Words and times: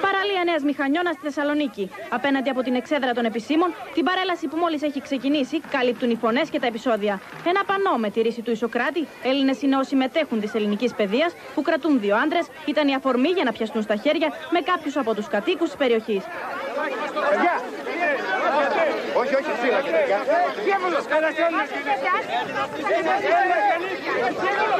Παραλία 0.00 0.42
Νέας 0.44 0.62
Μηχανιώνας 0.62 1.14
στη 1.14 1.22
Θεσσαλονίκη. 1.24 1.90
Απέναντι 2.10 2.50
από 2.50 2.62
την 2.62 2.74
εξέδρα 2.74 3.12
των 3.12 3.24
επισήμων, 3.24 3.74
την 3.94 4.04
παρέλαση 4.04 4.46
που 4.46 4.56
μόλις 4.56 4.82
έχει 4.82 5.00
ξεκινήσει, 5.00 5.60
καλύπτουν 5.60 6.10
οι 6.10 6.16
φωνές 6.16 6.48
και 6.50 6.60
τα 6.60 6.66
επεισόδια. 6.66 7.20
Ένα 7.46 7.64
πανό 7.64 7.96
με 7.96 8.10
τη 8.10 8.20
ρίση 8.20 8.42
του 8.42 8.50
Ισοκράτη, 8.50 9.06
Έλληνες 9.22 9.62
είναι 9.62 9.76
όσοι 9.76 9.96
μετέχουν 9.96 10.40
της 10.40 10.54
ελληνικής 10.54 10.94
παιδείας, 10.94 11.32
που 11.54 11.62
κρατούν 11.62 12.00
δύο 12.00 12.16
άντρες, 12.16 12.46
ήταν 12.66 12.88
η 12.88 12.94
αφορμή 12.94 13.28
για 13.28 13.44
να 13.44 13.52
πιαστούν 13.52 13.82
στα 13.82 13.96
χέρια 13.96 14.32
με 14.50 14.60
κάποιους 14.60 14.96
από 14.96 15.14
τους 15.14 15.28
κατοίκους 15.28 15.68
της 15.68 15.76
περιοχής. 15.76 16.22
Όχι, 16.24 16.94
όχι, 16.94 17.08
φύλακε, 17.08 17.28
παιδιά. 17.30 17.67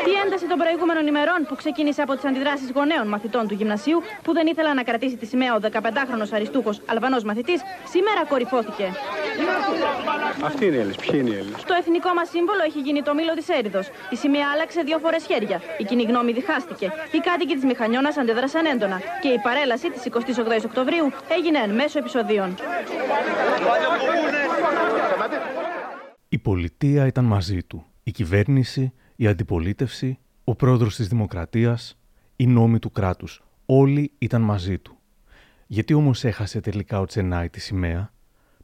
Η 0.06 0.14
ένταση 0.24 0.46
των 0.46 0.58
προηγούμενων 0.58 1.06
ημερών 1.06 1.46
που 1.48 1.56
ξεκίνησε 1.56 2.02
από 2.02 2.14
τις 2.14 2.24
αντιδράσεις 2.24 2.70
γονέων 2.74 3.08
μαθητών 3.08 3.48
του 3.48 3.54
γυμνασίου 3.54 4.02
που 4.22 4.32
δεν 4.32 4.46
ήθελαν 4.46 4.74
να 4.76 4.82
κρατήσει 4.82 5.16
τη 5.16 5.26
σημαία 5.26 5.54
ο 5.54 5.58
15χρονο 5.72 6.26
Αριστούχος 6.32 6.80
Αλβανός 6.86 7.22
μαθητής, 7.24 7.60
σήμερα 7.88 8.24
κορυφώθηκε. 8.28 8.92
Αυτοί 10.44 10.66
είναι 10.66 10.76
οι 10.76 10.78
Έλληνε. 10.78 10.94
Ποιοι 11.00 11.20
είναι 11.22 11.30
οι 11.30 11.38
Έλληνες; 11.38 11.62
Το 11.62 11.74
εθνικό 11.78 12.10
μας 12.14 12.28
σύμβολο 12.28 12.62
έχει 12.66 12.80
γίνει 12.80 13.02
το 13.02 13.14
μήλο 13.14 13.34
της 13.34 13.48
Έριδο. 13.48 13.80
Η 14.10 14.16
σημαία 14.16 14.46
άλλαξε 14.54 14.80
δύο 14.82 14.98
φορές 14.98 15.24
χέρια. 15.24 15.62
Η 15.78 15.84
κοινή 15.84 16.02
γνώμη 16.02 16.32
διχάστηκε. 16.32 16.92
Οι 17.10 17.18
κάτοικοι 17.18 17.54
της 17.54 17.64
Μηχανιώνας 17.64 18.16
αντέδρασαν 18.16 18.66
έντονα. 18.66 19.00
Και 19.20 19.28
η 19.28 19.38
παρέλαση 19.38 19.90
της 19.90 20.02
28 20.04 20.64
Οκτωβρίου 20.64 21.12
έγινε 21.28 21.58
εν 21.58 21.70
μέσω 21.70 21.98
επεισοδίων. 21.98 22.56
Η 26.30 26.38
πολιτεία 26.38 27.06
ήταν 27.06 27.24
μαζί 27.24 27.62
του. 27.62 27.84
Η 28.02 28.10
κυβέρνηση, 28.10 28.92
η 29.16 29.26
αντιπολίτευση, 29.26 30.18
ο 30.44 30.54
πρόεδρος 30.54 30.96
της 30.96 31.08
Δημοκρατίας, 31.08 31.98
οι 32.36 32.46
νόμοι 32.46 32.78
του 32.78 32.90
κράτους. 32.90 33.42
Όλοι 33.66 34.12
ήταν 34.18 34.42
μαζί 34.42 34.78
του. 34.78 34.98
Γιατί 35.66 35.94
όμως 35.94 36.24
έχασε 36.24 36.60
τελικά 36.60 37.00
ο 37.00 37.04
Τσενάι 37.04 37.48
τη 37.50 37.60
σημαία, 37.60 38.12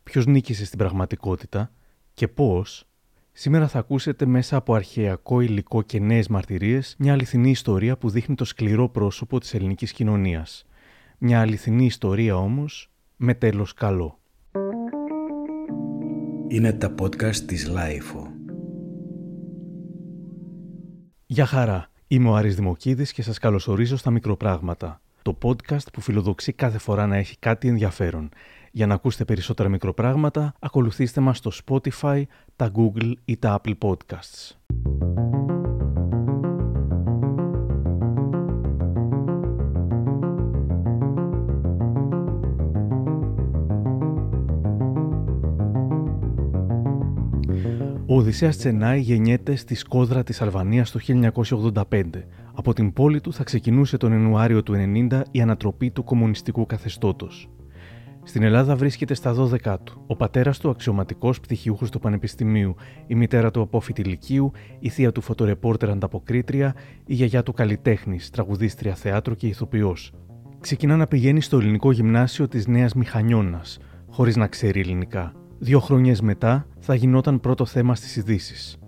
ποιος 0.03 0.27
νίκησε 0.27 0.65
στην 0.65 0.79
πραγματικότητα; 0.79 1.73
Και 2.15 2.29
πώς, 2.29 2.89
σήμερα 3.33 3.69
θα 3.69 3.79
ακούσετε 3.79 4.27
μέσα 4.27 4.57
από 4.57 4.75
αρχειακό 4.75 5.41
υλικό 5.41 5.83
και 5.83 6.01
νέες 6.01 6.29
μαρτυρίες 6.29 6.95
μια 6.99 7.13
αληθινή 7.13 7.51
ιστορία 7.51 7.97
που 7.97 8.11
δείχνει 8.11 8.35
το 8.35 8.45
σκληρό 8.45 8.89
πρόσωπο 8.89 9.41
της 9.41 9.55
ελληνικής 9.55 9.93
κοινωνίας. 9.93 10.67
Μια 11.19 11.41
αληθινή 11.41 11.85
ιστορία 11.85 12.37
όμως 12.37 12.91
με 13.17 13.35
τέλος 13.35 13.75
καλό. 13.75 14.19
Είναι 16.55 16.73
τα 16.73 16.95
podcast 17.01 17.37
της 17.37 17.69
LiFO. 17.69 18.33
Γεια 21.27 21.47
χαρά. 21.47 21.91
Είμαι 22.07 22.29
ο 22.29 22.35
Άρης 22.35 22.55
Δημοκίδης 22.55 23.13
και 23.13 23.23
σας 23.23 23.39
καλωσορίζω 23.39 23.97
στα 23.97 24.11
Μικροπράγματα. 24.11 25.01
Το 25.23 25.39
podcast 25.43 25.93
που 25.93 26.01
φιλοδοξεί 26.01 26.53
κάθε 26.53 26.79
φορά 26.79 27.07
να 27.07 27.17
έχει 27.17 27.39
κάτι 27.39 27.69
ενδιαφέρον. 27.69 28.29
Για 28.73 28.87
να 28.87 28.95
ακούσετε 28.95 29.25
περισσότερα 29.25 29.69
μικροπράγματα, 29.69 30.55
ακολουθήστε 30.59 31.21
μας 31.21 31.39
στο 31.39 31.51
Spotify, 31.65 32.23
τα 32.57 32.71
Google 32.75 33.13
ή 33.25 33.37
τα 33.37 33.61
Apple 33.61 33.75
Podcasts. 33.79 34.57
Ο 48.15 48.17
Οδυσσέας 48.17 48.57
Τσενάη 48.57 49.01
γεννιέται 49.01 49.57
στη 49.57 49.75
Σκόδρα 49.75 50.23
της 50.23 50.43
Αλβανίας 50.43 50.91
το 50.91 50.99
1985. 50.99 52.27
Από 52.55 52.73
την 52.73 52.93
πόλη 52.93 53.21
του 53.21 53.33
θα 53.33 53.45
ξεκινούσε 53.45 53.97
τον 53.97 54.13
Ιανουάριο 54.13 54.63
του 54.63 54.75
1990 55.11 55.23
η 55.31 55.41
ανατροπή 55.41 55.91
του 55.91 56.05
κομμουνιστικού 56.05 56.67
καθεστώτος. 56.67 57.49
Στην 58.23 58.43
Ελλάδα 58.43 58.77
βρίσκεται 58.77 59.15
στα 59.15 59.35
12 59.35 59.77
του. 59.85 60.05
Ο 60.07 60.17
πατέρας 60.17 60.59
του 60.59 60.71
αξιωματικός 60.71 61.41
πτυχιούχος 61.41 61.91
του 61.91 61.99
Πανεπιστημίου, 61.99 62.75
η 63.07 63.15
μητέρα 63.15 63.51
του 63.51 63.61
απόφοιτη 63.61 64.03
Λυκείου, 64.03 64.53
η 64.79 64.89
θεία 64.89 65.13
του 65.13 65.21
φωτορεπόρτερ 65.21 65.91
ανταποκρίτρια, 65.91 66.75
η 67.07 67.15
γιαγιά 67.15 67.43
του 67.43 67.53
καλλιτέχνης, 67.53 68.31
τραγουδίστρια 68.31 68.95
θεάτρου 68.95 69.35
και 69.35 69.47
ηθοποιός. 69.47 70.13
Ξεκινά 70.61 70.97
να 70.97 71.07
πηγαίνει 71.07 71.41
στο 71.41 71.59
ελληνικό 71.59 71.93
γυμνάσιο 71.93 72.49
της 72.49 72.67
Νέας 72.67 72.95
Μηχανιώνας, 72.95 73.79
χωρίς 74.11 74.37
να 74.37 74.47
ξέρει 74.47 74.81
ελληνικά. 74.81 75.33
Δύο 75.59 75.81
χρόνια 75.81 76.17
μετά 76.23 76.67
θα 76.79 76.95
γινόταν 76.95 77.41
πρώτο 77.41 77.65
θέμα 77.65 77.95
στις 77.95 78.17
ειδήσεις. 78.17 78.79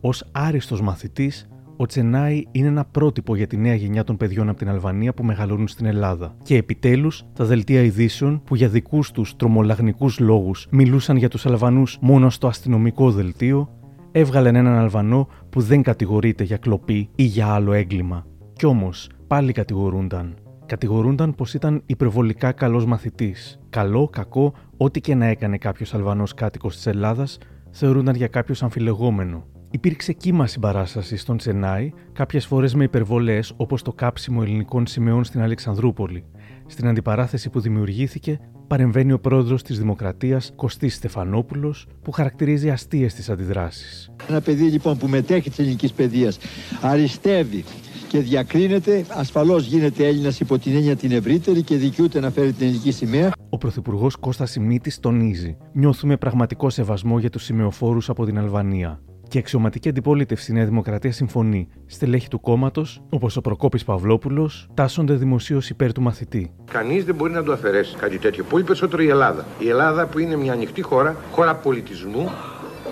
Ω 0.00 0.08
άριστος 0.32 0.80
μαθητής, 0.80 1.48
ο 1.76 1.86
Τσενάη 1.86 2.44
είναι 2.50 2.68
ένα 2.68 2.84
πρότυπο 2.84 3.36
για 3.36 3.46
τη 3.46 3.56
νέα 3.56 3.74
γενιά 3.74 4.04
των 4.04 4.16
παιδιών 4.16 4.48
από 4.48 4.58
την 4.58 4.68
Αλβανία 4.68 5.14
που 5.14 5.24
μεγαλώνουν 5.24 5.68
στην 5.68 5.86
Ελλάδα. 5.86 6.34
Και 6.42 6.56
επιτέλους, 6.56 7.24
τα 7.32 7.44
δελτία 7.44 7.82
ειδήσεων 7.82 8.42
που 8.44 8.54
για 8.54 8.68
δικούς 8.68 9.10
τους 9.10 9.36
τρομολαγνικούς 9.36 10.18
λόγους 10.18 10.66
μιλούσαν 10.70 11.16
για 11.16 11.28
τους 11.28 11.46
Αλβανούς 11.46 11.98
μόνο 12.00 12.30
στο 12.30 12.46
αστυνομικό 12.46 13.10
δελτίο, 13.10 13.68
έβγαλαν 14.12 14.54
έναν 14.54 14.74
Αλβανό 14.74 15.28
που 15.50 15.60
δεν 15.60 15.82
κατηγορείται 15.82 16.44
για 16.44 16.56
κλοπή 16.56 17.08
ή 17.14 17.22
για 17.22 17.46
άλλο 17.46 17.72
έγκλημα. 17.72 18.26
Κι 18.52 18.66
όμως, 18.66 19.10
πάλι 19.26 19.52
κατηγορούνταν. 19.52 20.34
Κατηγορούνταν 20.68 21.34
πως 21.34 21.54
ήταν 21.54 21.82
υπερβολικά 21.86 22.52
καλός 22.52 22.86
μαθητής. 22.86 23.58
Καλό, 23.70 24.08
κακό, 24.08 24.54
ό,τι 24.76 25.00
και 25.00 25.14
να 25.14 25.26
έκανε 25.26 25.58
κάποιος 25.58 25.94
Αλβανός 25.94 26.34
κάτοικος 26.34 26.74
της 26.74 26.86
Ελλάδας, 26.86 27.38
θεωρούνταν 27.70 28.14
για 28.14 28.26
κάποιος 28.26 28.62
αμφιλεγόμενο. 28.62 29.46
Υπήρξε 29.70 30.12
κύμα 30.12 30.46
συμπαράστασης 30.46 31.20
στον 31.20 31.36
Τσενάη, 31.36 31.92
κάποιες 32.12 32.46
φορές 32.46 32.74
με 32.74 32.84
υπερβολές 32.84 33.52
όπως 33.56 33.82
το 33.82 33.92
κάψιμο 33.92 34.40
ελληνικών 34.42 34.86
σημαίων 34.86 35.24
στην 35.24 35.40
Αλεξανδρούπολη. 35.42 36.24
Στην 36.66 36.88
αντιπαράθεση 36.88 37.50
που 37.50 37.60
δημιουργήθηκε, 37.60 38.40
παρεμβαίνει 38.66 39.12
ο 39.12 39.20
πρόεδρος 39.20 39.62
της 39.62 39.78
Δημοκρατίας 39.78 40.52
Κωστής 40.56 40.94
Στεφανόπουλος, 40.94 41.86
που 42.02 42.10
χαρακτηρίζει 42.10 42.70
αστείες 42.70 43.14
τις 43.14 43.30
αντιδράσεις. 43.30 44.10
Ένα 44.28 44.40
παιδί 44.40 44.64
λοιπόν 44.64 44.98
που 44.98 45.08
μετέχει 45.08 45.48
της 45.48 45.58
ελληνικής 45.58 45.92
παιδείας, 45.92 46.38
αριστεύει 46.82 47.64
και 48.08 48.18
διακρίνεται, 48.18 49.04
ασφαλώς 49.08 49.66
γίνεται 49.66 50.06
Έλληνας 50.06 50.40
υπό 50.40 50.58
την 50.58 50.76
έννοια 50.76 50.96
την 50.96 51.12
ευρύτερη 51.12 51.62
και 51.62 51.76
δικαιούται 51.76 52.20
να 52.20 52.30
φέρει 52.30 52.52
την 52.52 52.66
ελληνική 52.66 52.92
σημαία. 52.92 53.32
Ο 53.50 53.58
Πρωθυπουργός 53.58 54.16
Κώστας 54.16 54.50
Σιμίτης 54.50 55.00
τονίζει: 55.00 55.56
Νιώθουμε 55.72 56.16
πραγματικό 56.16 56.70
σεβασμό 56.70 57.18
για 57.18 57.30
τους 57.30 57.44
σημεοφόρους 57.44 58.08
από 58.08 58.24
την 58.24 58.38
Αλβανία. 58.38 59.00
Και 59.28 59.36
η 59.36 59.40
αξιωματική 59.40 59.88
αντιπολίτευση 59.88 60.52
Νέα 60.52 60.64
Δημοκρατία 60.64 61.12
συμφωνεί. 61.12 61.68
Στελέχη 61.86 62.28
του 62.28 62.40
κόμματος, 62.40 63.02
όπως 63.10 63.36
ο 63.36 63.40
Προκόπης 63.40 63.84
Παυλόπουλος, 63.84 64.68
τάσσονται 64.74 65.14
δημοσίως 65.14 65.70
υπέρ 65.70 65.92
του 65.92 66.02
μαθητή. 66.02 66.52
Κανείς 66.70 67.04
δεν 67.04 67.14
μπορεί 67.14 67.32
να 67.32 67.42
το 67.42 67.52
αφαιρέσει 67.52 67.96
κάτι 67.96 68.18
τέτοιο. 68.18 68.44
Πολύ 68.44 68.64
περισσότερο 68.64 69.02
η 69.02 69.08
Ελλάδα. 69.08 69.46
Η 69.58 69.68
Ελλάδα 69.68 70.06
που 70.06 70.18
είναι 70.18 70.36
μια 70.36 70.52
ανοιχτή 70.52 70.82
χώρα, 70.82 71.16
χώρα 71.30 71.54
πολιτισμού, 71.54 72.30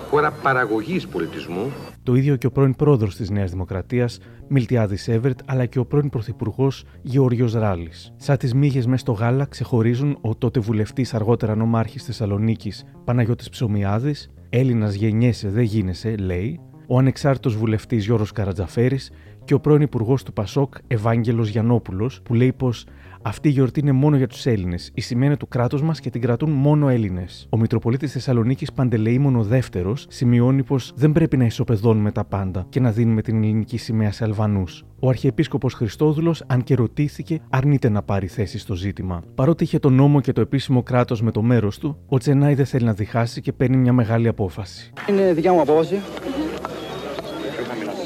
χώρα 0.09 0.31
παραγωγής 0.31 1.07
πολιτισμού. 1.07 1.71
Το 2.07 2.15
ίδιο 2.15 2.35
και 2.35 2.47
ο 2.47 2.51
πρώην 2.51 2.75
πρόεδρος 2.75 3.15
της 3.15 3.29
Νέας 3.29 3.51
Δημοκρατίας, 3.51 4.19
Μιλτιάδης 4.47 5.07
Εύερτ, 5.07 5.39
αλλά 5.45 5.65
και 5.65 5.79
ο 5.79 5.85
πρώην 5.85 6.09
πρωθυπουργός 6.09 6.83
Γεωργίο 7.01 7.49
Ράλης. 7.53 8.13
Σαν 8.17 8.37
τις 8.37 8.53
μύγες 8.53 8.85
μέσα 8.85 8.97
στο 8.97 9.11
γάλα 9.11 9.45
ξεχωρίζουν 9.45 10.17
ο 10.21 10.35
τότε 10.35 10.59
βουλευτής 10.59 11.13
αργότερα 11.13 11.55
νομάρχης 11.55 12.03
Θεσσαλονίκης 12.03 12.85
Παναγιώτης 13.03 13.49
Ψωμιάδης, 13.49 14.29
Έλληνας 14.49 14.93
γεννιέσαι, 14.93 15.49
δεν 15.49 15.63
γίνεσαι, 15.63 16.15
λέει, 16.15 16.59
ο 16.87 16.97
ανεξάρτητος 16.97 17.55
βουλευτής 17.55 18.05
Γιώργο 18.05 18.25
Καρατζαφέρης 18.33 19.11
και 19.43 19.53
ο 19.53 19.59
πρώην 19.59 19.81
υπουργός 19.81 20.23
του 20.23 20.33
Πασόκ 20.33 20.73
Ευάγγελος 20.87 21.49
Γιανόπουλο, 21.49 22.11
που 22.23 22.33
λέει 22.33 22.53
πως 22.53 22.85
αυτή 23.27 23.47
η 23.47 23.51
γιορτή 23.51 23.79
είναι 23.79 23.91
μόνο 23.91 24.17
για 24.17 24.27
τους 24.27 24.45
Έλληνες. 24.45 24.91
Η 24.93 25.01
σημαία 25.01 25.37
του 25.37 25.47
κράτους 25.47 25.81
μας 25.81 25.99
και 25.99 26.09
την 26.09 26.21
κρατούν 26.21 26.51
μόνο 26.51 26.89
Έλληνες. 26.89 27.47
Ο 27.49 27.57
Μητροπολίτης 27.57 28.11
Θεσσαλονίκης 28.11 28.71
Παντελεήμονο 28.71 29.43
Δεύτερος 29.43 30.05
σημειώνει 30.09 30.63
πως 30.63 30.93
δεν 30.95 31.11
πρέπει 31.11 31.37
να 31.37 31.45
ισοπεδώνουμε 31.45 32.11
τα 32.11 32.25
πάντα 32.25 32.65
και 32.69 32.79
να 32.79 32.91
δίνουμε 32.91 33.21
την 33.21 33.43
ελληνική 33.43 33.77
σημαία 33.77 34.11
σε 34.11 34.23
Αλβανούς. 34.23 34.85
Ο 34.99 35.09
Αρχιεπίσκοπος 35.09 35.73
Χριστόδουλος, 35.73 36.43
αν 36.47 36.63
και 36.63 36.75
ρωτήθηκε, 36.75 37.39
αρνείται 37.49 37.89
να 37.89 38.01
πάρει 38.01 38.27
θέση 38.27 38.57
στο 38.57 38.75
ζήτημα. 38.75 39.23
Παρότι 39.35 39.63
είχε 39.63 39.79
τον 39.79 39.93
νόμο 39.93 40.21
και 40.21 40.31
το 40.31 40.41
επίσημο 40.41 40.83
κράτος 40.83 41.21
με 41.21 41.31
το 41.31 41.41
μέρος 41.41 41.77
του, 41.77 41.97
ο 42.07 42.17
Τσενάη 42.17 42.53
δεν 42.53 42.65
θέλει 42.65 42.85
να 42.85 42.93
διχάσει 42.93 43.41
και 43.41 43.53
παίρνει 43.53 43.77
μια 43.77 43.93
μεγάλη 43.93 44.27
απόφαση. 44.27 44.93
Είναι 45.09 45.33
δικιά 45.33 45.53
μου 45.53 45.61
απόφαση. 45.61 45.99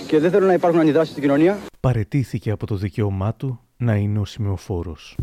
Και 0.07 0.19
δεν 0.19 0.31
θέλω 0.31 0.45
να 0.45 0.53
υπάρχουν 0.53 0.79
αντιδράσεις 0.79 1.11
στην 1.11 1.23
κοινωνία. 1.23 1.57
Παρετήθηκε 1.79 2.51
από 2.51 2.65
το 2.65 2.75
δικαίωμά 2.75 3.33
του 3.33 3.59
να 3.81 3.95
είναι 3.95 4.19
ο 4.19 4.25
σημειοφόρος. 4.25 5.17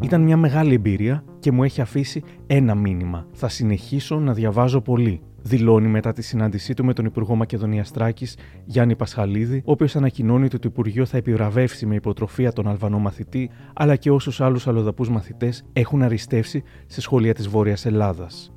Ήταν 0.00 0.22
μια 0.22 0.36
μεγάλη 0.36 0.74
εμπειρία 0.74 1.24
και 1.38 1.52
μου 1.52 1.64
έχει 1.64 1.80
αφήσει 1.80 2.22
ένα 2.46 2.74
μήνυμα. 2.74 3.26
Θα 3.32 3.48
συνεχίσω 3.48 4.18
να 4.18 4.32
διαβάζω 4.32 4.80
πολύ. 4.80 5.20
Δηλώνει 5.42 5.88
μετά 5.88 6.12
τη 6.12 6.22
συνάντησή 6.22 6.74
του 6.74 6.84
με 6.84 6.92
τον 6.92 7.04
Υπουργό 7.04 7.34
Μακεδονίας 7.34 7.90
Τράκης 7.90 8.36
Γιάννη 8.64 8.96
Πασχαλίδη, 8.96 9.62
ο 9.64 9.70
οποίος 9.70 9.96
ανακοινώνει 9.96 10.44
ότι 10.44 10.58
το 10.58 10.68
Υπουργείο 10.70 11.06
θα 11.06 11.16
επιβραβεύσει 11.16 11.86
με 11.86 11.94
υποτροφία 11.94 12.52
τον 12.52 12.68
Αλβανό 12.68 12.98
μαθητή, 12.98 13.50
αλλά 13.74 13.96
και 13.96 14.10
όσους 14.10 14.40
άλλους 14.40 14.66
αλλοδαπούς 14.66 15.08
μαθητές 15.10 15.64
έχουν 15.72 16.02
αριστεύσει 16.02 16.62
σε 16.86 17.00
σχολεία 17.00 17.34
της 17.34 17.48
Βόρειας 17.48 17.86
Ελλάδας. 17.86 18.52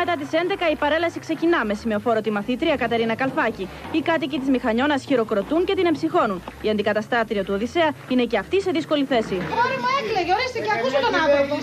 Μετά 0.00 0.14
τις 0.16 0.28
11 0.32 0.72
η 0.72 0.76
παρέλαση 0.76 1.18
ξεκινά 1.18 1.64
με 1.64 1.74
σημειοφόρο 1.74 2.20
τη 2.20 2.30
μαθήτρια 2.30 2.76
Κατερίνα 2.76 3.14
Καλφάκη. 3.14 3.68
Οι 3.92 4.00
κάτοικοι 4.00 4.38
της 4.38 4.48
Μηχανιώνας 4.48 5.04
χειροκροτούν 5.04 5.64
και 5.64 5.74
την 5.74 5.86
εμψυχώνουν. 5.86 6.42
Η 6.62 6.68
αντικαταστάτρια 6.70 7.44
του 7.44 7.52
Οδυσσέα 7.56 7.90
είναι 8.08 8.24
και 8.24 8.38
αυτή 8.38 8.60
σε 8.60 8.70
δύσκολη 8.70 9.04
θέση. 9.04 9.34
Μόρι 9.34 9.76
μου 9.82 9.90
έκλαιγε, 10.00 10.32
ορίστε 10.36 10.58
και 10.64 10.72
ακούσω 10.76 10.98
τον 11.06 11.14
άνθρωπο. 11.22 11.54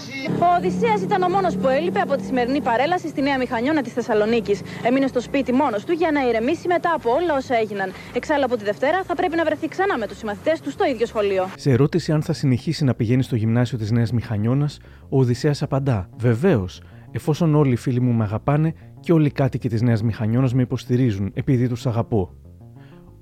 Ο 0.46 0.48
Οδυσσέας 0.58 1.02
ήταν 1.02 1.20
ο 1.28 1.30
μόνος 1.30 1.54
που 1.58 1.68
έλειπε 1.68 2.00
από 2.00 2.16
τη 2.16 2.24
σημερινή 2.24 2.62
παρέλαση 2.62 3.08
στη 3.08 3.22
Νέα 3.22 3.38
Μηχανιώνα 3.38 3.82
της 3.82 3.94
Θεσσαλονίκης. 3.94 4.62
Έμεινε 4.84 5.08
στο 5.08 5.22
σπίτι 5.28 5.52
μόνος 5.54 5.84
του 5.86 5.92
για 5.92 6.12
να 6.12 6.22
ηρεμήσει 6.28 6.68
μετά 6.68 6.92
από 6.98 7.12
όλα 7.12 7.34
όσα 7.36 7.56
έγιναν. 7.62 7.94
Εξάλλου 8.14 8.46
από 8.46 8.56
τη 8.58 8.64
Δευτέρα 8.64 9.04
θα 9.08 9.16
πρέπει 9.16 9.36
να 9.36 9.44
βρεθεί 9.44 9.68
ξανά 9.68 9.98
με 9.98 10.08
τους 10.08 10.18
συμμαθητές 10.18 10.62
του 10.62 10.70
στο 10.72 10.86
ίδιο 10.86 11.06
σχολείο. 11.06 11.50
Σε 11.58 11.70
ερώτηση 11.72 12.12
αν 12.12 12.22
θα 12.22 12.34
συνεχίσει 12.34 12.84
να 12.84 12.94
πηγαίνει 12.96 13.24
στο 13.24 13.36
γυμνάσιο 13.36 13.78
της 13.78 13.92
Νέας 13.92 14.12
Μηχανιώνας, 14.12 14.78
ο 15.10 15.20
Οδυσσέας 15.20 15.62
απαντά: 15.62 16.10
Βεβαίως, 16.18 16.82
εφόσον 17.16 17.56
όλοι 17.56 17.72
οι 17.72 17.76
φίλοι 17.76 18.02
μου 18.02 18.14
με 18.14 18.24
αγαπάνε 18.24 18.74
και 19.00 19.14
όλοι 19.14 19.28
οι 19.28 19.32
κάτοικοι 19.32 19.70
της 19.70 19.82
Νέας 19.82 20.04
Μηχανιώνας 20.04 20.54
με 20.54 20.62
υποστηρίζουν 20.62 21.32
επειδή 21.34 21.68
τους 21.68 21.86
αγαπώ. 21.86 22.34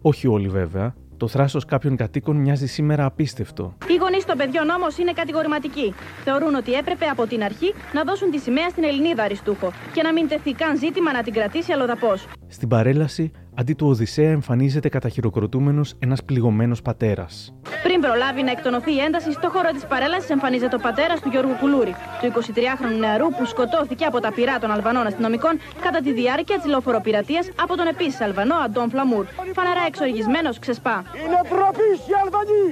Όχι 0.02 0.28
όλοι 0.28 0.48
βέβαια. 0.48 0.96
Το 1.18 1.28
θράσος 1.28 1.66
κάποιων 1.66 1.96
κατοίκων 1.96 2.36
μοιάζει 2.36 2.68
σήμερα 2.68 3.06
απίστευτο. 3.06 3.78
Οι 3.90 3.96
γονείς 3.96 4.26
των 4.26 4.38
παιδιών 4.38 4.70
όμως 4.70 4.98
είναι 4.98 5.12
κατηγορηματικοί. 5.12 5.94
Θεωρούν 6.24 6.56
ότι 6.56 6.74
έπρεπε 6.74 7.06
από 7.06 7.28
την 7.28 7.44
αρχή 7.44 7.74
να 7.94 8.04
δώσουν 8.04 8.32
τη 8.32 8.40
σημαία 8.40 8.70
στην 8.70 8.84
Ελληνίδα 8.84 9.24
Αριστούχο 9.24 9.72
και 9.94 10.02
να 10.02 10.14
μην 10.14 10.28
τεθεί 10.28 10.52
καν 10.54 10.78
ζήτημα 10.78 11.12
να 11.12 11.24
την 11.24 11.34
κρατήσει 11.34 11.72
αλλοδαπός. 11.72 12.28
Στην 12.48 12.68
παρέλαση, 12.68 13.32
αντί 13.56 13.74
του 13.74 13.88
Οδυσσέα 13.88 14.30
εμφανίζεται 14.30 14.90
καταχειροκροτούμενος 14.90 15.94
ένας 16.00 16.24
πληγωμένος 16.24 16.82
πατέρας. 16.82 17.54
Πριν 17.84 18.00
προλάβει 18.02 18.44
να 18.44 18.52
εκτονωθεί 18.52 18.92
η 18.96 19.00
ένταση, 19.08 19.32
στο 19.32 19.50
χώρο 19.54 19.70
της 19.76 19.86
παρέλασης 19.86 20.30
εμφανίζεται 20.30 20.76
ο 20.76 20.80
πατέρας 20.88 21.20
του 21.22 21.30
Γιώργου 21.30 21.56
Κουλούρη, 21.62 21.94
του 22.20 22.26
23χρονου 22.28 23.00
νεαρού 23.00 23.28
που 23.38 23.46
σκοτώθηκε 23.46 24.06
από 24.06 24.20
τα 24.20 24.32
πυρά 24.34 24.56
των 24.60 24.72
Αλβανών 24.72 25.06
αστυνομικών 25.06 25.54
κατά 25.86 26.00
τη 26.06 26.12
διάρκεια 26.14 26.56
της 26.60 26.68
λεωφοροπειρατεία 26.72 27.42
από 27.64 27.74
τον 27.78 27.88
επίσης 27.88 28.22
Αλβανό 28.22 28.56
Αντών 28.66 28.90
Φλαμούρ. 28.90 29.26
Φαναρά 29.58 29.84
εξοργισμένος 29.88 30.60
ξεσπά. 30.60 30.98
Είναι 31.26 31.42
προπή 31.54 31.90
οι 32.10 32.14
Αλβανοί! 32.24 32.66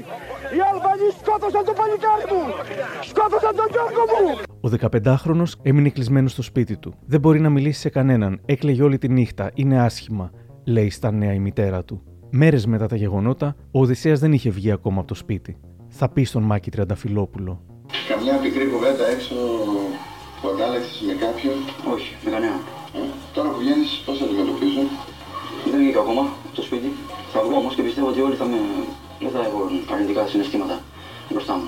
Οι 0.55 0.59
Αλβανοί 0.71 1.07
σκότωσαν 1.19 1.63
τον 1.67 1.75
παλικάρι 1.79 2.25
μου! 2.31 2.43
Σκότωσαν 3.11 3.53
τον 3.59 3.67
Γιώργο 3.73 4.03
μου! 4.13 4.29
Ο 4.65 4.69
15χρονο 4.79 5.45
έμεινε 5.61 5.89
κλεισμένος 5.89 6.31
στο 6.31 6.41
σπίτι 6.41 6.77
του. 6.77 6.93
Δεν 7.05 7.19
μπορεί 7.19 7.39
να 7.39 7.49
μιλήσει 7.49 7.79
σε 7.79 7.89
κανέναν. 7.89 8.41
Έκλαιγε 8.45 8.83
όλη 8.83 8.97
τη 8.97 9.09
νύχτα. 9.09 9.51
Είναι 9.53 9.81
άσχημα, 9.81 10.31
λέει 10.71 10.89
στα 10.89 11.11
νέα 11.11 11.33
η 11.33 11.39
μητέρα 11.39 11.83
του. 11.83 12.01
Μέρες 12.29 12.65
μετά 12.65 12.87
τα 12.87 12.95
γεγονότα, 12.95 13.55
ο 13.71 13.79
Οδυσσέας 13.81 14.19
δεν 14.19 14.33
είχε 14.33 14.49
βγει 14.49 14.71
ακόμα 14.71 14.99
από 14.99 15.07
το 15.07 15.15
σπίτι. 15.23 15.57
Θα 15.89 16.09
πει 16.09 16.23
στον 16.23 16.43
Μάκη 16.43 16.69
Τριανταφυλόπουλο. 16.71 17.61
Καμιά 18.07 18.35
πικρή 18.43 18.65
κουβέντα 18.73 19.05
έξω 19.15 19.35
που 20.41 20.47
αντάλλαξες 20.53 21.01
με 21.07 21.13
κάποιον. 21.25 21.55
Όχι, 21.93 22.09
με 22.23 22.29
κανένα. 22.31 22.59
Ε, 22.97 22.99
τώρα 23.35 23.49
που 23.49 23.59
βγαίνεις 23.63 23.89
πώς 24.05 24.17
θα 24.17 24.25
αντιμετωπίζουν. 24.25 24.87
Δεν 25.71 25.79
βγήκα 25.81 25.99
ακόμα 26.05 26.21
από 26.45 26.55
το 26.59 26.61
σπίτι. 26.67 26.89
Θα 27.33 27.39
βγω 27.45 27.55
όμως 27.61 27.73
και 27.75 27.83
πιστεύω 27.87 28.07
ότι 28.11 28.21
όλοι 28.27 28.35
θα 28.41 28.45
με. 28.51 28.59
Δεν 29.23 29.31
θα 29.35 29.39
έχω 29.47 29.59
αρνητικά 29.93 30.21
συναισθήματα 30.31 30.75
μπροστά 31.29 31.53
μου. 31.59 31.67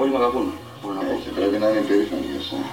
Όλοι 0.00 0.10
με 0.14 0.18
αγαπούν. 0.22 0.46
Μπορώ 0.80 0.94
να 0.98 1.02
πω. 1.06 1.12
Έτσι, 1.14 1.28
πρέπει 1.36 1.56
να 1.62 1.66
είναι 1.70 1.82
περήφανοι 1.88 2.26
για 2.30 2.40
εσένα. 2.42 2.68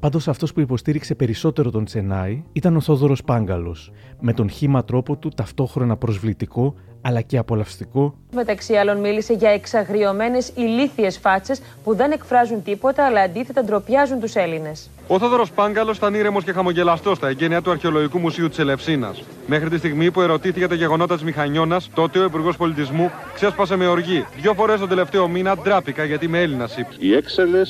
Πάντως 0.00 0.28
αυτός 0.28 0.52
που 0.52 0.60
υποστήριξε 0.60 1.14
περισσότερο 1.14 1.70
τον 1.70 1.84
Τσενάη 1.84 2.42
ήταν 2.52 2.76
ο 2.76 2.80
Θόδωρος 2.80 3.22
Πάγκαλος, 3.22 3.92
με 4.20 4.32
τον 4.32 4.50
χήμα 4.50 4.84
τρόπο 4.84 5.16
του 5.16 5.28
ταυτόχρονα 5.28 5.96
προσβλητικό 5.96 6.74
αλλά 7.00 7.20
και 7.20 7.38
απολαυστικό. 7.38 8.14
Μεταξύ 8.34 8.74
άλλων, 8.74 9.00
μίλησε 9.00 9.32
για 9.32 9.50
εξαγριωμένες 9.50 10.52
ηλίθιες 10.54 11.18
φάτσες 11.18 11.60
που 11.84 11.94
δεν 11.94 12.10
εκφράζουν 12.10 12.62
τίποτα, 12.62 13.06
αλλά 13.06 13.20
αντίθετα 13.20 13.64
ντροπιάζουν 13.64 14.20
τους 14.20 14.34
Έλληνες. 14.34 14.90
Ο 15.06 15.18
Θόδωρος 15.18 15.50
Πάγκαλος 15.50 15.96
ήταν 15.96 16.14
ήρεμος 16.14 16.44
και 16.44 16.52
χαμογελαστός 16.52 17.16
στα 17.16 17.28
εγγένεια 17.28 17.62
του 17.62 17.70
Αρχαιολογικού 17.70 18.18
Μουσείου 18.18 18.48
της 18.48 18.58
Ελευσίνας. 18.58 19.22
Μέχρι 19.46 19.68
τη 19.68 19.78
στιγμή 19.78 20.10
που 20.10 20.20
ερωτήθηκε 20.20 20.58
για 20.58 20.68
τα 20.68 20.74
γεγονότα 20.74 21.14
της 21.14 21.24
Μηχανιώνας, 21.24 21.90
τότε 21.94 22.18
ο 22.18 22.24
Υπουργός 22.24 22.56
Πολιτισμού 22.56 23.10
ξέσπασε 23.34 23.76
με 23.76 23.86
οργή. 23.86 24.26
Δύο 24.40 24.54
φορές 24.54 24.80
τον 24.80 24.88
τελευταίο 24.88 25.28
μήνα 25.28 25.56
ντράπηκα 25.56 26.04
γιατί 26.04 26.24
είμαι 26.24 26.40
Έλληνας, 26.42 26.76
είπε. 26.76 26.94
Οι 26.98 27.14
έξαλλε, 27.14 27.60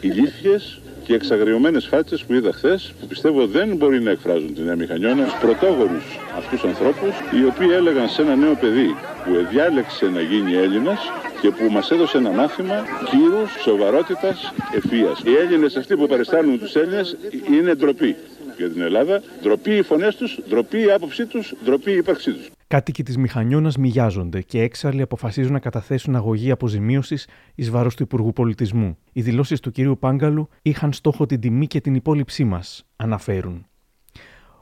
ηλίθιες 0.00 0.80
και 1.08 1.14
εξαγριωμένες 1.14 1.86
φάτσες 1.86 2.24
που 2.24 2.34
είδα 2.34 2.52
χθες, 2.52 2.92
που 3.00 3.06
πιστεύω 3.06 3.46
δεν 3.46 3.76
μπορεί 3.76 4.00
να 4.00 4.10
εκφράζουν 4.10 4.54
τη 4.54 4.60
Νέα 4.60 4.76
Μηχανιώνα, 4.76 5.24
τους 5.24 5.38
πρωτόγονους 5.40 6.04
αυτούς 6.36 6.64
ανθρώπους, 6.64 7.14
οι 7.40 7.44
οποίοι 7.44 7.68
έλεγαν 7.72 8.08
σε 8.08 8.22
ένα 8.22 8.36
νέο 8.36 8.54
παιδί 8.54 8.94
που 9.24 9.46
διάλεξε 9.50 10.06
να 10.06 10.20
γίνει 10.20 10.54
Έλληνας 10.54 11.00
και 11.40 11.50
που 11.50 11.64
μας 11.70 11.90
έδωσε 11.90 12.18
ένα 12.18 12.30
μάθημα 12.30 12.84
κύρους, 13.10 13.62
σοβαρότητας, 13.62 14.52
ευφύας. 14.74 15.20
Οι 15.24 15.34
Έλληνες 15.34 15.76
αυτοί 15.76 15.96
που 15.96 16.06
παριστάνουν 16.06 16.58
τους 16.58 16.74
Έλληνες 16.74 17.16
είναι 17.50 17.74
ντροπή 17.74 18.16
για 18.56 18.68
την 18.68 18.82
Ελλάδα, 18.82 19.22
ντροπή 19.42 19.76
οι 19.76 19.82
φωνές 19.82 20.16
τους, 20.16 20.38
ντροπή 20.48 20.80
η 20.80 20.90
άποψή 20.90 21.26
τους, 21.26 21.54
ντροπή 21.64 21.90
η 21.90 21.96
ύπαρξή 21.96 22.32
τους. 22.32 22.50
Κάτοικοι 22.68 23.02
της 23.02 23.16
Μηχανιώνας 23.16 23.76
μοιάζονται 23.76 24.42
και 24.42 24.62
έξαλλοι 24.62 25.02
αποφασίζουν 25.02 25.52
να 25.52 25.58
καταθέσουν 25.58 26.16
αγωγή 26.16 26.50
αποζημίωσης 26.50 27.28
εις 27.54 27.70
βάρος 27.70 27.94
του 27.94 28.02
Υπουργού 28.02 28.32
Πολιτισμού. 28.32 28.98
Οι 29.12 29.22
δηλώσεις 29.22 29.60
του 29.60 29.70
κυρίου 29.70 29.98
Πάγκαλου 29.98 30.48
είχαν 30.62 30.92
στόχο 30.92 31.26
την 31.26 31.40
τιμή 31.40 31.66
και 31.66 31.80
την 31.80 31.94
υπόλοιψή 31.94 32.44
μας, 32.44 32.86
αναφέρουν. 32.96 33.66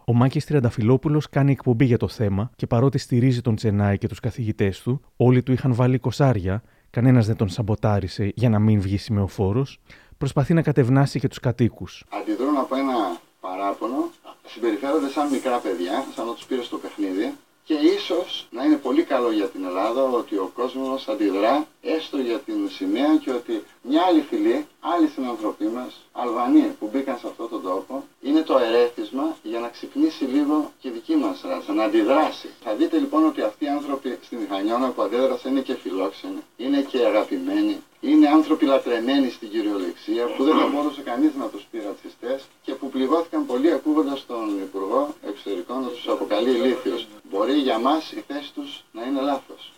Ο 0.05 0.13
Μάκης 0.13 0.45
Τριανταφυλόπουλο 0.45 1.23
κάνει 1.31 1.53
εκπομπή 1.53 1.85
για 1.85 1.97
το 1.97 2.09
θέμα 2.09 2.51
και 2.57 2.67
παρότι 2.67 2.99
στηρίζει 2.99 3.41
τον 3.41 3.55
Τσενάη 3.55 3.99
και 3.99 4.09
τους 4.09 4.21
καθηγητές 4.21 4.83
του, 4.83 5.01
όλοι 5.17 5.43
του 5.43 5.53
είχαν 5.53 5.75
βάλει 5.75 5.99
κοσάρια, 5.99 6.63
κανένας 6.91 7.27
δεν 7.27 7.37
τον 7.37 7.49
σαμποτάρισε 7.49 8.33
για 8.35 8.49
να 8.49 8.59
μην 8.59 8.81
βγει 8.81 8.97
σημεοφόρος, 8.97 9.81
προσπαθεί 10.19 10.55
να 10.55 10.63
κατευνάσει 10.63 11.19
και 11.21 11.29
τους 11.29 11.41
κατοίκους. 11.41 12.05
Αντιδρούν 12.21 12.57
από 12.57 12.75
ένα 12.77 13.21
παράπονο, 13.41 14.11
συμπεριφέρονται 14.47 15.09
σαν 15.09 15.31
μικρά 15.31 15.59
παιδιά, 15.59 16.05
σαν 16.15 16.27
να 16.27 16.33
τους 16.33 16.45
πήρε 16.45 16.63
στο 16.63 16.77
παιχνίδι 16.77 17.33
και 17.67 17.75
ίσως 17.75 18.47
να 18.51 18.65
είναι 18.65 18.77
πολύ 18.77 19.03
καλό 19.03 19.31
για 19.31 19.47
την 19.47 19.65
Ελλάδα 19.65 20.03
ότι 20.03 20.37
ο 20.37 20.51
κόσμος 20.55 21.09
αντιδρά 21.09 21.67
έστω 21.83 22.17
για 22.19 22.39
την 22.39 22.71
σημαία 22.71 23.17
και 23.17 23.31
ότι 23.31 23.65
μια 23.83 24.03
άλλη 24.03 24.21
φυλή, 24.21 24.67
άλλοι 24.81 25.09
συνανθρωποί 25.09 25.65
μας, 25.65 25.93
Αλβανοί 26.13 26.77
που 26.79 26.89
μπήκαν 26.93 27.19
σε 27.19 27.27
αυτόν 27.27 27.49
τον 27.49 27.63
τόπο, 27.63 28.05
είναι 28.23 28.43
το 28.43 28.59
ερέθισμα 28.59 29.37
για 29.43 29.59
να 29.61 29.69
ξυπνήσει 29.69 30.25
λίγο 30.25 30.73
και 30.81 30.89
η 30.89 30.91
δική 30.91 31.17
μας 31.17 31.41
ράσα, 31.45 31.73
να 31.73 31.85
αντιδράσει. 31.85 32.49
Θα 32.65 32.75
δείτε 32.75 32.99
λοιπόν 32.99 33.27
ότι 33.27 33.41
αυτοί 33.41 33.65
οι 33.65 33.69
άνθρωποι 33.69 34.19
στη 34.23 34.37
Μηχανιώνα 34.37 34.89
που 34.91 35.03
αντέδρασαν 35.03 35.51
είναι 35.53 35.61
και 35.61 35.75
φιλόξενοι, 35.75 36.43
είναι 36.57 36.81
και 36.81 36.99
αγαπημένοι, 36.99 37.83
είναι 38.01 38.29
άνθρωποι 38.29 38.65
λατρεμένοι 38.65 39.31
στην 39.31 39.51
κυριολεξία 39.51 40.25
που 40.37 40.45
δεν 40.45 40.57
θα 40.59 40.67
μπορούσε 40.67 41.01
κανείς 41.01 41.31
να 41.39 41.47
τους 41.47 41.67
πει 41.71 41.83
ρατσιστές 41.87 42.45
και 42.63 42.75
που 42.75 42.89
πληγώθηκαν 42.89 43.47
πολύ 43.47 43.73
ακούγοντας 43.73 44.25
τον 44.27 44.59
Υπουργό 44.63 45.15
Εξωτερικών 45.29 45.81
να 45.83 45.89
τους 45.89 46.09
αποκαλεί 46.09 46.51
ηλίθιος. 46.51 47.07
Μπορεί 47.31 47.53
για 47.53 47.79
μας 47.79 48.13
η 48.13 48.25
θέση 48.27 48.53
τους 48.55 48.85
να 48.93 49.03
είναι 49.05 49.21
λάθος, 49.21 49.73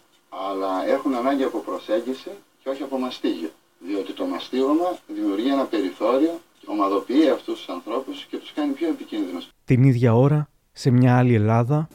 αλλά 0.49 0.89
έχουν 0.89 1.15
ανάγκη 1.15 1.43
από 1.43 1.59
προσέγγιση 1.59 2.31
και 2.63 2.69
όχι 2.69 2.83
από 2.83 2.99
μαστίγιο. 2.99 3.51
Διότι 3.79 4.13
το 4.13 4.25
μαστίγωμα 4.25 4.99
δημιουργεί 5.07 5.51
ένα 5.51 5.65
περιθώριο, 5.65 6.41
ομαδοποιεί 6.67 7.29
αυτούς 7.29 7.55
τους 7.59 7.69
ανθρώπους 7.69 8.27
και 8.31 8.37
τους 8.37 8.53
κάνει 8.53 8.73
πιο 8.73 8.89
επικίνδυνους. 8.89 9.49
Την 9.65 9.83
ίδια 9.83 10.15
ώρα, 10.15 10.49
σε 10.73 10.91
μια 10.91 11.19
άλλη 11.19 11.35
Ελλάδα, 11.35 11.89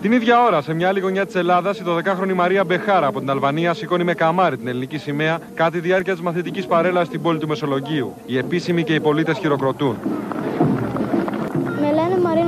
Την 0.00 0.12
ίδια 0.12 0.42
ώρα, 0.42 0.62
σε 0.62 0.74
μια 0.74 0.88
άλλη 0.88 1.00
γωνιά 1.00 1.26
της 1.26 1.34
Ελλάδας, 1.34 1.78
η 1.78 1.82
12χρονη 1.86 2.34
Μαρία 2.34 2.64
Μπεχάρα 2.64 3.06
από 3.06 3.18
την 3.18 3.30
Αλβανία 3.30 3.74
σηκώνει 3.74 4.04
με 4.04 4.14
καμάρι 4.14 4.56
την 4.56 4.68
ελληνική 4.68 4.98
σημαία 4.98 5.38
κατά 5.54 5.70
τη 5.70 5.80
διάρκεια 5.80 6.12
της 6.12 6.22
μαθητικής 6.22 6.66
παρέλασης 6.66 7.08
στην 7.08 7.22
πόλη 7.22 7.38
του 7.38 7.48
Μεσολογγίου. 7.48 8.14
Οι 8.26 8.38
επίσημοι 8.38 8.84
και 8.84 8.94
οι 8.94 9.00
πολίτες 9.00 9.38
χειροκροτούν. 9.38 9.96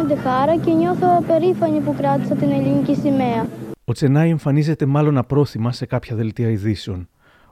Με 0.07 0.15
λένε 0.15 0.25
Μαρίνα 0.25 0.47
Ντεχάρα 0.47 0.57
και 0.57 0.73
νιώθω 0.73 1.23
περήφανη 1.27 1.81
που 1.81 1.95
κράτησα 1.97 2.35
την 2.35 2.51
ελληνική 2.51 2.95
σημαία. 2.95 3.47
ο 3.85 3.93
Τσενάη 3.93 4.31
εμφανίζεται 4.31 4.87
μάλλον 4.87 5.19
απρόθυμα 5.19 5.73
σε 5.73 5.87
κάποια 5.87 6.17
δελτία 6.17 6.51
ειδήσεων. 6.51 7.09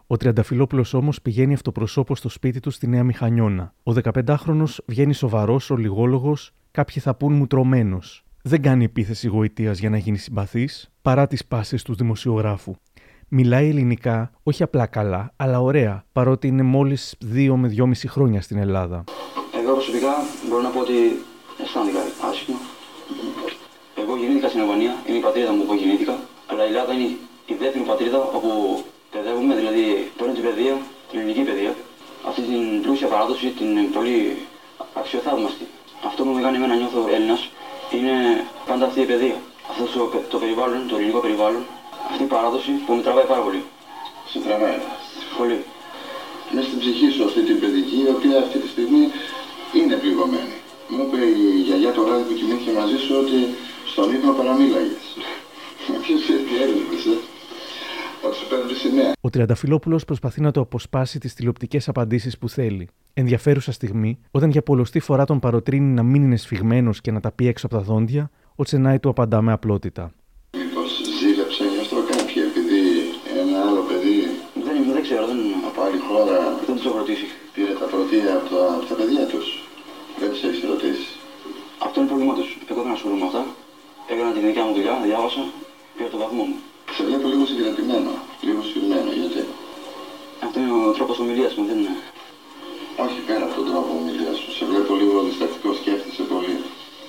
Ο 0.06 0.16
Τριανταφυλόπουλος 0.16 0.94
όμως 0.94 1.22
πηγαίνει 1.22 1.54
αυτοπροσώπως 1.54 2.18
στο 2.18 2.28
σπίτι 2.28 2.60
του 2.60 2.70
στη 2.70 2.86
Νέα 2.86 3.04
Μηχανιώνα. 3.04 3.74
Ο 3.82 3.92
15χρονο 4.02 4.64
βγαίνει 4.86 5.14
σοβαρός, 5.14 5.70
ολιγόλογος, 5.70 6.50
κάποιοι 6.70 7.02
θα 7.02 7.14
πούν 7.14 7.32
μουτρωμένο. 7.32 7.98
Δεν 8.42 8.62
κάνει 8.62 8.84
επίθεση 8.84 9.28
γοητείας 9.28 9.78
για 9.78 9.90
να 9.90 9.96
γίνει 9.96 10.18
συμπαθής, 10.18 10.90
παρά 11.02 11.26
τις 11.26 11.44
πάσει 11.44 11.84
του 11.84 11.94
δημοσιογράφου. 11.94 12.74
Μιλάει 13.28 13.68
ελληνικά, 13.68 14.30
όχι 14.42 14.62
απλά 14.62 14.86
καλά, 14.86 15.32
αλλά 15.36 15.60
ωραία, 15.60 16.04
παρότι 16.12 16.46
είναι 16.46 16.62
μόλις 16.62 17.16
2 17.34 17.54
με 17.56 17.68
2,5 17.68 18.08
χρόνια 18.08 18.40
στην 18.40 18.58
Ελλάδα. 18.58 19.04
Εγώ 19.62 19.72
προσωπικά 19.72 20.12
μπορώ 20.48 20.62
να 20.62 20.68
πω 20.68 20.80
ότι 20.80 20.92
αισθάνθηκα 21.62 22.03
άσχημα. 22.34 22.60
Εγώ 24.00 24.12
γεννήθηκα 24.20 24.48
στην 24.48 24.60
Αλβανία, 24.60 24.92
είναι 25.06 25.18
η 25.18 25.24
πατρίδα 25.26 25.52
μου 25.52 25.64
που 25.66 25.74
γεννήθηκα, 25.74 26.14
αλλά 26.50 26.62
η 26.64 26.68
Ελλάδα 26.72 26.92
είναι 26.92 27.08
η 27.52 27.54
δεύτερη 27.62 27.84
πατρίδα 27.90 28.18
όπου 28.36 28.50
παιδεύουμε, 29.12 29.54
δηλαδή 29.60 29.84
παίρνω 30.16 30.32
την 30.38 30.44
παιδεία, 30.46 30.74
την 31.10 31.18
ελληνική 31.18 31.42
παιδεία, 31.48 31.72
αυτή 32.28 32.40
την 32.50 32.82
πλούσια 32.82 33.08
παράδοση, 33.12 33.46
την 33.58 33.92
πολύ 33.92 34.36
αξιοθαύμαστη. 35.00 35.66
Αυτό 36.08 36.20
που 36.24 36.30
με 36.36 36.40
κάνει 36.40 36.56
εμένα 36.56 36.74
νιώθω 36.74 37.00
Έλληνας 37.14 37.48
είναι 37.96 38.14
πάντα 38.66 38.84
αυτή 38.86 39.00
η 39.00 39.04
παιδεία. 39.04 39.36
Αυτός 39.70 39.92
το, 39.92 40.20
το 40.32 40.38
περιβάλλον, 40.38 40.88
το 40.88 40.96
ελληνικό 40.96 41.18
περιβάλλον, 41.18 41.62
αυτή 42.10 42.22
η 42.22 42.26
παράδοση 42.26 42.70
που 42.86 42.92
με 42.94 43.02
τραβάει 43.02 43.24
πάρα 43.24 43.42
πολύ. 43.46 43.62
Σε 44.30 44.38
τραβάει. 44.38 44.78
Πολύ. 45.38 45.58
Με 46.50 46.60
ψυχή 46.78 47.10
σου 47.10 47.24
αυτή 47.24 47.40
την 47.40 47.60
παιδική, 47.60 47.98
η 48.06 48.08
οποία 48.16 48.38
αυτή 48.38 48.58
τη 48.58 48.68
στιγμή 48.68 49.10
είναι 49.72 49.94
πληγωμένη. 49.94 50.56
Μου 50.88 51.02
είπε 51.06 51.20
η 51.26 51.62
γιαγιά 51.66 51.92
το 51.92 52.02
βράδυ 52.06 52.24
που 52.28 52.34
κοιμήθηκε 52.38 52.72
μαζί 52.80 52.98
σου 53.04 53.14
ότι 53.22 53.38
στον 53.92 54.14
ύπνο 54.14 54.32
παραμίλαγες. 54.32 55.04
Ποιος 56.02 56.20
τι 56.26 56.54
έβλεπες, 56.64 57.04
ε; 57.06 57.16
Ο 59.20 59.30
Τριανταφυλόπουλο 59.30 60.00
προσπαθεί 60.06 60.40
να 60.40 60.50
το 60.50 60.60
αποσπάσει 60.60 61.18
τις 61.18 61.34
τηλεοπτικές 61.34 61.88
απαντήσεις 61.88 62.38
που 62.38 62.48
θέλει. 62.48 62.88
Ενδιαφέρουσα 63.14 63.72
στιγμή, 63.72 64.18
όταν 64.30 64.50
για 64.50 64.62
πολλωστή 64.62 65.00
φορά 65.00 65.24
τον 65.24 65.38
παροτρύνει 65.38 65.92
να 65.94 66.02
μην 66.02 66.22
είναι 66.22 66.36
σφιγμένος 66.36 67.00
και 67.00 67.10
να 67.10 67.20
τα 67.20 67.32
πει 67.32 67.46
έξω 67.46 67.66
από 67.66 67.76
τα 67.76 67.82
δόντια, 67.82 68.30
ο 68.54 68.64
Τσενάη 68.64 68.98
του 68.98 69.08
απαντά 69.08 69.42
με 69.42 69.52
απλότητα. 69.52 70.12
Μήπως 70.56 70.90
ζήλεψε 71.20 71.64
γι' 71.64 71.80
αυτό 71.80 71.96
κάποιοι, 71.96 72.38
επειδή 72.50 72.82
ένα 73.40 73.58
άλλο 73.68 73.82
παιδί. 73.88 74.18
Δεν, 74.64 74.92
δεν 74.92 75.02
ξέρω, 75.02 75.26
δεν. 75.26 75.38
Από 75.68 75.80
άλλη 75.86 75.98
χώρα. 76.08 76.38
Δεν 76.66 76.76
τους 76.76 76.84
έχω 76.86 76.96
ρωτήσει. 76.96 77.26
Πήρε 77.54 77.72
τα 77.80 77.86
πρωτεία 77.92 78.32
από 78.38 78.48
τα, 78.54 78.62
από 78.76 78.84
τα 78.90 78.94
παιδιά 78.94 79.26
τους; 79.32 79.46
Αυτό 81.96 82.06
είναι 82.06 82.14
πρόβλημά 82.14 82.38
τους. 82.38 82.56
Εγώ 82.70 82.80
δεν 82.82 82.92
ασχολούμαι 82.96 83.20
με 83.20 83.26
αυτά. 83.30 83.42
Έκανα 84.12 84.30
τη 84.34 84.38
δικιά 84.38 84.64
μου 84.64 84.72
δουλειά, 84.76 84.94
διάβασα, 85.06 85.42
πήρα 85.96 86.08
το 86.08 86.18
βαθμό 86.22 86.42
μου. 86.48 86.56
Σε 86.96 87.02
βλέπω 87.08 87.26
λίγο 87.32 87.44
συγκρατημένο, 87.50 88.10
λίγο 88.46 88.60
σφιγμένο, 88.68 89.10
γιατί; 89.20 89.42
Αυτό 90.44 90.56
είναι 90.60 90.72
ο 90.72 90.90
τρόπος 90.96 91.18
ομιλίας 91.18 91.54
μου, 91.54 91.64
δεν 91.68 91.78
είναι. 91.78 91.96
Όχι 93.04 93.18
πέρα 93.26 93.44
από 93.46 93.54
τον 93.58 93.64
τρόπο 93.70 93.90
ομιλίας 94.00 94.36
σου. 94.40 94.50
Σε 94.56 94.64
βλέπω 94.70 94.92
λίγο 95.00 95.14
διστακτικό, 95.26 95.68
σκέφτεσαι 95.80 96.22
πολύ. 96.32 96.56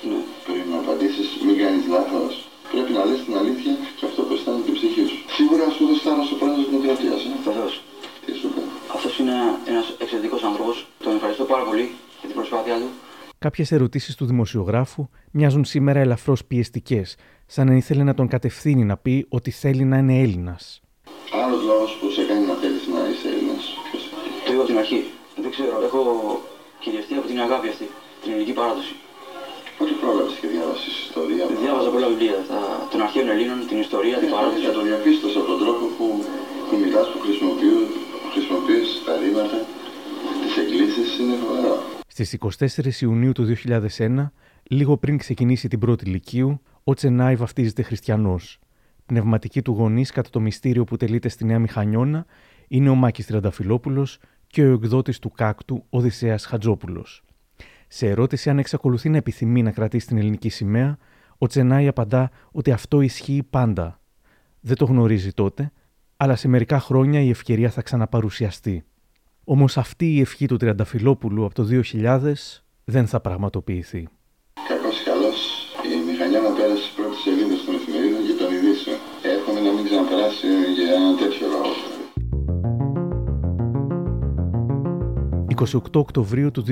Ναι. 0.10 0.20
Πριν 0.46 0.64
να 0.72 0.78
απαντήσεις, 0.84 1.28
μην 1.46 1.56
κάνεις 1.62 1.84
λάθος. 1.94 2.34
Πρέπει 2.72 2.92
να 2.98 3.02
λες 3.08 3.20
την 3.26 3.36
αλήθεια 3.42 3.74
Κάποιες 13.56 13.80
ερωτήσεις 13.80 14.16
του 14.20 14.26
δημοσιογράφου 14.32 15.04
μοιάζουν 15.38 15.66
σήμερα 15.74 16.00
ελαφρώς 16.06 16.40
πιεστικές, 16.50 17.08
σαν 17.54 17.66
να 17.68 17.76
ήθελε 17.82 18.04
να 18.10 18.14
τον 18.20 18.28
κατευθύνει 18.36 18.84
να 18.92 18.96
πει 19.04 19.16
ότι 19.38 19.52
θέλει 19.62 19.84
να 19.92 19.98
είναι 20.02 20.16
Έλληνας. 20.26 20.64
Άλλος 21.44 21.62
λόγος 21.70 21.92
που 22.00 22.06
σε 22.16 22.24
κάνει 22.30 22.46
να 22.52 22.56
θέλεις 22.62 22.84
να 22.96 23.02
είσαι 23.10 23.28
Έλληνας. 23.36 23.64
Το 24.46 24.50
είπα 24.52 24.62
από 24.64 24.70
την 24.72 24.78
αρχή. 24.84 25.02
Δεν 25.44 25.52
ξέρω, 25.56 25.74
έχω 25.88 26.02
κυριευτεί 26.84 27.14
από 27.20 27.28
την 27.32 27.38
αγάπη 27.46 27.68
αυτή, 27.74 27.88
την 28.22 28.30
ελληνική 28.32 28.54
παράδοση. 28.60 28.94
Πότε 29.78 29.94
πρόλαβες 30.02 30.36
και 30.42 30.48
διάβασες 30.54 30.94
ιστορία. 31.08 31.44
Διάβαζα 31.64 31.90
πολλά 31.96 32.08
βιβλία 32.12 32.38
τα, 32.50 32.60
των 32.92 33.00
αρχαίων 33.06 33.28
Ελλήνων, 33.34 33.58
την 33.70 33.78
ιστορία, 33.86 34.16
την 34.24 34.30
παράδοση. 34.34 34.60
Και 34.64 34.74
το 34.80 34.84
διαπίστωσα 34.90 35.38
από 35.42 35.50
τον 35.52 35.60
τρόπο 35.64 35.84
που, 35.96 36.06
που 36.68 36.74
μιλά, 36.82 37.02
που 37.12 37.18
χρησιμοποιείς 38.34 38.90
τα 39.06 39.14
ρήματα, 39.22 39.58
τις 40.42 40.54
εκκλήσεις, 40.62 41.08
είναι 41.20 41.36
φοβερό. 41.44 41.95
Στις 42.18 42.38
24 42.78 43.02
Ιουνίου 43.02 43.32
του 43.32 43.56
2001, 43.98 44.32
λίγο 44.64 44.98
πριν 44.98 45.18
ξεκινήσει 45.18 45.68
την 45.68 45.80
πρώτη 45.80 46.06
Λυκείου, 46.06 46.62
ο 46.84 46.94
Τσενάη 46.94 47.36
βαφτίζεται 47.36 47.82
χριστιανός. 47.82 48.60
Πνευματική 49.06 49.62
του 49.62 49.72
γονής 49.72 50.12
κατά 50.12 50.30
το 50.30 50.40
μυστήριο 50.40 50.84
που 50.84 50.98
τελείται 50.98 51.30
στη 51.30 51.46
Νέα 51.46 51.60
Μηχανιώνα 51.60 52.26
είναι 52.68 52.90
ο 52.90 52.96
Μάκης 52.96 53.26
Τριανταφυλόπουλος 53.26 54.20
και 54.48 54.64
ο 54.64 54.74
εκδότης 54.74 55.20
του 55.20 55.32
κάκτου 55.32 55.86
Οδυσσέας 55.90 56.46
Χατζόπουλος. 56.46 57.24
Σε 57.88 58.08
ερώτηση 58.08 58.50
αν 58.50 58.60
εξακολουθεί 58.60 59.10
να 59.10 59.18
επιθυμεί 59.18 59.64
να 59.64 59.72
κρατήσει 59.72 60.08
την 60.08 60.18
ελληνική 60.18 60.50
σημαία, 60.50 60.98
ο 61.38 61.48
Τσενάη 61.48 61.88
απαντά 61.88 62.32
ότι 62.52 62.72
αυτό 62.72 63.02
ισχύει 63.02 63.44
πάντα. 63.50 64.00
Δεν 64.60 64.76
το 64.76 64.86
γνωρίζει 64.86 65.32
τότε, 65.32 65.72
αλλά 66.18 66.36
σε 66.36 66.48
μερικά 66.48 66.80
χρόνια 66.80 67.22
η 67.22 67.30
ευκαιρία 67.30 67.70
θα 67.70 67.82
ξαναπαρουσιαστεί. 67.82 68.86
Όμως 69.48 69.78
αυτή 69.78 70.16
η 70.16 70.20
ευχή 70.20 70.46
του 70.46 70.58
Τριανταφυλόπουλου 70.58 71.46
από 71.46 71.54
το 71.54 71.68
2000 71.94 72.34
δεν 72.84 73.08
θα 73.08 73.20
πραγματοποιηθεί. 73.20 74.08
Κακό 74.68 74.88
ή 74.88 75.04
καλό, 75.06 75.32
η 75.94 76.12
μηχανιά 76.12 76.40
να 76.40 76.50
πέρασε 76.50 76.82
στις 76.82 76.94
πρώτες 76.96 77.20
σελίδες 77.24 77.66
των 77.66 77.76
εφημερίδων 77.76 78.22
και 78.28 78.34
των 78.40 78.54
ειδήσεων. 78.54 78.98
Εύχομαι 79.22 79.60
να 79.60 79.72
μην 79.76 79.84
ξαναπεράσει 79.86 80.48
για 80.76 80.88
ένα 80.98 81.12
τέτοιο 81.22 81.48
λόγο. 81.54 81.74
28 85.94 86.00
Οκτωβρίου 86.00 86.52
του 86.52 86.64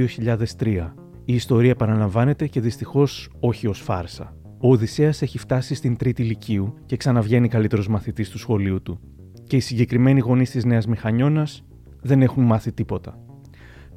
2003. 0.58 0.94
Η 1.26 1.34
ιστορία 1.34 1.70
επαναλαμβάνεται 1.70 2.48
και 2.48 2.62
δυστυχώς 2.62 3.30
όχι 3.40 3.68
ως 3.68 3.80
φάρσα. 3.82 4.36
Ο 4.62 4.72
Οδυσσέας 4.72 5.22
έχει 5.22 5.38
φτάσει 5.38 5.76
στην 5.76 5.96
τρίτη 5.98 6.22
ηλικίου 6.22 6.74
και 6.86 6.98
ξαναβγαίνει 6.98 7.48
καλύτερος 7.48 7.88
μαθητής 7.88 8.30
του 8.30 8.38
σχολείου 8.38 8.82
του. 8.82 9.00
Και 9.48 9.56
οι 9.56 9.60
συγκεκριμένοι 9.60 10.20
γονείς 10.20 10.50
της 10.50 10.66
Νέας 10.66 10.88
Μηχανιώνας 10.88 11.64
δεν 12.04 12.22
έχουν 12.22 12.44
μάθει 12.44 12.72
τίποτα. 12.72 13.18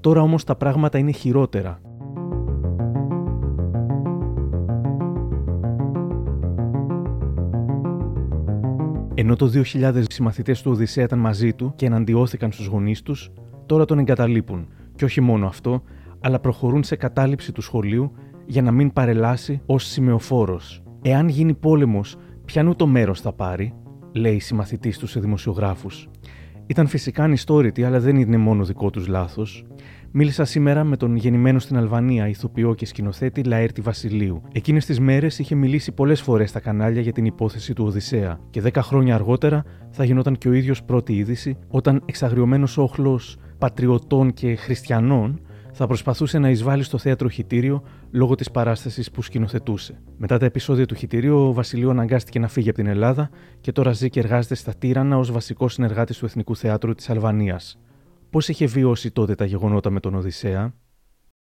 Τώρα 0.01 0.21
όμως 0.21 0.45
τα 0.45 0.57
πράγματα 0.57 0.99
είναι 0.99 1.11
χειρότερα. 1.11 1.81
Ενώ 9.15 9.37
το 9.37 9.47
2000 9.47 10.19
οι 10.19 10.23
μαθητές 10.23 10.63
του 10.63 10.71
Οδυσσέα 10.71 11.05
ήταν 11.05 11.19
μαζί 11.19 11.53
του 11.53 11.73
και 11.77 11.87
εναντιώθηκαν 11.87 12.53
στους 12.53 12.67
γονείς 12.67 13.03
τους, 13.03 13.33
τώρα 13.67 13.85
τον 13.85 13.99
εγκαταλείπουν. 13.99 14.69
Και 14.95 15.05
όχι 15.05 15.21
μόνο 15.21 15.47
αυτό, 15.47 15.83
αλλά 16.21 16.41
προχωρούν 16.41 16.83
σε 16.83 16.97
κατάληψη 16.97 17.53
του 17.53 17.61
σχολείου 17.61 18.13
για 18.47 18.63
να 18.63 18.73
μην 18.73 18.93
παρελάσει 18.93 19.61
ως 19.67 19.85
σημεοφόρος. 19.85 20.83
Εάν 21.03 21.29
γίνει 21.29 21.55
πόλεμος, 21.55 22.17
ποιανού 22.45 22.75
το 22.75 22.87
μέρος 22.87 23.21
θα 23.21 23.33
πάρει, 23.33 23.75
λέει 24.13 24.35
η 24.35 24.41
συμμαθητής 24.41 24.99
τους 24.99 25.11
σε 25.11 25.21
δημοσιογράφους. 25.21 26.09
Ήταν 26.67 26.87
φυσικά 26.87 27.23
ανιστόρητοι, 27.23 27.85
αλλά 27.85 28.01
δεν 28.01 28.17
είναι 28.17 28.37
μόνο 28.37 28.65
δικό 28.65 28.91
τους 28.91 29.07
λάθος. 29.07 29.67
Μίλησα 30.11 30.45
σήμερα 30.45 30.85
με 30.85 30.97
τον 30.97 31.17
γεννημένο 31.17 31.59
στην 31.59 31.77
Αλβανία 31.77 32.29
ηθοποιό 32.29 32.75
και 32.75 32.87
σκηνοθέτη 32.87 33.43
Λαέρτη 33.43 33.81
Βασιλείου. 33.81 34.43
Εκείνες 34.53 34.87
τις 34.87 35.01
μέρες 35.01 35.39
είχε 35.39 35.55
μιλήσει 35.55 35.93
πολλές 35.93 36.21
φορές 36.21 36.51
στα 36.51 36.61
κανάλια 36.61 37.01
για 37.01 37.13
την 37.13 37.25
υπόθεση 37.25 37.75
του 37.75 37.85
Οδυσσέα 37.85 38.41
και 38.51 38.61
δέκα 38.61 38.83
χρόνια 38.83 39.15
αργότερα 39.15 39.65
θα 39.91 40.05
γινόταν 40.05 40.39
και 40.39 40.49
ο 40.49 40.53
ίδιος 40.53 40.83
πρώτη 40.83 41.17
είδηση 41.17 41.59
όταν 41.69 42.03
εξαγριωμένος 42.07 42.79
όχλος 42.79 43.37
πατριωτών 43.59 44.33
και 44.33 44.55
χριστιανών 44.55 45.41
θα 45.79 45.87
προσπαθούσε 45.87 46.39
να 46.39 46.51
εισβάλλει 46.51 46.83
στο 46.83 46.99
θέατρο 46.99 47.29
χιτήριο 47.29 47.83
λόγω 48.11 48.35
της 48.35 48.51
παράστασης 48.51 49.11
που 49.11 49.23
σκηνοθετούσε. 49.23 50.03
Μετά 50.17 50.39
τα 50.39 50.45
επεισόδια 50.45 50.87
του 50.87 50.95
χιτηρίου, 50.95 51.39
ο 51.39 51.53
Βασιλείο 51.53 51.91
αναγκάστηκε 51.91 52.39
να 52.39 52.49
φύγει 52.49 52.69
από 52.69 52.79
την 52.79 52.87
Ελλάδα 52.87 53.31
και 53.61 53.73
τώρα 53.73 53.93
ζει 53.93 54.11
και 54.11 54.21
εργάζεται 54.21 54.55
στα 54.55 54.75
Τύρανα 54.75 55.19
ως 55.19 55.33
βασικός 55.33 55.73
συνεργάτης 55.73 56.19
του 56.19 56.25
Εθνικού 56.25 56.57
Θεάτρου 56.57 56.95
της 56.95 57.11
Αλβανίας. 57.11 57.79
Πώς 58.31 58.49
είχε 58.49 58.67
βιώσει 58.67 59.11
τότε 59.11 59.35
τα 59.35 59.45
γεγονότα 59.45 59.91
με 59.91 60.01
τον 60.01 60.15
Οδυσσέα, 60.15 60.75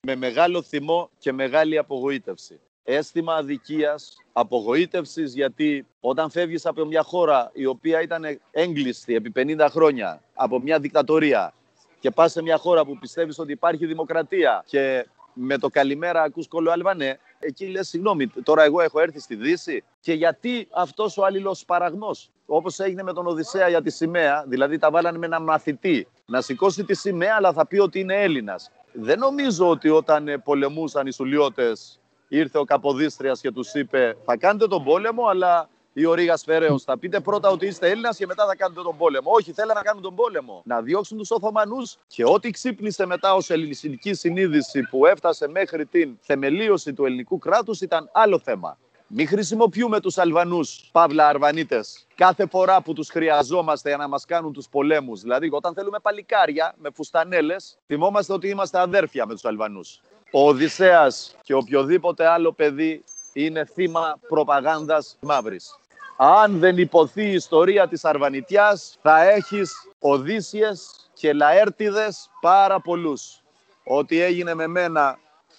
Με 0.07 0.17
μεγάλο 0.17 0.63
θυμό 0.63 1.11
και 1.19 1.33
μεγάλη 1.33 1.79
απογοήτευση. 1.79 2.61
Αίσθημα 2.83 3.35
αδικίας, 3.35 4.17
απογοήτευσης 4.33 5.35
γιατί 5.35 5.87
όταν 6.01 6.31
φεύγεις 6.31 6.67
από 6.67 6.85
μια 6.85 7.03
χώρα 7.03 7.51
η 7.55 7.67
οποία 7.67 8.03
ήταν 8.03 8.25
έγκλειστη 8.51 9.15
επί 9.15 9.33
50 9.35 9.67
χρόνια 9.71 10.23
από 10.35 10.61
μια 10.61 10.79
δικτατορία 10.79 11.55
και 12.05 12.11
πας 12.11 12.33
σε 12.33 12.43
μια 12.43 12.59
χώρα 12.59 12.85
που 12.85 12.99
πιστεύεις 12.99 13.39
ότι 13.39 13.53
υπάρχει 13.53 13.87
δημοκρατία 13.87 14.65
και 14.67 15.07
με 15.33 15.59
το 15.59 15.69
καλημέρα 15.69 16.23
ακούς 16.23 16.49
κολοαλβανέ, 16.49 17.19
εκεί 17.39 17.67
λες 17.67 17.89
συγγνώμη, 17.89 18.27
τώρα 18.27 18.63
εγώ 18.65 18.81
έχω 18.81 19.01
έρθει 19.01 19.21
στη 19.21 19.35
Δύση 19.35 19.85
και 20.01 20.13
γιατί 20.13 20.69
αυτός 20.71 21.19
ο 21.19 21.25
άλληλος 21.25 21.65
παραγμός, 21.65 22.31
όπως 22.47 22.79
έγινε 22.79 23.03
με 23.03 23.13
τον 23.13 23.27
Οδυσσέα 23.27 23.69
για 23.69 23.83
τη 23.83 23.91
σημαία, 23.91 24.45
δηλαδή 24.47 24.79
τα 24.79 24.91
βάλανε 24.91 25.19
με 25.19 25.27
ένα 25.27 25.41
μαθητή 25.41 26.07
να 26.27 26.41
σηκώσει 26.41 26.85
τη 26.85 26.95
σημαία 26.95 27.35
αλλά 27.37 27.53
θα 27.53 27.67
πει 27.67 27.79
ότι 27.79 28.01
είναι 28.01 28.23
Έλληνας. 28.23 28.71
Δεν 28.93 29.19
νομίζω 29.19 29.69
ότι 29.69 29.89
όταν 29.89 30.43
πολεμούσαν 30.45 31.07
οι 31.07 31.13
Σουλιώτες 31.13 32.01
ήρθε 32.29 32.59
ο 32.59 32.65
Καποδίστριας 32.65 33.41
και 33.41 33.51
τους 33.51 33.75
είπε 33.75 34.17
θα 34.25 34.37
κάνετε 34.37 34.67
τον 34.67 34.85
πόλεμο 34.85 35.27
αλλά 35.27 35.69
ή 35.95 36.05
ο 36.07 36.15
Ρίγα 36.15 36.37
Φεραίο. 36.37 36.79
Θα 36.79 36.99
πείτε 36.99 37.21
πρώτα 37.21 37.51
ότι 37.51 37.67
είστε 37.67 37.91
Έλληνας 37.91 38.17
και 38.17 38.27
μετά 38.27 38.47
θα 38.47 38.57
κάνετε 38.57 38.83
τον 38.83 38.97
πόλεμο. 38.97 39.31
Όχι, 39.33 39.53
θέλανε 39.53 39.73
να 39.75 39.83
κάνουν 39.83 40.03
τον 40.03 40.15
πόλεμο. 40.15 40.63
Να 40.65 40.81
διώξουν 40.81 41.19
τους 41.19 41.31
Οθωμανούς 41.31 41.97
και 42.07 42.25
ό,τι 42.25 42.51
ξύπνησε 42.51 43.07
μετά 43.07 43.35
ως 43.35 43.51
ελληνική 43.51 44.15
συνείδηση 44.15 44.83
που 44.83 45.07
έφτασε 45.07 45.49
μέχρι 45.49 45.87
την 45.87 46.19
θεμελίωση 46.21 46.93
του 46.93 47.05
ελληνικού 47.05 47.39
κράτους 47.39 47.81
ήταν 47.81 48.11
άλλο 48.13 48.39
θέμα. 48.39 48.79
Μην 49.07 49.29
χρησιμοποιούμε 49.29 50.01
τους 50.01 50.19
Αλβανούς, 50.19 50.89
παύλα 50.93 51.29
Αρβανίτες, 51.29 52.07
κάθε 52.15 52.47
φορά 52.47 52.83
που 52.83 52.93
τους 52.93 53.09
χρειαζόμαστε 53.09 53.89
για 53.89 53.99
να 53.99 54.09
μας 54.09 54.25
κάνουν 54.25 54.53
τους 54.53 54.69
πολέμους. 54.69 55.21
Δηλαδή, 55.21 55.49
όταν 55.53 55.75
θέλουμε 55.75 55.99
παλικάρια 55.99 56.75
με 56.77 56.91
φουστανέλες, 56.95 57.79
θυμόμαστε 57.87 58.33
ότι 58.33 58.49
είμαστε 58.49 58.79
αδέρφια 58.79 59.27
με 59.27 59.33
τους 59.33 59.45
Αλβανούς. 59.45 60.01
Ο 60.31 60.49
Οδυσσέας 60.49 61.37
και 61.43 61.55
οποιοδήποτε 61.55 62.27
άλλο 62.27 62.53
παιδί 62.53 63.05
είναι 63.33 63.65
θύμα 63.65 64.19
προπαγάνδας 64.29 65.17
μαύρης. 65.21 65.79
Αν 66.17 66.59
δεν 66.59 66.79
υποθεί 66.79 67.23
η 67.23 67.33
ιστορία 67.33 67.89
της 67.89 68.05
Αρβανιτιάς, 68.05 68.99
θα 69.03 69.23
έχεις 69.31 69.73
Οδύσσιες 69.99 71.11
και 71.15 71.33
Λαέρτιδες 71.33 72.31
πάρα 72.41 72.81
πολλούς. 72.81 73.43
Ό,τι 73.85 74.21
έγινε 74.21 74.55
με 74.55 74.67
μένα 74.67 75.19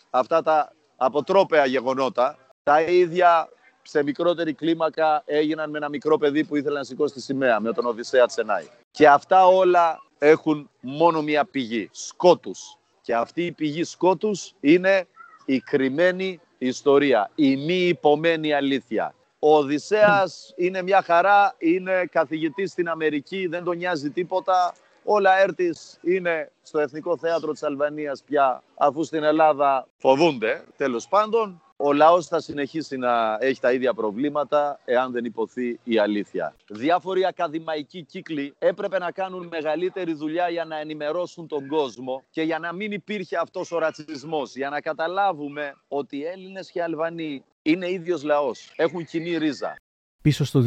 αυτά 0.10 0.42
τα 0.42 0.74
αποτρόπαια 0.96 1.66
γεγονότα, 1.66 2.38
τα 2.64 2.82
ίδια 2.82 3.50
σε 3.82 4.04
μικρότερη 4.04 4.54
κλίμακα 4.54 5.24
έγιναν 5.26 5.70
με 5.70 5.78
ένα 5.78 5.90
μικρό 5.90 6.18
παιδί 6.18 6.44
που 6.46 6.56
ήθελε 6.56 6.78
να 6.78 6.84
σηκώσει 6.84 7.14
τη 7.14 7.22
σημαία, 7.22 7.60
με 7.60 7.74
τον 7.74 7.86
Οδυσσέα 7.86 8.26
Τσενάη. 8.26 8.68
Και 8.92 9.08
αυτά 9.08 9.46
όλα 9.46 10.02
έχουν 10.18 10.70
μόνο 10.80 11.22
μία 11.22 11.46
πηγή, 11.46 11.90
σκότους. 11.92 12.78
Και 13.02 13.16
αυτή 13.16 13.46
η 13.46 13.52
πηγή 13.52 13.84
σκότους 13.84 14.54
είναι 14.60 15.08
η 15.46 15.60
κρυμμένη 15.60 16.40
ιστορία, 16.58 17.32
η 17.36 17.56
μη 17.56 17.88
υπομένη 17.88 18.54
αλήθεια. 18.54 19.16
Ο 19.48 19.58
Οδυσσέας 19.58 20.54
είναι 20.56 20.82
μια 20.82 21.02
χαρά, 21.02 21.56
είναι 21.58 22.06
καθηγητής 22.12 22.72
στην 22.72 22.90
Αμερική, 22.90 23.48
δεν 23.48 23.64
τον 23.64 23.78
νοιάζει 23.78 24.10
τίποτα. 24.10 24.74
Ο 25.04 25.20
Λαέρτης 25.20 26.00
είναι 26.02 26.52
στο 26.62 26.80
Εθνικό 26.80 27.18
Θέατρο 27.18 27.52
της 27.52 27.64
Αλβανίας 27.64 28.24
πια, 28.24 28.64
αφού 28.76 29.04
στην 29.04 29.24
Ελλάδα 29.24 29.88
φοβούνται, 29.98 30.64
τέλος 30.78 31.08
πάντων. 31.08 31.62
Ο 31.78 31.94
λαός 31.94 32.28
θα 32.28 32.40
συνεχίσει 32.40 32.98
να 32.98 33.38
έχει 33.40 33.60
τα 33.60 33.72
ίδια 33.72 33.94
προβλήματα 33.94 34.80
εάν 34.86 35.12
δεν 35.12 35.26
υποθεί 35.26 35.80
η 35.84 36.00
αλήθεια. 36.00 36.56
Διάφοροι 36.70 37.26
ακαδημαϊκοί 37.26 38.04
κύκλοι 38.04 38.54
έπρεπε 38.60 39.00
να 39.00 39.12
κάνουν 39.12 39.48
μεγαλύτερη 39.52 40.14
δουλειά 40.14 40.50
για 40.50 40.66
να 40.66 40.80
ενημερώσουν 40.80 41.48
τον 41.48 41.68
κόσμο 41.68 42.24
και 42.30 42.42
για 42.42 42.60
να 42.60 42.74
μην 42.74 42.92
υπήρχε 42.92 43.38
αυτός 43.38 43.72
ο 43.72 43.78
ρατσισμός, 43.78 44.56
για 44.56 44.70
να 44.70 44.82
καταλάβουμε 44.82 45.76
ότι 45.88 46.18
οι 46.18 46.24
Έλληνες 46.26 46.72
και 46.72 46.80
οι 46.80 46.82
Αλβανοί 46.82 47.44
είναι 47.66 47.92
ίδιος 47.92 48.24
λαός, 48.24 48.74
έχουν 48.76 49.06
κοινή 49.06 49.38
ρίζα. 49.38 49.76
Πίσω 50.22 50.44
στο 50.44 50.64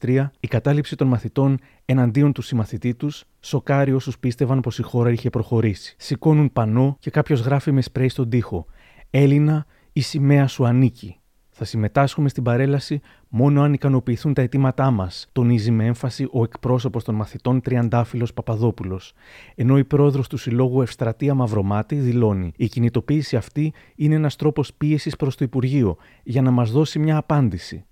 2003, 0.00 0.30
η 0.40 0.48
κατάληψη 0.48 0.96
των 0.96 1.06
μαθητών 1.06 1.58
εναντίον 1.84 2.32
του 2.32 2.42
συμμαθητή 2.42 2.94
τους 2.94 3.24
σοκάρει 3.40 3.92
όσους 3.92 4.18
πίστευαν 4.18 4.60
πως 4.60 4.78
η 4.78 4.82
χώρα 4.82 5.10
είχε 5.10 5.30
προχωρήσει. 5.30 5.94
Σηκώνουν 5.98 6.52
πανό 6.52 6.96
και 7.00 7.10
κάποιος 7.10 7.40
γράφει 7.40 7.72
με 7.72 7.82
σπρέι 7.82 8.08
στον 8.08 8.28
τοίχο. 8.28 8.66
Έλληνα, 9.10 9.66
η 9.92 10.00
σημαία 10.00 10.46
σου 10.46 10.66
ανήκει. 10.66 11.18
Θα 11.56 11.64
συμμετάσχουμε 11.64 12.28
στην 12.28 12.42
παρέλαση 12.42 13.00
μόνο 13.28 13.62
αν 13.62 13.72
ικανοποιηθούν 13.72 14.34
τα 14.34 14.42
αιτήματά 14.42 14.90
μας, 14.90 15.28
τονίζει 15.32 15.70
με 15.70 15.84
έμφαση 15.84 16.28
ο 16.32 16.42
εκπρόσωπος 16.42 17.04
των 17.04 17.14
μαθητών 17.14 17.60
Τριαντάφυλλος 17.60 18.32
Παπαδόπουλος. 18.32 19.12
Ενώ 19.54 19.78
η 19.78 19.84
πρόεδρος 19.84 20.28
του 20.28 20.36
Συλλόγου 20.36 20.82
Ευστρατεία 20.82 21.34
Μαυρομάτη 21.34 21.94
δηλώνει: 21.94 22.52
Η 22.56 22.68
κινητοποίηση 22.68 23.36
αυτή 23.36 23.72
είναι 23.94 24.14
ένας 24.14 24.36
τρόπος 24.36 24.74
πίεσης 24.74 25.16
προς 25.16 25.36
το 25.36 25.44
Υπουργείο 25.44 25.96
για 26.22 26.42
να 26.42 26.50
μας 26.50 26.70
δώσει 26.70 26.98
μια 26.98 27.16
απάντηση. 27.16 27.84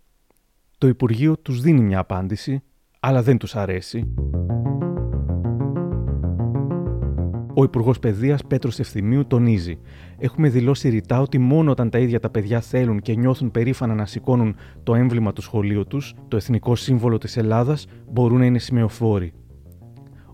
Το 0.78 0.88
Υπουργείο 0.88 1.36
τους 1.36 1.60
δίνει 1.60 1.80
μια 1.80 1.98
απάντηση, 1.98 2.62
αλλά 3.00 3.22
δεν 3.22 3.38
τους 3.38 3.56
αρέσει. 3.56 4.14
Ο 7.54 7.64
Υπουργός 7.64 7.98
Παιδείας 7.98 8.44
Πέτρος 8.44 8.78
Ευθυμίου 8.78 9.26
τονίζει: 9.26 9.78
Έχουμε 10.18 10.48
δηλώσει 10.48 10.88
ρητά 10.88 11.20
ότι 11.20 11.38
μόνο 11.38 11.70
όταν 11.70 11.90
τα 11.90 11.98
ίδια 11.98 12.20
τα 12.20 12.30
παιδιά 12.30 12.60
θέλουν 12.60 13.00
και 13.00 13.14
νιώθουν 13.14 13.50
περήφανα 13.50 13.94
να 13.94 14.06
σηκώνουν 14.06 14.56
το 14.82 14.94
έμβλημα 14.94 15.32
του 15.32 15.42
σχολείου 15.42 15.86
τους, 15.86 16.14
το 16.28 16.36
εθνικό 16.36 16.74
σύμβολο 16.74 17.18
της 17.18 17.36
Ελλάδας, 17.36 17.86
μπορούν 18.10 18.38
να 18.38 18.44
είναι 18.44 18.58
σημεοφόροι. 18.58 19.32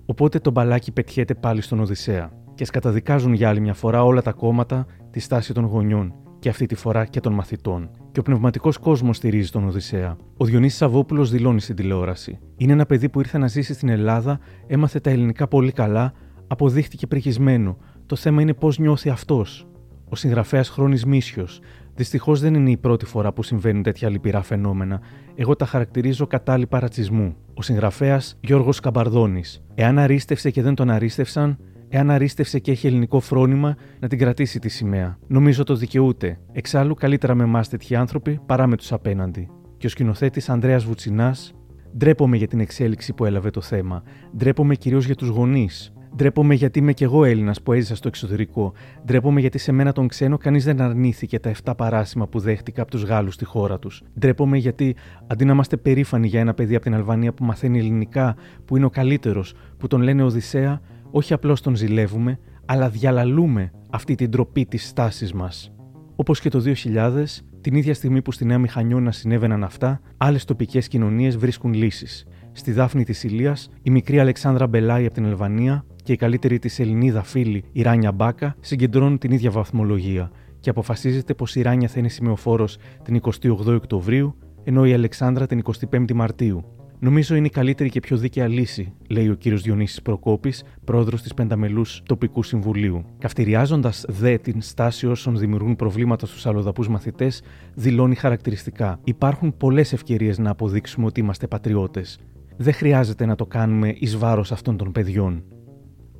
Οπότε 0.06 0.38
το 0.38 0.50
μπαλάκι 0.50 0.92
πετιέται 0.92 1.34
πάλι 1.34 1.60
στον 1.60 1.80
Οδυσσέα 1.80 2.32
και 2.54 2.64
σκαταδικάζουν 2.64 3.32
για 3.32 3.48
άλλη 3.48 3.60
μια 3.60 3.74
φορά 3.74 4.04
όλα 4.04 4.22
τα 4.22 4.32
κόμματα 4.32 4.86
τη 5.10 5.20
στάση 5.20 5.52
των 5.54 5.64
γονιών 5.64 6.14
και 6.38 6.48
αυτή 6.48 6.66
τη 6.66 6.74
φορά 6.74 7.04
και 7.04 7.20
των 7.20 7.32
μαθητών. 7.32 7.90
Και 8.12 8.20
ο 8.20 8.22
πνευματικός 8.22 8.78
κόσμος 8.78 9.16
στηρίζει 9.16 9.50
τον 9.50 9.66
Οδυσσέα. 9.66 10.16
Ο 10.36 10.44
Διονύσης 10.44 10.78
Σαββόπουλος 10.78 11.30
δηλώνει 11.30 11.60
στην 11.60 11.76
τηλεόραση. 11.76 12.38
Είναι 12.56 12.72
ένα 12.72 12.86
παιδί 12.86 13.08
που 13.08 13.20
ήρθε 13.20 13.38
να 13.38 13.46
ζήσει 13.46 13.74
στην 13.74 13.88
Ελλάδα, 13.88 14.38
έμαθε 14.66 15.00
τα 15.00 15.10
ελληνικά 15.10 15.48
πολύ 15.48 15.72
καλά, 15.72 16.12
αποδείχτηκε 16.48 17.06
πρικισμένο. 17.06 17.76
Το 18.06 18.16
θέμα 18.16 18.42
είναι 18.42 18.54
πώς 18.54 18.78
νιώθει 18.78 19.08
αυτός. 19.08 19.68
Ο 20.08 20.16
συγγραφέας 20.16 20.68
Χρόνης 20.68 21.04
Μίσιος. 21.04 21.60
Δυστυχώς 21.94 22.40
δεν 22.40 22.54
είναι 22.54 22.70
η 22.70 22.76
πρώτη 22.76 23.04
φορά 23.04 23.32
που 23.32 23.42
συμβαίνουν 23.42 23.82
τέτοια 23.82 24.08
λυπηρά 24.10 24.42
φαινόμενα. 24.42 25.00
Εγώ 25.34 25.56
τα 25.56 25.66
χαρακτηρίζω 25.66 26.26
κατάλοιπα 26.26 26.80
ρατσισμού. 26.80 27.36
Ο 27.54 27.62
συγγραφέας 27.62 28.36
Γιώργος 28.40 28.80
Καμπαρδόνης. 28.80 29.64
Εάν 29.74 29.98
αρίστευσε 29.98 30.50
και 30.50 30.62
δεν 30.62 30.74
τον 30.74 30.90
αρίστευσαν, 30.90 31.58
εάν 31.88 32.10
αρίστευσε 32.10 32.58
και 32.58 32.70
έχει 32.70 32.86
ελληνικό 32.86 33.20
φρόνημα, 33.20 33.76
να 34.00 34.08
την 34.08 34.18
κρατήσει 34.18 34.58
τη 34.58 34.68
σημαία. 34.68 35.18
Νομίζω 35.26 35.64
το 35.64 35.74
δικαιούται. 35.74 36.38
Εξάλλου, 36.52 36.94
καλύτερα 36.94 37.34
με 37.34 37.42
εμάς 37.42 37.68
τέτοιοι 37.68 37.94
άνθρωποι 37.94 38.40
παρά 38.46 38.66
με 38.66 38.76
τους 38.76 38.92
απέναντι. 38.92 39.50
Και 39.76 39.86
ο 39.86 39.90
σκηνοθέτης 39.90 40.48
Ανδρέας 40.48 40.84
Βουτσινάς. 40.84 41.52
Ντρέπομαι 41.96 42.36
για 42.36 42.46
την 42.48 42.60
εξέλιξη 42.60 43.14
που 43.14 43.24
έλαβε 43.24 43.50
το 43.50 43.60
θέμα. 43.60 44.02
Ντρέπομαι 44.36 44.74
κυρίως 44.74 45.06
για 45.06 45.14
τους 45.14 45.28
γονείς. 45.28 45.92
Ντρέπομαι 46.16 46.54
γιατί 46.54 46.78
είμαι 46.78 46.92
κι 46.92 47.04
εγώ 47.04 47.24
Έλληνας 47.24 47.62
που 47.62 47.72
έζησα 47.72 47.96
στο 47.96 48.08
εξωτερικό. 48.08 48.72
Ντρέπομαι 49.04 49.40
γιατί 49.40 49.58
σε 49.58 49.72
μένα 49.72 49.92
τον 49.92 50.08
ξένο 50.08 50.36
κανείς 50.38 50.64
δεν 50.64 50.80
αρνήθηκε 50.80 51.38
τα 51.38 51.52
7 51.64 51.72
παράσημα 51.76 52.26
που 52.28 52.38
δέχτηκα 52.38 52.82
από 52.82 52.90
τους 52.90 53.02
Γάλλους 53.02 53.34
στη 53.34 53.44
χώρα 53.44 53.78
τους. 53.78 54.02
Ντρέπομαι 54.18 54.56
γιατί 54.56 54.96
αντί 55.26 55.44
να 55.44 55.52
είμαστε 55.52 55.76
περήφανοι 55.76 56.26
για 56.26 56.40
ένα 56.40 56.54
παιδί 56.54 56.74
από 56.74 56.84
την 56.84 56.94
Αλβανία 56.94 57.32
που 57.32 57.44
μαθαίνει 57.44 57.78
ελληνικά, 57.78 58.36
που 58.64 58.76
είναι 58.76 58.84
ο 58.84 58.90
καλύτερος, 58.90 59.54
που 59.78 59.86
τον 59.86 60.00
λένε 60.00 60.22
Οδυσσέα, 60.22 60.80
όχι 61.10 61.32
απλώς 61.32 61.60
τον 61.60 61.76
ζηλεύουμε, 61.76 62.38
αλλά 62.64 62.88
διαλαλούμε 62.88 63.70
αυτή 63.90 64.14
την 64.14 64.30
τροπή 64.30 64.66
της 64.66 64.88
στάσης 64.88 65.32
μας. 65.32 65.72
Όπως 66.16 66.40
και 66.40 66.48
το 66.48 66.60
2000, 66.60 67.42
την 67.60 67.74
ίδια 67.74 67.94
στιγμή 67.94 68.22
που 68.22 68.32
στη 68.32 68.44
Νέα 68.44 68.58
Μηχανιώνα 68.58 69.12
συνέβαιναν 69.12 69.64
αυτά, 69.64 70.00
άλλες 70.16 70.44
τοπικές 70.44 70.88
κοινωνίες 70.88 71.36
βρίσκουν 71.36 71.72
λύσεις. 71.72 72.26
Στη 72.52 72.72
Δάφνη 72.72 73.04
της 73.04 73.24
Ηλίας, 73.24 73.68
η 73.82 73.90
μικρή 73.90 74.20
Αλεξάνδρα 74.20 74.66
Μπελάη 74.66 75.04
από 75.04 75.14
την 75.14 75.26
Αλβανία 75.26 75.84
και 76.08 76.14
η 76.14 76.16
καλύτερη 76.16 76.58
της 76.58 76.78
Ελληνίδα 76.78 77.22
φίλη, 77.22 77.64
η 77.72 77.82
Ράνια 77.82 78.12
Μπάκα, 78.12 78.56
συγκεντρώνουν 78.60 79.18
την 79.18 79.30
ίδια 79.30 79.50
βαθμολογία 79.50 80.30
και 80.60 80.70
αποφασίζεται 80.70 81.34
πως 81.34 81.54
η 81.54 81.62
Ράνια 81.62 81.88
θα 81.88 81.98
είναι 81.98 82.08
σημεοφόρο 82.08 82.68
την 83.02 83.20
28η 83.22 83.66
Οκτωβρίου, 83.66 84.34
ενώ 84.64 84.86
η 84.86 84.92
Αλεξάνδρα 84.92 85.46
την 85.46 85.62
25η 85.90 86.12
Μαρτίου. 86.12 86.64
Νομίζω 86.98 87.34
είναι 87.34 87.46
η 87.46 87.50
καλύτερη 87.50 87.88
και 87.88 88.00
πιο 88.00 88.16
δίκαια 88.16 88.48
λύση, 88.48 88.92
λέει 89.08 89.28
ο 89.28 89.34
κύριος 89.34 89.62
Διονύσης 89.62 90.02
Προκόπης, 90.02 90.64
πρόεδρος 90.84 91.22
της 91.22 91.34
Πενταμελούς 91.34 92.02
Τοπικού 92.06 92.42
Συμβουλίου. 92.42 93.04
Καυτηριάζοντας 93.18 94.04
δε 94.08 94.38
την 94.38 94.62
στάση 94.62 95.06
όσων 95.06 95.38
δημιουργούν 95.38 95.76
προβλήματα 95.76 96.26
στους 96.26 96.46
αλλοδαπούς 96.46 96.88
μαθητές, 96.88 97.42
δηλώνει 97.74 98.14
χαρακτηριστικά: 98.14 99.00
Υπάρχουν 99.04 99.56
πολλές 99.56 99.92
ευκαιρίες 99.92 100.38
να 100.38 100.50
αποδείξουμε 100.50 101.06
ότι 101.06 101.20
είμαστε 101.20 101.46
πατριώτες. 101.46 102.18
Δεν 102.56 102.72
χρειάζεται 102.72 103.26
να 103.26 103.34
το 103.34 103.46
κάνουμε 103.46 103.94
εις 103.98 104.16
βάρος 104.16 104.52
αυτών 104.52 104.76
των 104.76 104.92
παιδιών. 104.92 105.42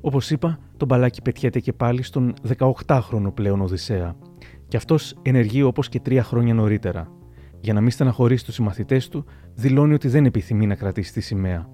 Όπως 0.01 0.31
είπα, 0.31 0.59
το 0.77 0.85
μπαλάκι 0.85 1.21
πετιέται 1.21 1.59
και 1.59 1.73
πάλι 1.73 2.03
στον 2.03 2.33
18χρονο 2.57 3.33
πλέον 3.33 3.61
Οδυσσέα. 3.61 4.15
Και 4.67 4.77
αυτός 4.77 5.17
ενεργεί 5.21 5.63
όπως 5.63 5.89
και 5.89 5.99
τρία 5.99 6.23
χρόνια 6.23 6.53
νωρίτερα. 6.53 7.07
Για 7.59 7.73
να 7.73 7.81
μην 7.81 7.91
στεναχωρήσει 7.91 8.45
τους 8.45 8.53
συμμαθητές 8.53 9.07
του, 9.07 9.25
δηλώνει 9.53 9.93
ότι 9.93 10.07
δεν 10.07 10.25
επιθυμεί 10.25 10.67
να 10.67 10.75
κρατήσει 10.75 11.13
τη 11.13 11.21
σημαία. 11.21 11.69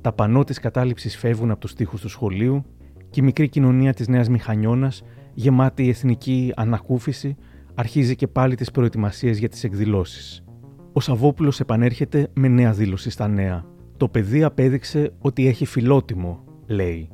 Τα 0.00 0.12
πανό 0.12 0.44
της 0.44 0.58
κατάληψης 0.58 1.16
φεύγουν 1.16 1.50
από 1.50 1.60
τους 1.60 1.74
τοίχου 1.74 1.98
του 1.98 2.08
σχολείου 2.08 2.64
και 3.10 3.20
η 3.20 3.24
μικρή 3.24 3.48
κοινωνία 3.48 3.94
της 3.94 4.08
Νέας 4.08 4.28
Μηχανιώνας, 4.28 5.02
γεμάτη 5.34 5.88
εθνική 5.88 6.52
ανακούφιση, 6.56 7.36
αρχίζει 7.74 8.16
και 8.16 8.26
πάλι 8.26 8.54
τις 8.54 8.70
προετοιμασίες 8.70 9.38
για 9.38 9.48
τις 9.48 9.64
εκδηλώσεις. 9.64 10.44
Ο 10.92 11.00
Σαββόπουλος 11.00 11.60
επανέρχεται 11.60 12.28
με 12.34 12.48
νέα 12.48 12.72
δήλωση 12.72 13.10
στα 13.10 13.28
νέα. 13.28 13.64
Το 13.96 14.08
παιδί 14.08 14.42
απέδειξε 14.42 15.12
ότι 15.18 15.46
έχει 15.46 15.64
φιλότιμο, 15.64 16.44
λέει. 16.66 17.10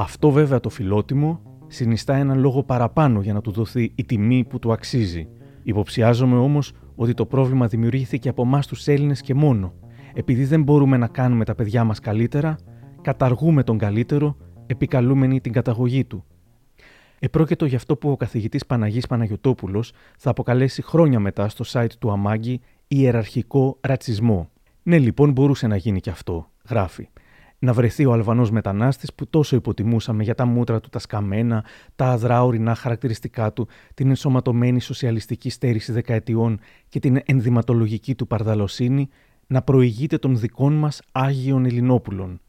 Αυτό 0.00 0.30
βέβαια 0.30 0.60
το 0.60 0.68
φιλότιμο 0.68 1.40
συνιστά 1.66 2.14
έναν 2.14 2.38
λόγο 2.38 2.62
παραπάνω 2.62 3.20
για 3.20 3.32
να 3.32 3.40
του 3.40 3.50
δοθεί 3.50 3.92
η 3.94 4.04
τιμή 4.04 4.44
που 4.44 4.58
του 4.58 4.72
αξίζει. 4.72 5.28
Υποψιάζομαι 5.62 6.36
όμως 6.36 6.72
ότι 6.94 7.14
το 7.14 7.26
πρόβλημα 7.26 7.66
δημιουργήθηκε 7.66 8.28
από 8.28 8.42
εμάς 8.42 8.66
τους 8.66 8.86
Έλληνες 8.86 9.20
και 9.20 9.34
μόνο. 9.34 9.74
Επειδή 10.14 10.44
δεν 10.44 10.62
μπορούμε 10.62 10.96
να 10.96 11.06
κάνουμε 11.06 11.44
τα 11.44 11.54
παιδιά 11.54 11.84
μας 11.84 12.00
καλύτερα, 12.00 12.58
καταργούμε 13.02 13.62
τον 13.62 13.78
καλύτερο, 13.78 14.36
επικαλούμενοι 14.66 15.40
την 15.40 15.52
καταγωγή 15.52 16.04
του. 16.04 16.24
Επρόκειτο 17.18 17.64
γι' 17.64 17.76
αυτό 17.76 17.96
που 17.96 18.10
ο 18.10 18.16
καθηγητής 18.16 18.66
Παναγής 18.66 19.06
Παναγιωτόπουλο 19.06 19.84
θα 20.18 20.30
αποκαλέσει 20.30 20.82
χρόνια 20.82 21.20
μετά 21.20 21.48
στο 21.48 21.64
site 21.68 21.92
του 21.98 22.10
Αμάγκη 22.10 22.60
ιεραρχικό 22.88 23.78
ρατσισμό. 23.80 24.50
Ναι, 24.82 24.98
λοιπόν, 24.98 25.32
μπορούσε 25.32 25.66
να 25.66 25.76
γίνει 25.76 26.00
και 26.00 26.10
αυτό, 26.10 26.50
γράφει 26.68 27.08
να 27.58 27.72
βρεθεί 27.72 28.06
ο 28.06 28.12
Αλβανός 28.12 28.50
μετανάστης 28.50 29.14
που 29.14 29.26
τόσο 29.26 29.56
υποτιμούσαμε 29.56 30.22
για 30.22 30.34
τα 30.34 30.44
μούτρα 30.44 30.80
του, 30.80 30.88
τα 30.88 30.98
σκαμμένα, 30.98 31.64
τα 31.96 32.06
αδρά 32.06 32.44
ορεινά 32.44 32.74
χαρακτηριστικά 32.74 33.52
του, 33.52 33.68
την 33.94 34.08
ενσωματωμένη 34.08 34.80
σοσιαλιστική 34.80 35.50
στέρηση 35.50 35.92
δεκαετιών 35.92 36.60
και 36.88 36.98
την 36.98 37.20
ενδυματολογική 37.24 38.14
του 38.14 38.26
παρδαλοσύνη, 38.26 39.08
να 39.46 39.62
προηγείται 39.62 40.18
των 40.18 40.38
δικών 40.38 40.72
μας 40.72 41.02
Άγιων 41.12 41.64
Ελληνόπουλων. 41.64 42.40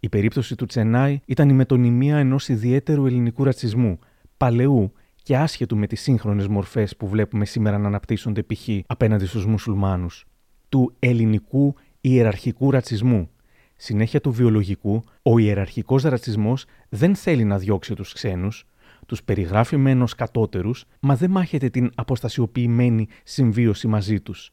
Η 0.00 0.08
περίπτωση 0.08 0.56
του 0.56 0.66
Τσενάη 0.66 1.20
ήταν 1.26 1.48
η 1.48 1.52
μετωνυμία 1.52 2.16
ενός 2.16 2.48
ιδιαίτερου 2.48 3.06
ελληνικού 3.06 3.44
ρατσισμού, 3.44 3.98
παλαιού 4.36 4.92
και 5.22 5.36
άσχετου 5.36 5.76
με 5.76 5.86
τις 5.86 6.00
σύγχρονες 6.00 6.46
μορφές 6.46 6.96
που 6.96 7.08
βλέπουμε 7.08 7.44
σήμερα 7.44 7.78
να 7.78 7.86
αναπτύσσονται 7.86 8.42
π.χ. 8.42 8.68
απέναντι 8.86 9.26
στους 9.26 9.46
μουσουλμάνους, 9.46 10.26
του 10.68 10.94
ελληνικού 10.98 11.74
ιεραρχικού 12.00 12.70
ρατσισμού 12.70 13.30
συνέχεια 13.82 14.20
του 14.20 14.32
βιολογικού, 14.32 15.02
ο 15.22 15.38
ιεραρχικός 15.38 16.02
ρατσισμό 16.02 16.54
δεν 16.88 17.14
θέλει 17.14 17.44
να 17.44 17.58
διώξει 17.58 17.94
τους 17.94 18.12
ξένους, 18.12 18.66
τους 19.06 19.22
περιγράφει 19.22 19.76
μεν 19.76 20.02
ω 20.02 20.06
κατώτερους, 20.16 20.84
μα 21.00 21.16
δεν 21.16 21.30
μάχεται 21.30 21.68
την 21.68 21.90
αποστασιοποιημένη 21.94 23.08
συμβίωση 23.24 23.86
μαζί 23.86 24.20
τους. 24.20 24.50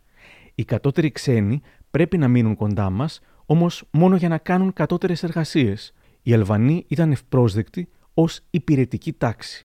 Οι 0.55 0.63
κατώτεροι 0.63 1.11
ξένοι 1.11 1.61
πρέπει 1.91 2.17
να 2.17 2.27
μείνουν 2.27 2.55
κοντά 2.55 2.89
μας, 2.89 3.19
όμως 3.45 3.83
μόνο 3.91 4.15
για 4.15 4.29
να 4.29 4.37
κάνουν 4.37 4.73
κατώτερες 4.73 5.23
εργασίες. 5.23 5.93
Οι 6.21 6.33
Αλβανοί 6.33 6.85
ήταν 6.87 7.11
ευπρόσδεκτοι 7.11 7.89
ως 8.13 8.39
υπηρετική 8.49 9.13
τάξη. 9.13 9.61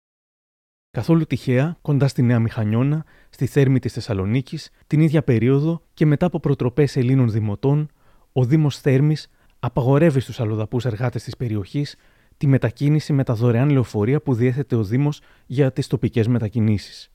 Καθόλου 0.91 1.25
τυχαία, 1.25 1.77
κοντά 1.83 2.09
στη 2.09 2.23
Νέα 2.23 2.39
Μηχανιώνα, 2.39 3.05
στη 3.31 3.47
θέρμη 3.47 3.79
της 3.79 3.93
Θεσσαλονίκης, 3.93 4.71
την 4.87 5.01
ίδια 5.01 5.23
περίοδο 5.23 5.83
και 5.95 6.07
μετά 6.07 6.27
από 6.27 6.41
προτροπές 6.41 6.97
Ελλήνων 6.97 7.31
δημοτών, 7.31 7.89
ο 8.33 8.45
Δήμος 8.45 8.79
Θέρμης 8.79 9.29
απαγορεύει 9.65 10.21
στους 10.21 10.41
αλλοδαπούς 10.41 10.85
εργάτες 10.85 11.23
της 11.23 11.37
περιοχής 11.37 11.97
τη 12.37 12.47
μετακίνηση 12.47 13.13
με 13.13 13.25
τα 13.25 13.35
δωρεάν 13.35 13.71
λεωφορεία 13.71 14.21
που 14.21 14.35
διέθετε 14.35 14.77
ο 14.77 14.85
Δήμος 14.85 15.21
για 15.47 15.73
τις 15.73 15.87
τοπικές 15.87 16.29
μετακινήσεις. 16.29 17.11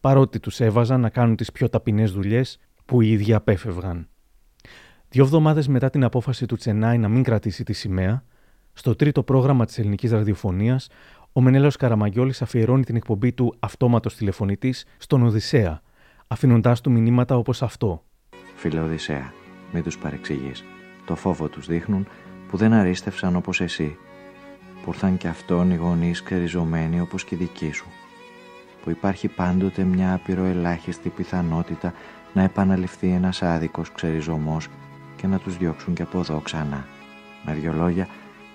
Παρότι 0.00 0.40
τους 0.40 0.60
έβαζαν 0.60 1.00
να 1.00 1.08
κάνουν 1.08 1.36
τις 1.36 1.52
πιο 1.52 1.68
ταπεινές 1.68 2.12
δουλειές 2.12 2.58
που 2.84 3.00
οι 3.00 3.10
ίδιοι 3.10 3.34
απέφευγαν. 3.34 4.08
Δύο 5.08 5.24
εβδομάδες 5.24 5.68
μετά 5.68 5.90
την 5.90 6.04
απόφαση 6.04 6.46
του 6.46 6.56
Τσενάη 6.56 6.98
να 6.98 7.08
μην 7.08 7.22
κρατήσει 7.22 7.64
τη 7.64 7.72
σημαία, 7.72 8.24
στο 8.72 8.94
τρίτο 8.94 9.22
πρόγραμμα 9.22 9.64
της 9.64 9.78
ελληνικής 9.78 10.10
ραδιοφωνίας, 10.10 10.88
ο 11.32 11.40
Μενέλαο 11.40 11.70
Καραμαγιόλη 11.78 12.34
αφιερώνει 12.40 12.84
την 12.84 12.96
εκπομπή 12.96 13.32
του 13.32 13.54
Αυτόματος 13.58 14.14
Τηλεφωνητής 14.14 14.84
στον 14.98 15.22
Οδυσσέα, 15.22 15.82
αφήνοντάς 16.26 16.80
του 16.80 16.90
μηνύματα 16.90 17.36
όπως 17.36 17.62
αυτό. 17.62 18.04
Φίλε 18.56 18.80
Οδυσσέα, 18.80 19.32
μην 19.72 19.82
τους 19.82 19.98
παρεξηγείς. 19.98 20.64
Το 21.04 21.14
φόβο 21.14 21.48
τους 21.48 21.66
δείχνουν 21.66 22.06
που 22.48 22.56
δεν 22.56 22.72
αρίστευσαν 22.72 23.36
όπως 23.36 23.60
εσύ, 23.60 23.96
που 24.84 24.90
ήρθαν 24.92 25.16
κι 25.16 25.26
αυτόν 25.26 25.70
οι 25.70 25.74
γονείς 25.74 26.22
ξεριζωμένοι 26.22 27.00
όπως 27.00 27.24
και 27.24 27.34
οι 27.34 27.38
δικοί 27.38 27.72
σου, 27.72 27.86
που 28.84 28.90
υπάρχει 28.90 29.28
πάντοτε 29.28 29.82
μια 29.82 30.14
απειροελάχιστη 30.14 31.08
πιθανότητα 31.08 31.92
να 32.32 32.42
επαναληφθεί 32.42 33.08
ένας 33.08 33.42
άδικος 33.42 33.92
ξεριζωμός 33.92 34.68
και 35.16 35.26
να 35.26 35.38
τους 35.38 35.56
διώξουν 35.56 35.94
και 35.94 36.02
από 36.02 36.18
εδώ 36.18 36.40
ξανά. 36.40 36.86
Με 37.44 37.54
δυο 37.54 37.72
λόγια, 37.72 38.08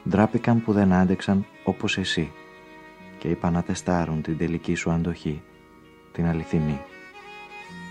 ντράπηκαν 0.10 0.64
που 0.64 0.74
δεν 0.74 0.94
άντεξαν 0.94 1.46
όπως 1.64 1.98
εσύ 1.98 2.32
και 3.18 3.28
είπαν 3.28 3.54
να 3.54 3.64
τεστάρουν 3.64 4.22
την 4.22 4.38
τελική 4.38 4.76
σου 4.76 4.92
αντοχή, 4.92 5.42
την 6.12 6.28
αληθινή. 6.28 6.80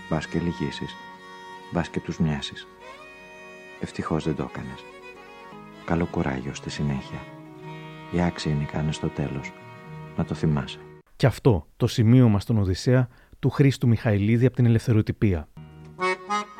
Μπας 0.09 0.27
και 0.27 0.39
λυγίσεις, 0.39 0.95
μπας 1.71 1.89
και 1.89 1.99
τους 1.99 2.19
μοιάσεις. 2.19 2.67
Ευτυχώς 3.79 4.23
δεν 4.23 4.35
το 4.35 4.49
έκανες. 4.49 4.83
Καλό 5.85 6.05
κουράγιο 6.05 6.53
στη 6.53 6.69
συνέχεια. 6.69 7.19
Οι 8.11 8.21
άξιοι 8.21 8.67
είναι 8.73 8.91
στο 8.91 9.07
τέλος. 9.07 9.51
Να 10.17 10.25
το 10.25 10.33
θυμάσαι. 10.33 10.79
Και 11.15 11.25
αυτό 11.25 11.67
το 11.77 11.87
σημείωμα 11.87 12.39
στον 12.39 12.57
Οδυσσέα 12.57 13.07
του 13.39 13.49
Χρήστου 13.49 13.87
Μιχαηλίδη 13.87 14.45
από 14.45 14.55
την 14.55 14.65
Ελευθεροτυπία. 14.65 15.47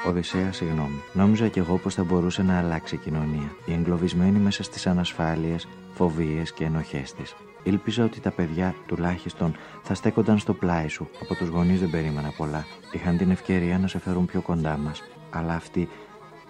Οδυσσέα, 0.07 0.51
συγγνώμη. 0.51 1.01
Νόμιζα 1.13 1.47
κι 1.47 1.59
εγώ 1.59 1.77
πως 1.77 1.93
θα 1.93 2.03
μπορούσε 2.03 2.43
να 2.43 2.57
αλλάξει 2.57 2.95
η 2.95 2.97
κοινωνία. 2.97 3.51
Η 3.65 3.73
εγκλωβισμένη 3.73 4.39
μέσα 4.39 4.63
στις 4.63 4.87
ανασφάλειες, 4.87 5.67
φοβίες 5.93 6.53
και 6.53 6.63
ενοχές 6.63 7.13
της. 7.13 7.35
Ήλπιζα 7.63 8.03
ότι 8.03 8.19
τα 8.19 8.31
παιδιά 8.31 8.75
τουλάχιστον 8.87 9.55
θα 9.83 9.93
στέκονταν 9.93 10.37
στο 10.37 10.53
πλάι 10.53 10.87
σου. 10.87 11.09
Από 11.21 11.35
τους 11.35 11.47
γονείς 11.47 11.79
δεν 11.79 11.89
περίμενα 11.89 12.33
πολλά. 12.37 12.65
Είχαν 12.91 13.17
την 13.17 13.31
ευκαιρία 13.31 13.79
να 13.79 13.87
σε 13.87 13.99
φέρουν 13.99 14.25
πιο 14.25 14.41
κοντά 14.41 14.77
μας. 14.77 15.03
Αλλά 15.29 15.53
αυτοί, 15.53 15.89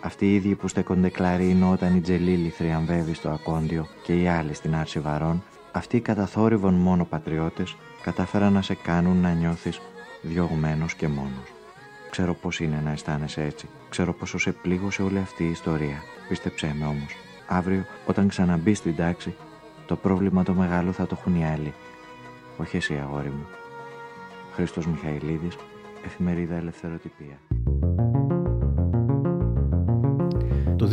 αυτοί 0.02 0.26
οι 0.26 0.36
ίδιοι 0.36 0.56
που 0.56 0.68
στέκονται 0.68 1.10
κλαρίνο 1.10 1.72
όταν 1.72 1.96
η 1.96 2.02
Τζελίλη 2.02 2.50
θριαμβεύει 2.50 3.14
στο 3.14 3.30
ακόντιο 3.30 3.88
και 4.04 4.22
οι 4.22 4.28
άλλοι 4.28 4.54
στην 4.54 4.76
άρση 4.76 5.00
βαρών, 5.00 5.44
αυτοί 5.72 5.98
οι 5.98 6.02
καταθόρυβον 6.02 6.74
μόνο 6.74 7.06
πατριώτες 7.06 7.76
κατάφεραν 8.04 8.54
να 8.54 8.62
σε 8.62 8.74
κάνουν 8.74 9.18
να 9.18 9.34
νιώθεις 9.34 9.82
διωγμένος 10.22 10.94
και 10.94 11.08
μόνος. 11.08 11.54
Ξέρω 12.10 12.34
πώς 12.34 12.60
είναι 12.60 12.82
να 12.84 12.92
αισθάνεσαι 12.92 13.44
έτσι. 13.44 13.68
Ξέρω 13.90 14.14
πόσο 14.14 14.38
σε 14.38 14.52
πλήγωσε 14.52 15.02
όλη 15.02 15.18
αυτή 15.18 15.44
η 15.44 15.50
ιστορία. 15.50 16.04
Πίστεψέ 16.28 16.76
με 16.80 16.86
όμως. 16.86 17.16
Αύριο, 17.48 17.86
όταν 18.06 18.28
ξαναμπεί 18.28 18.74
στην 18.74 18.96
τάξη, 18.96 19.36
το 19.86 19.96
πρόβλημα 19.96 20.44
το 20.44 20.54
μεγάλο 20.54 20.92
θα 20.92 21.08
το 21.08 21.18
έχουν 21.20 21.40
οι 21.40 21.46
άλλοι. 21.46 21.74
Όχι 22.58 22.78
εσύ, 22.78 22.94
αγόρι 23.04 23.30
μου. 23.30 23.46
Χρήστος 24.54 24.88
Μιχαηλίδης, 24.88 25.56
Εφημερίδα 26.06 26.56
Ελευθεροτυπία. 26.56 27.40
Το 30.78 30.90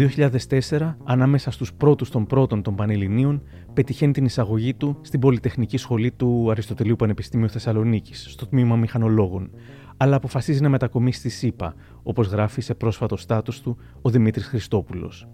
2004, 0.79 0.97
ανάμεσα 1.05 1.51
στους 1.51 1.75
πρώτους 1.75 2.11
των 2.11 2.27
πρώτων 2.27 2.63
των 2.63 2.75
Πανελληνίων, 2.75 3.43
πετυχαίνει 3.73 4.13
την 4.13 4.25
εισαγωγή 4.25 4.75
του 4.75 4.99
στην 5.01 5.21
Πολυτεχνική 5.21 5.77
Σχολή 5.77 6.11
του 6.11 6.51
Αριστοτελείου 6.51 6.97
Πανεπιστήμιου 6.97 7.49
Θεσσαλονίκης, 7.49 8.27
στο 8.31 8.47
τμήμα 8.47 8.77
Μηχανολόγων, 8.77 9.51
αλλά 9.97 10.17
αποφασίζει 10.17 10.61
να 10.63 10.69
μετακομίσει 10.69 11.19
στη 11.19 11.29
ΣΥΠΑ, 11.29 11.75
όπως 12.03 12.27
γράφει 12.27 12.61
σε 12.61 12.75
πρόσφατο 12.75 13.17
στάτους 13.17 13.61
του 13.61 13.77
ο 14.03 14.11
Δημήτρης 14.11 14.47
Χριστόπουλος. 14.47 15.29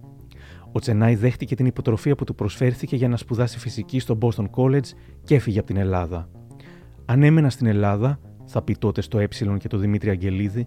Ο 0.72 0.78
Τσενάη 0.78 1.14
δέχτηκε 1.14 1.54
την 1.54 1.66
υποτροφία 1.66 2.14
που 2.14 2.24
του 2.24 2.34
προσφέρθηκε 2.34 2.96
για 2.96 3.08
να 3.08 3.16
σπουδάσει 3.16 3.58
φυσική 3.58 3.98
στο 3.98 4.18
Boston 4.20 4.46
College 4.50 4.88
και 5.24 5.34
έφυγε 5.34 5.58
από 5.58 5.66
την 5.66 5.76
Ελλάδα. 5.76 6.28
Αν 7.04 7.22
έμενα 7.22 7.50
στην 7.50 7.66
Ελλάδα, 7.66 8.20
θα 8.44 8.62
πει 8.62 8.76
τότε 8.78 9.00
στο 9.00 9.18
Ε 9.18 9.28
και 9.58 9.68
το 9.68 9.76
Δημήτρη 9.76 10.10
Αγγελίδη, 10.10 10.66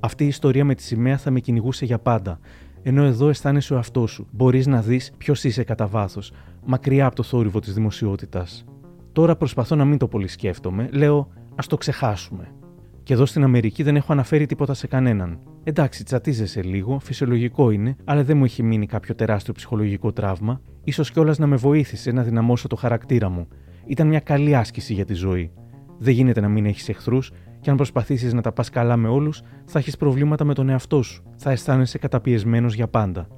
αυτή 0.00 0.24
η 0.24 0.26
ιστορία 0.26 0.64
με 0.64 0.74
τη 0.74 0.82
σημαία 0.82 1.16
θα 1.16 1.30
με 1.30 1.40
κυνηγούσε 1.40 1.84
για 1.84 1.98
πάντα. 1.98 2.38
Ενώ 2.86 3.02
εδώ 3.04 3.28
αισθάνεσαι 3.28 3.74
ο 3.74 3.78
αυτό 3.78 4.06
σου. 4.06 4.26
Μπορείς 4.30 4.66
να 4.66 4.82
δεις 4.82 5.12
ποιος 5.18 5.44
είσαι 5.44 5.64
κατά 5.64 5.86
βάθος, 5.86 6.32
μακριά 6.66 7.06
από 7.06 7.14
το 7.14 7.22
θόρυβο 7.22 7.60
της 7.60 7.74
δημοσιότητας. 7.74 8.64
Τώρα 9.12 9.36
προσπαθώ 9.36 9.76
να 9.76 9.84
μην 9.84 9.98
το 9.98 10.08
πολύ 10.08 10.28
σκέφτομαι. 10.28 10.88
Λέω, 10.92 11.28
ας 11.54 11.66
το 11.66 11.76
ξεχάσουμε. 11.76 12.54
Και 13.02 13.12
εδώ 13.12 13.26
στην 13.26 13.44
Αμερική 13.44 13.82
δεν 13.82 13.96
έχω 13.96 14.12
αναφέρει 14.12 14.46
τίποτα 14.46 14.74
σε 14.74 14.86
κανέναν. 14.86 15.38
Εντάξει, 15.64 16.04
τσατίζεσαι 16.04 16.62
λίγο, 16.62 16.98
φυσιολογικό 16.98 17.70
είναι, 17.70 17.96
αλλά 18.04 18.24
δεν 18.24 18.36
μου 18.36 18.44
έχει 18.44 18.62
μείνει 18.62 18.86
κάποιο 18.86 19.14
τεράστιο 19.14 19.52
ψυχολογικό 19.52 20.12
τραύμα. 20.12 20.60
σω 20.92 21.02
κιόλας 21.02 21.38
να 21.38 21.46
με 21.46 21.56
βοήθησε 21.56 22.12
να 22.12 22.22
δυναμώσω 22.22 22.68
το 22.68 22.76
χαρακτήρα 22.76 23.28
μου. 23.28 23.48
Ήταν 23.86 24.06
μια 24.06 24.20
καλή 24.20 24.56
άσκηση 24.56 24.94
για 24.94 25.04
τη 25.04 25.14
ζωή. 25.14 25.50
Δεν 25.98 26.14
γίνεται 26.14 26.40
να 26.40 26.48
μην 26.48 26.66
έχεις 26.66 26.88
εχθρούς, 26.88 27.32
και 27.64 27.70
αν 27.70 27.76
προσπαθήσεις 27.76 28.32
να 28.32 28.40
τα 28.40 28.52
πας 28.52 28.70
καλά 28.70 28.96
με 28.96 29.08
όλους, 29.08 29.42
θα 29.64 29.78
έχεις 29.78 29.96
προβλήματα 29.96 30.44
με 30.44 30.54
τον 30.54 30.68
εαυτό 30.68 31.02
σου. 31.02 31.22
Θα 31.36 31.50
αισθάνεσαι 31.50 31.98
καταπιεσμένος 31.98 32.74
για 32.74 32.88
πάντα. 32.88 33.28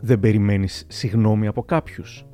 Δεν 0.00 0.20
περιμένεις 0.20 0.84
συγνώμη 0.88 1.46
από 1.46 1.62
κάποιους. 1.62 2.26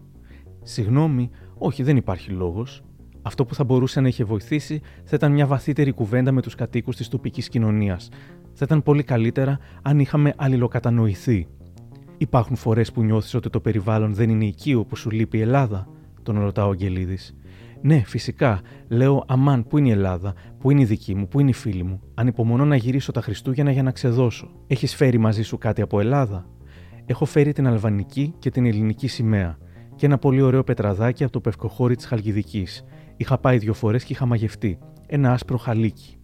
Συγνώμη, 0.63 1.31
όχι, 1.59 1.83
δεν 1.83 1.97
υπάρχει 1.97 2.31
λόγος. 2.31 2.83
Αυτό 3.23 3.45
που 3.45 3.55
θα 3.55 3.65
μπορούσε 3.65 4.01
να 4.01 4.09
είχε 4.09 4.25
βοηθήσει 4.25 4.81
θα 5.05 5.17
ήταν 5.17 5.33
μια 5.33 5.47
βαθύτερη 5.47 5.93
κουβέντα 5.93 6.33
με 6.33 6.43
τους 6.43 6.55
κατοίκους 6.55 6.97
της 6.97 7.09
τοπικής 7.09 7.49
κοινωνίας. 7.49 8.09
Θα 8.53 8.65
ήταν 8.65 8.83
πολύ 8.83 9.03
καλύτερα 9.03 9.59
αν 9.83 9.99
είχαμε 9.99 10.33
αλληλοκατανοηθεί. 10.37 11.47
Υπάρχουν 12.19 12.57
φορές 12.57 12.93
που 12.93 13.03
νιώθεις 13.03 13.35
ότι 13.35 13.51
το 13.51 13.61
περιβάλλον 13.61 14.15
δεν 14.15 14.31
είναι 14.31 14.45
οικείο 14.45 14.85
που 14.85 14.97
σου 14.97 15.11
λείπει 15.11 15.39
η 15.39 15.41
Ελλάδα, 15.41 15.89
τον 16.23 16.41
ρωτά 16.41 16.67
ο 16.67 16.71
Αγγελίδης. 16.71 17.35
Ναι, 17.81 18.03
φυσικά. 18.07 18.61
Λέω, 18.89 19.25
Αμάν, 19.27 19.67
πού 19.67 19.79
είναι 19.79 19.89
η 19.89 19.91
Ελλάδα, 19.91 20.35
πού 20.59 20.71
είναι 20.71 20.81
η 20.81 20.85
δική 20.85 21.15
μου, 21.15 21.29
πού 21.29 21.41
είναι 21.41 21.51
η 21.51 21.53
φίλη 21.53 21.83
μου. 21.83 22.01
Ανυπομονώ 22.15 22.65
να 22.65 22.77
γυρίσω 22.77 23.13
τα 23.13 23.21
Χριστούγεννα 23.21 23.71
για 23.71 23.83
να 23.83 23.91
ξεδώσω. 23.91 24.51
Έχεις 24.67 24.95
φέρει 24.95 25.19
μαζί 25.19 25.43
σου 25.43 25.59
κάτι 25.59 25.83
από 25.83 26.01
Ελλάδα; 26.01 26.47
Έχω 27.07 27.25
φέρει 27.25 27.53
την 27.53 27.67
αλβανική 27.67 28.35
και 28.39 28.51
την 28.51 28.67
ελληνική 28.67 29.07
σημαία 29.09 29.59
και 29.97 30.07
ένα 30.07 30.19
πολύ 30.19 30.41
ωραίο 30.41 30.65
πετραδάκι 30.65 31.23
από 31.25 31.33
το 31.33 31.41
πευκοχώρι 31.41 31.97
της 31.97 32.07
Χαλκιδικής 32.07 32.85
Είχα 33.17 33.39
πάει 33.39 33.59
δύο 33.59 33.75
φορές 33.75 34.05
και 34.05 34.13
είχα 34.13 34.27
μαγευτεί. 34.27 34.79
Ένα 35.07 35.33
άσπρο 35.33 35.57
χαλίκι. 35.57 36.17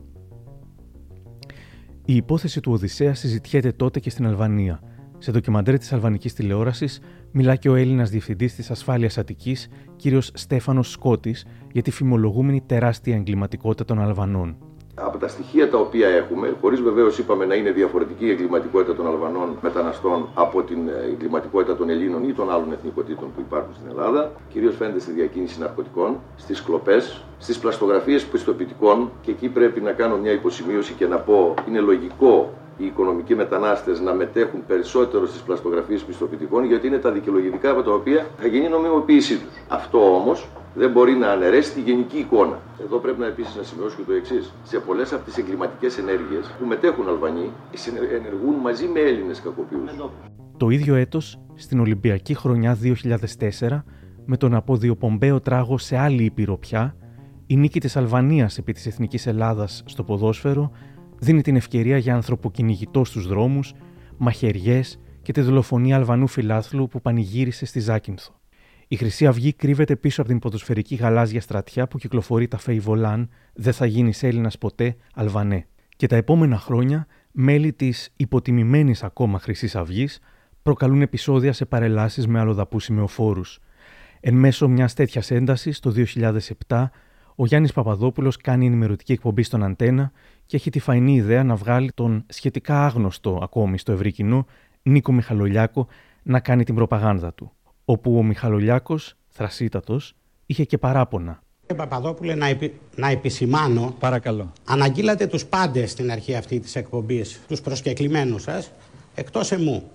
Η 2.04 2.16
υπόθεση 2.16 2.60
του 2.60 2.72
Οδυσσέα 2.72 3.14
συζητιέται 3.14 3.72
τότε 3.72 4.00
και 4.00 4.10
στην 4.10 4.26
Αλβανία. 4.26 4.80
Σε 5.18 5.30
ντοκιμαντέρ 5.30 5.78
της 5.78 5.92
αλβανικής 5.92 6.34
τηλεόρασης 6.34 7.00
μιλά 7.32 7.56
και 7.56 7.68
ο 7.68 7.74
Έλληνας 7.74 8.10
διευθυντής 8.10 8.54
της 8.54 8.70
ασφάλειας 8.70 9.18
Αττικής, 9.18 9.68
κ. 9.96 10.22
Στέφανος 10.32 10.90
Σκότης, 10.90 11.46
για 11.72 11.82
τη 11.82 11.90
φημολογούμενη 11.90 12.60
τεράστια 12.60 13.14
εγκληματικότητα 13.14 13.84
των 13.84 14.00
Αλβανών 14.00 14.56
από 14.94 15.18
τα 15.18 15.28
στοιχεία 15.28 15.70
τα 15.70 15.78
οποία 15.78 16.08
έχουμε, 16.08 16.56
χωρίς 16.60 16.80
βεβαίως 16.80 17.18
είπαμε 17.18 17.44
να 17.44 17.54
είναι 17.54 17.70
διαφορετική 17.70 18.26
η 18.26 18.30
εγκληματικότητα 18.30 18.94
των 18.94 19.06
Αλβανών 19.06 19.56
μεταναστών 19.60 20.28
από 20.34 20.62
την 20.62 20.88
ε, 20.88 21.10
εγκληματικότητα 21.12 21.76
των 21.76 21.88
Ελλήνων 21.88 22.28
ή 22.28 22.32
των 22.32 22.50
άλλων 22.50 22.72
εθνικότητων 22.72 23.28
που 23.34 23.40
υπάρχουν 23.40 23.74
στην 23.74 23.88
Ελλάδα, 23.88 24.32
κυρίως 24.52 24.76
φαίνεται 24.76 25.00
στη 25.00 25.12
διακίνηση 25.12 25.60
ναρκωτικών, 25.60 26.16
στις 26.36 26.62
κλοπές, 26.62 27.24
στις 27.38 27.58
πλαστογραφίες 27.58 28.24
πιστοποιητικών 28.24 29.10
και 29.22 29.30
εκεί 29.30 29.48
πρέπει 29.48 29.80
να 29.80 29.92
κάνω 29.92 30.16
μια 30.16 30.32
υποσημείωση 30.32 30.92
και 30.92 31.06
να 31.06 31.16
πω 31.18 31.54
είναι 31.68 31.80
λογικό 31.80 32.52
οι 32.78 32.84
οικονομικοί 32.84 33.34
μετανάστες 33.34 34.00
να 34.00 34.12
μετέχουν 34.14 34.66
περισσότερο 34.66 35.26
στις 35.26 35.40
πλαστογραφίες 35.40 36.02
πιστοποιητικών 36.02 36.64
γιατί 36.64 36.86
είναι 36.86 36.98
τα 36.98 37.10
δικαιολογητικά 37.10 37.70
από 37.70 37.82
τα 37.82 37.92
οποία 37.92 38.26
θα 38.38 38.46
γίνει 38.46 38.64
η 38.64 38.68
νομιμοποίησή 38.68 39.34
τους. 39.34 39.48
Αυτό 39.68 40.14
όμως 40.14 40.48
δεν 40.74 40.90
μπορεί 40.90 41.12
να 41.12 41.28
αναιρέσει 41.28 41.72
τη 41.74 41.80
γενική 41.80 42.18
εικόνα. 42.18 42.58
Εδώ 42.82 42.98
πρέπει 42.98 43.20
να 43.20 43.26
επίσης 43.26 43.56
να 43.56 43.62
σημειώσω 43.62 43.96
και 43.96 44.02
το 44.06 44.12
εξής. 44.12 44.52
Σε 44.64 44.78
πολλές 44.78 45.12
από 45.12 45.24
τις 45.24 45.38
εγκληματικές 45.38 45.98
ενέργειες 45.98 46.54
που 46.58 46.66
μετέχουν 46.66 47.08
Αλβανοί, 47.08 47.50
ενεργούν 48.12 48.54
μαζί 48.54 48.86
με 48.86 49.00
Έλληνες 49.00 49.40
κακοποιούς. 49.40 49.90
Το 50.56 50.70
ίδιο 50.70 50.94
έτος, 50.94 51.38
στην 51.54 51.80
Ολυμπιακή 51.80 52.34
χρονιά 52.34 52.74
2004, 52.74 53.84
με 54.24 54.36
τον 54.36 54.54
απόδιο 54.54 54.96
Πομπέο 54.96 55.40
τράγο 55.40 55.78
σε 55.78 55.96
άλλη 55.96 56.24
ήπειρο 56.24 56.56
πια, 56.58 56.96
η 57.46 57.56
νίκη 57.56 57.80
της 57.80 57.96
Αλβανίας 57.96 58.58
επί 58.58 58.72
της 58.72 58.86
Εθνικής 58.86 59.26
Ελλάδας 59.26 59.82
στο 59.86 60.04
ποδόσφαιρο 60.04 60.70
δίνει 61.22 61.42
την 61.42 61.56
ευκαιρία 61.56 61.98
για 61.98 62.14
ανθρωποκυνηγητός 62.14 63.08
στους 63.08 63.26
δρόμους, 63.26 63.74
μαχαιριές 64.16 65.00
και 65.22 65.32
τη 65.32 65.40
δολοφονία 65.40 65.96
Αλβανού 65.96 66.26
φιλάθλου 66.26 66.86
που 66.86 67.00
πανηγύρισε 67.00 67.64
στη 67.64 67.80
Ζάκυνθο. 67.80 68.40
Η 68.88 68.96
Χρυσή 68.96 69.26
Αυγή 69.26 69.52
κρύβεται 69.52 69.96
πίσω 69.96 70.20
από 70.20 70.30
την 70.30 70.38
ποδοσφαιρική 70.38 70.94
γαλάζια 70.94 71.40
στρατιά 71.40 71.88
που 71.88 71.98
κυκλοφορεί 71.98 72.48
τα 72.48 72.58
Φεϊβολάν 72.58 73.28
Δεν 73.52 73.72
θα 73.72 73.86
γίνεις 73.86 74.22
Έλληνας 74.22 74.58
ποτέ, 74.58 74.96
Αλβανέ. 75.14 75.66
Και 75.96 76.06
τα 76.06 76.16
επόμενα 76.16 76.58
χρόνια, 76.58 77.06
μέλη 77.32 77.72
της 77.72 78.12
υποτιμημένης 78.16 79.02
ακόμα 79.02 79.38
Χρυσής 79.38 79.76
Αυγής 79.76 80.20
προκαλούν 80.62 81.02
επεισόδια 81.02 81.52
σε 81.52 81.64
παρελάσεις 81.64 82.26
με 82.26 82.38
αλλοδαπούς 82.38 82.84
σημεοφόρους. 82.84 83.58
Εν 84.20 84.34
μέσω 84.34 84.68
μιας 84.68 84.94
τέτοιας 84.94 85.30
έντασης, 85.30 85.80
το 85.80 85.90
2007, 85.90 86.90
ο 87.36 87.46
Γιάννης 87.46 87.72
Παπαδόπουλος 87.72 88.36
κάνει 88.36 88.66
ενημερωτική 88.66 89.12
εκπομπή 89.12 89.42
στον 89.42 89.64
Αντένα 89.64 90.12
και 90.52 90.58
έχει 90.58 90.70
τη 90.70 90.78
φαϊνή 90.78 91.14
ιδέα 91.14 91.44
να 91.44 91.54
βγάλει 91.54 91.92
τον 91.94 92.24
σχετικά 92.28 92.84
άγνωστο 92.84 93.38
ακόμη 93.42 93.78
στο 93.78 93.92
ευρύ 93.92 94.12
κοινό 94.12 94.46
Νίκο 94.82 95.12
Μιχαλολιάκο 95.12 95.86
να 96.22 96.40
κάνει 96.40 96.64
την 96.64 96.74
προπαγάνδα 96.74 97.32
του. 97.32 97.52
Όπου 97.84 98.16
ο 98.16 98.22
Μιχαλολιάκος, 98.22 99.14
θρασίτατο, 99.28 100.00
είχε 100.46 100.64
και 100.64 100.78
παράπονα. 100.78 101.42
Κύριε 101.60 101.82
Παπαδόπουλε, 101.82 102.34
να, 102.34 102.46
επι... 102.46 102.80
να 102.96 103.08
επισημάνω. 103.08 103.96
Παρακαλώ. 103.98 104.52
Αναγγείλατε 104.64 105.26
τους 105.26 105.44
πάντες 105.44 105.90
στην 105.90 106.10
αρχή 106.10 106.34
αυτή 106.34 106.60
της 106.60 106.76
εκπομπής, 106.76 107.40
τους 107.48 107.60
προσκεκλημένους 107.60 108.42
σας, 108.42 108.72
εκτός 109.14 109.52
εμού. 109.52 109.90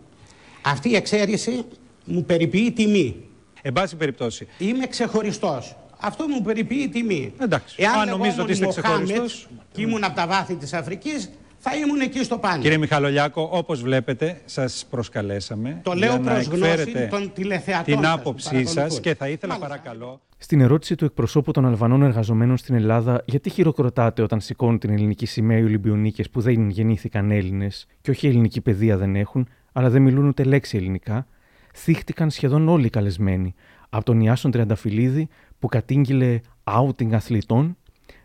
Αυτή 0.61 0.89
η 0.89 0.95
εξαίρεση 0.95 1.65
μου 2.05 2.23
περιποιεί 2.23 2.71
τιμή. 2.71 3.15
Εν 3.61 3.73
πάση 3.73 3.95
περιπτώσει. 3.95 4.47
Είμαι 4.57 4.85
ξεχωριστός. 4.85 5.75
Αυτό 5.99 6.27
μου 6.27 6.41
περιποιεί 6.41 6.89
τιμή. 6.89 7.33
Εντάξει. 7.41 7.75
Εάν 7.79 7.99
Αν 7.99 8.09
νομίζω 8.09 8.41
ότι 8.41 8.51
είστε 8.51 8.67
ξεχωριστός. 8.67 9.47
Και 9.71 9.81
ήμουν 9.81 10.03
από 10.03 10.15
τα 10.15 10.27
βάθη 10.27 10.55
της 10.55 10.73
Αφρικής, 10.73 11.29
θα 11.57 11.75
ήμουν 11.75 12.01
εκεί 12.01 12.23
στο 12.23 12.37
πάνελ. 12.37 12.61
Κύριε 12.61 12.77
Μιχαλολιάκο, 12.77 13.49
όπως 13.51 13.81
βλέπετε, 13.81 14.41
σας 14.45 14.85
προσκαλέσαμε. 14.89 15.79
Το 15.83 15.93
λέω 15.93 16.09
για 16.09 16.19
να 16.19 16.31
προς 16.31 16.45
γνώση 16.45 16.71
εκφέρετε 16.71 17.07
των 17.11 17.31
τηλεθεατών 17.33 17.95
την 17.95 18.03
σας, 18.03 18.13
άποψή 18.13 18.63
σας 18.63 18.73
παρακολουθούν. 18.73 19.01
και 19.01 19.15
θα 19.15 19.29
ήθελα 19.29 19.57
παρακαλώ. 19.57 20.21
Στην 20.37 20.61
ερώτηση 20.61 20.95
του 20.95 21.05
εκπροσώπου 21.05 21.51
των 21.51 21.65
Αλβανών 21.65 22.03
εργαζομένων 22.03 22.57
στην 22.57 22.75
Ελλάδα 22.75 23.23
γιατί 23.25 23.49
χειροκροτάτε 23.49 24.21
όταν 24.21 24.39
σηκώνουν 24.41 24.79
την 24.79 24.89
ελληνική 24.89 25.25
σημαία 25.25 25.57
οι 25.57 25.63
Ολυμπιονίκες 25.63 26.29
που 26.29 26.41
δεν 26.41 26.69
γεννήθηκαν 26.69 27.31
Έλληνες 27.31 27.87
και 28.01 28.11
όχι 28.11 28.27
ελληνική 28.27 28.61
παιδεία 28.61 28.97
δεν 28.97 29.15
έχουν, 29.15 29.47
αλλά 29.71 29.89
δεν 29.89 30.01
μιλούν 30.01 30.27
ούτε 30.27 30.43
λέξη 30.43 30.77
ελληνικά, 30.77 31.27
θύχτηκαν 31.75 32.29
σχεδόν 32.29 32.69
όλοι 32.69 32.85
οι 32.85 32.89
καλεσμένοι. 32.89 33.55
Από 33.89 34.05
τον 34.05 34.21
Ιάσον 34.21 34.51
Τριανταφυλλίδη 34.51 35.27
που 35.59 35.67
κατήγγειλε 35.67 36.39
outing 36.63 37.11
αθλητών 37.13 37.77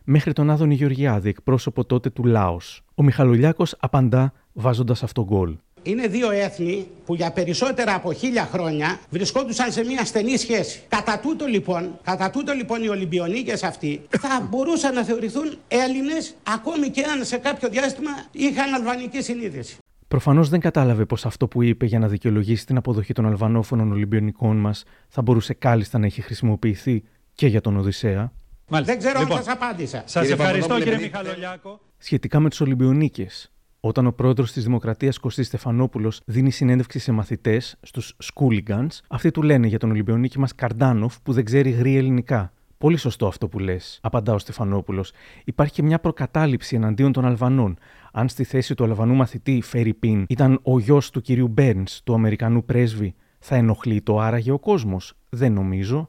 μέχρι 0.05 0.33
τον 0.33 0.51
Άδωνη 0.51 0.75
Γεωργιάδη, 0.75 1.29
εκπρόσωπο 1.29 1.85
τότε 1.85 2.11
του 2.11 2.25
Λάος. 2.25 2.83
Ο 2.95 3.03
Μιχαλολιάκος 3.03 3.77
απαντά 3.81 4.33
βάζοντας 4.53 5.03
αυτό 5.03 5.25
γκολ. 5.25 5.57
Είναι 5.83 6.07
δύο 6.07 6.31
έθνη 6.31 6.87
που 7.05 7.15
για 7.15 7.33
περισσότερα 7.33 7.95
από 7.95 8.13
χίλια 8.13 8.49
χρόνια 8.53 8.99
βρισκόντουσαν 9.11 9.73
σε 9.73 9.85
μια 9.85 10.05
στενή 10.05 10.37
σχέση. 10.37 10.83
Κατά 10.89 11.19
τούτο 11.19 11.47
λοιπόν, 11.47 11.99
κατά 12.03 12.31
τούτο, 12.31 12.53
λοιπόν 12.53 12.83
οι 12.83 12.89
Ολυμπιονίκες 12.89 13.63
αυτοί 13.63 14.01
θα 14.09 14.49
μπορούσαν 14.51 14.95
να 14.95 15.05
θεωρηθούν 15.05 15.53
Έλληνες 15.69 16.35
ακόμη 16.43 16.89
και 16.89 17.03
αν 17.03 17.25
σε 17.25 17.37
κάποιο 17.37 17.69
διάστημα 17.69 18.11
είχαν 18.33 18.75
αλβανική 18.75 19.23
συνείδηση. 19.23 19.77
Προφανώς 20.09 20.49
δεν 20.49 20.61
κατάλαβε 20.61 21.05
πως 21.05 21.27
αυτό 21.27 21.49
που 21.49 21.63
είπε 21.63 21.87
για 21.87 21.99
να 21.99 22.09
δικαιολογήσει 22.09 22.67
την 22.67 22.77
αποδοχή 22.77 23.13
των 23.13 23.27
Αλβανόφωνων 23.27 23.93
Ολυμπιονικών 23.93 24.57
μας 24.57 24.85
θα 25.09 25.23
μπορούσε 25.23 25.55
κάλλιστα 25.55 25.99
να 25.99 26.07
έχει 26.07 26.21
χρησιμοποιηθεί 26.21 27.03
και 27.35 27.47
για 27.47 27.61
τον 27.61 27.77
Οδυσσέα. 27.77 28.33
Δεν 28.69 28.99
ξέρω 28.99 29.21
Λοιπόν, 29.21 29.37
αν 29.37 29.45
σας 29.45 29.55
απάντησα. 29.55 30.03
Σας 30.07 30.31
ευχαριστώ 30.31 30.79
κύριε 30.79 30.99
Μιχαλολιάκο. 30.99 31.81
Σχετικά 31.99 32.41
με 32.41 32.49
τους 32.49 32.61
Ολυμπιονίκες, 32.61 33.53
όταν 33.81 34.07
ο 34.07 34.13
πρόεδρος 34.13 34.53
της 34.53 34.65
Δημοκρατίας 34.65 35.19
Κωστής 35.19 35.47
Στεφανόπουλος 35.47 36.21
δίνει 36.25 36.51
συνέντευξη 36.51 36.99
σε 36.99 37.13
μαθητές, 37.13 37.77
στους 37.83 38.17
Schooligans, 38.35 38.99
αυτοί 39.09 39.31
του 39.31 39.43
λένε 39.43 39.67
για 39.67 39.79
τον 39.79 39.91
Ολυμπιονίκη 39.91 40.39
μας 40.39 40.55
Καρντάνοφ 40.55 41.21
που 41.21 41.33
δεν 41.33 41.45
ξέρει 41.45 41.71
γρή 41.71 41.97
ελληνικά. 41.97 42.53
Πολύ 42.79 42.97
σωστό 42.97 43.27
αυτό 43.27 43.49
που 43.49 43.59
λες, 43.59 43.99
απαντά 44.03 44.33
ο 44.33 44.39
Στεφανόπουλος. 44.39 45.13
Υπάρχει 45.45 45.73
και 45.73 45.83
μια 45.83 45.99
προκατάληψη 45.99 46.77
εναντίον 46.77 47.13
των 47.13 47.25
Αλβανών. 47.25 47.79
Αν 48.13 48.29
στη 48.29 48.45
θέση 48.45 48.75
του 48.75 48.85
Αλβανού 48.85 49.15
μαθητή 49.15 49.61
Φέρι 49.65 49.95
Πιν 49.95 50.25
ήταν 50.29 50.59
ο 50.63 50.79
γιος 50.79 51.11
του 51.11 51.21
κυρίου 51.21 51.49
Μπέρν, 51.49 51.85
του 52.05 52.15
Αμερικανού 52.15 52.65
πρέσβη, 52.65 53.15
θα 53.39 53.55
ενοχλεί 53.57 54.01
το 54.01 54.19
άραγε 54.19 54.51
ο 54.51 54.59
κόσμος. 54.59 55.15
Δεν 55.29 55.53
νομίζω. 55.53 56.09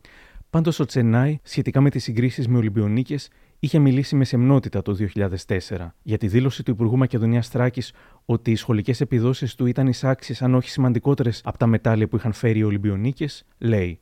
Πάντως 0.54 0.80
ο 0.80 0.86
Τσενάι, 0.86 1.40
σχετικά 1.44 1.82
με 1.82 1.90
τις 1.90 2.04
συγκρίσεις 2.04 2.48
με 2.48 2.58
Ολυμπιονίκες, 2.58 3.30
είχε 3.60 3.80
μιλήσει 3.80 4.16
με 4.16 4.26
σεμνότητα 4.26 4.82
το 4.82 4.94
2004. 4.94 5.96
Για 6.04 6.18
τη 6.18 6.28
δήλωση 6.28 6.64
του 6.64 6.72
Υπουργού 6.72 6.98
Μακεδονίας 6.98 7.48
Θράκη 7.48 7.82
ότι 8.26 8.52
οι 8.52 8.56
σχολικές 8.56 9.02
επιδόσεις 9.02 9.56
του 9.56 9.66
ήταν 9.66 9.88
εισάξιε, 9.88 10.36
αν 10.40 10.56
όχι 10.56 10.70
σημαντικότερες 10.70 11.42
από 11.44 11.58
τα 11.58 11.68
μετάλλια 11.68 12.08
που 12.08 12.16
είχαν 12.16 12.34
φέρει 12.34 12.60
οι 12.60 12.64
Ολυμπιονίκες, 12.64 13.46
λέει. 13.58 14.00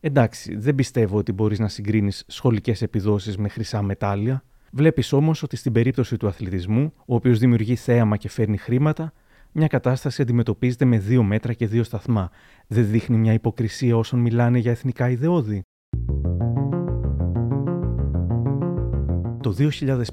Εντάξει, 0.00 0.56
δεν 0.56 0.74
πιστεύω 0.74 1.18
ότι 1.18 1.32
μπορείς 1.32 1.58
να 1.58 1.68
συγκρίνεις 1.68 2.24
σχολικές 2.26 2.82
επιδόσεις 2.82 3.36
με 3.36 3.48
χρυσά 3.48 3.82
μετάλλια. 3.82 4.44
Βλέπεις 4.70 5.12
όμως 5.12 5.42
ότι 5.42 5.56
στην 5.56 5.72
περίπτωση 5.72 6.16
του 6.16 6.26
αθλητισμού, 6.26 6.92
ο 6.96 7.14
οποίος 7.14 7.38
δημιουργεί 7.38 7.74
θέαμα 7.74 8.16
και 8.16 8.28
φέρνει 8.28 8.56
χρήματα, 8.56 9.12
μια 9.52 9.66
κατάσταση 9.66 10.22
αντιμετωπίζεται 10.22 10.84
με 10.84 10.98
δύο 10.98 11.22
μέτρα 11.22 11.52
και 11.52 11.66
δύο 11.66 11.84
σταθμά. 11.84 12.30
Δεν 12.66 12.86
δείχνει 12.90 13.16
μια 13.16 13.32
υποκρισία 13.32 13.96
όσων 13.96 14.20
μιλάνε 14.20 14.58
για 14.58 14.70
εθνικά 14.70 15.10
ιδεώδη. 15.10 15.62
Το 19.42 19.54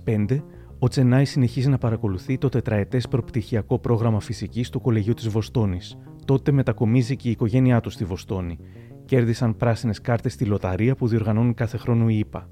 2005, 0.05 0.43
ο 0.79 0.87
Τσενάη 0.87 1.25
συνεχίζει 1.25 1.69
να 1.69 1.77
παρακολουθεί 1.77 2.37
το 2.37 2.49
τετραετές 2.49 3.07
προπτυχιακό 3.07 3.79
πρόγραμμα 3.79 4.19
φυσικής 4.19 4.69
του 4.69 4.81
Κολεγίου 4.81 5.13
της 5.13 5.27
Βοστόνης. 5.27 5.97
Τότε 6.25 6.51
μετακομίζει 6.51 7.15
και 7.15 7.27
η 7.27 7.31
οικογένειά 7.31 7.79
του 7.79 7.89
στη 7.89 8.05
Βοστόνη. 8.05 8.59
Κέρδισαν 9.05 9.55
πράσινες 9.55 10.01
κάρτες 10.01 10.33
στη 10.33 10.45
λοταρία 10.45 10.95
που 10.95 11.07
διοργανώνουν 11.07 11.53
κάθε 11.53 11.77
χρόνο 11.77 12.09
οι 12.09 12.17
ΙΠΑ. 12.17 12.49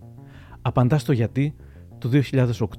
Απαντά 0.62 0.98
στο 0.98 1.12
γιατί 1.12 1.56
το 1.98 2.10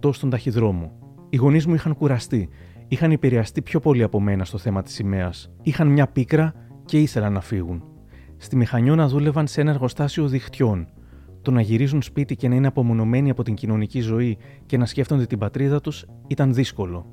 2008 0.01 0.13
στον 0.13 0.31
ταχυδρόμο. 0.31 0.93
Οι 1.29 1.37
γονείς 1.37 1.67
μου 1.67 1.75
είχαν 1.75 1.95
κουραστεί. 1.95 2.49
Είχαν 2.89 3.11
επηρεαστεί 3.11 3.63
πιο 3.63 3.81
πολύ 3.81 4.03
από 4.03 4.21
μένα 4.21 4.45
στο 4.45 4.59
θέμα 4.59 4.83
της 4.83 4.95
σημαίας. 4.95 5.51
Είχαν 5.63 5.89
μια 5.89 6.07
πίκρα 6.07 6.55
και 6.85 7.01
ήθελαν 7.01 7.33
να 7.33 7.41
φύγουν. 7.41 7.85
Στη 8.37 8.57
Μηχανιώνα 8.57 9.09
δούλευαν 9.09 9.47
σε 9.47 9.61
ένα 9.61 9.71
εργοστάσιο 9.71 10.29
δικτυών. 10.29 10.89
Το 11.49 11.55
να 11.55 11.61
γυρίζουν 11.61 12.03
σπίτι 12.03 12.37
και 12.37 12.49
να 12.49 12.55
είναι 12.55 12.67
απομονωμένοι 12.67 13.31
από 13.31 13.43
την 13.43 13.55
κοινωνική 13.55 14.01
ζωή 14.01 14.39
και 14.67 14.77
να 14.77 14.87
σκέφτονται 14.87 15.27
την 15.27 15.39
πατρίδα 15.39 15.81
τους 15.81 16.07
ήταν 16.27 16.55
δύσκολο. 16.55 17.07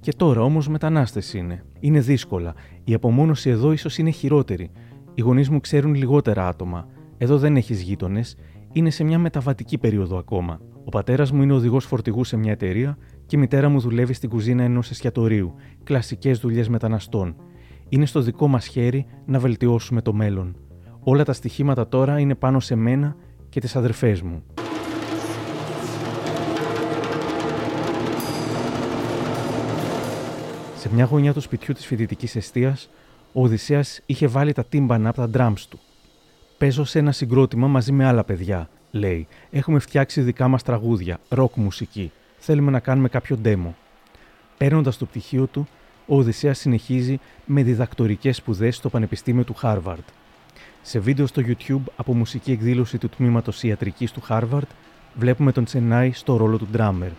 Και 0.00 0.12
τώρα 0.16 0.42
όμως 0.42 0.68
μετανάστες 0.68 1.34
είναι. 1.34 1.64
Είναι 1.80 2.00
δύσκολα. 2.00 2.54
Η 2.84 2.94
απομόνωση 2.94 3.50
εδώ 3.50 3.72
ίσως 3.72 3.98
είναι 3.98 4.10
χειρότερη. 4.10 4.70
Οι 5.14 5.20
γονείς 5.20 5.48
μου 5.48 5.60
ξέρουν 5.60 5.94
λιγότερα 5.94 6.48
άτομα. 6.48 6.86
Εδώ 7.18 7.38
δεν 7.38 7.56
έχεις 7.56 7.82
γείτονες. 7.82 8.36
Είναι 8.72 8.90
σε 8.90 9.04
μια 9.04 9.18
μεταβατική 9.18 9.78
περίοδο 9.78 10.18
ακόμα. 10.18 10.60
Ο 10.84 10.88
πατέρας 10.88 11.32
μου 11.32 11.42
είναι 11.42 11.52
οδηγός 11.52 11.84
φορτηγού 11.84 12.24
σε 12.24 12.36
μια 12.36 12.52
εταιρεία 12.52 12.98
και 13.26 13.36
η 13.36 13.38
μητέρα 13.38 13.68
μου 13.68 13.80
δουλεύει 13.80 14.12
στην 14.12 14.28
κουζίνα 14.28 14.62
ενός 14.62 14.90
εστιατορίου. 14.90 15.54
Κλασικές 15.84 16.38
δουλειές 16.38 16.68
μεταναστών. 16.68 17.36
Είναι 17.88 18.06
στο 18.06 18.20
δικό 18.20 18.48
μας 18.48 18.66
χέρι 18.66 19.06
να 19.26 19.38
βελτιώσουμε 19.38 20.02
το 20.02 20.12
μέλλον. 20.12 20.56
Όλα 21.04 21.24
τα 21.24 21.32
στοιχήματα 21.32 21.88
τώρα 21.88 22.18
είναι 22.18 22.34
πάνω 22.34 22.60
σε 22.60 22.74
μένα 22.74 23.16
και 23.52 23.60
τις 23.60 23.76
αδερφές 23.76 24.22
μου. 24.22 24.42
Σε 30.76 30.88
μια 30.92 31.04
γωνιά 31.04 31.32
του 31.32 31.40
σπιτιού 31.40 31.74
της 31.74 31.86
φοιτητικής 31.86 32.36
εστίας, 32.36 32.90
ο 33.32 33.42
Οδυσσέας 33.42 34.00
είχε 34.06 34.26
βάλει 34.26 34.52
τα 34.52 34.64
τύμπανα 34.64 35.08
από 35.08 35.20
τα 35.20 35.28
ντράμς 35.28 35.66
του. 35.68 35.78
Παίζω 36.58 36.84
σε 36.84 36.98
ένα 36.98 37.12
συγκρότημα 37.12 37.66
μαζί 37.66 37.92
με 37.92 38.04
άλλα 38.04 38.24
παιδιά, 38.24 38.68
λέει. 38.90 39.26
Έχουμε 39.50 39.78
φτιάξει 39.78 40.20
δικά 40.20 40.48
μας 40.48 40.62
τραγούδια, 40.62 41.20
ροκ 41.28 41.56
μουσική. 41.56 42.12
Θέλουμε 42.38 42.70
να 42.70 42.80
κάνουμε 42.80 43.08
κάποιο 43.08 43.38
demo. 43.44 43.72
Παίρνοντας 44.58 44.96
το 44.96 45.04
πτυχίο 45.06 45.46
του, 45.46 45.68
ο 46.06 46.16
Οδυσσέας 46.16 46.58
συνεχίζει 46.58 47.20
με 47.46 47.62
διδακτορικές 47.62 48.36
σπουδές 48.36 48.76
στο 48.76 48.88
Πανεπιστήμιο 48.88 49.44
του 49.44 49.54
Χάρβαρντ. 49.54 50.04
Σε 50.84 50.98
βίντεο 50.98 51.26
στο 51.26 51.42
YouTube 51.46 51.82
από 51.96 52.14
μουσική 52.14 52.52
εκδήλωση 52.52 52.98
του 52.98 53.08
τμήματος 53.08 53.62
ιατρικής 53.62 54.12
του 54.12 54.20
Χάρβαρντ, 54.20 54.68
βλέπουμε 55.14 55.52
τον 55.52 55.64
Τσενάι 55.64 56.12
στο 56.12 56.36
ρόλο 56.36 56.58
του 56.58 56.66
ντράμερ. 56.70 57.10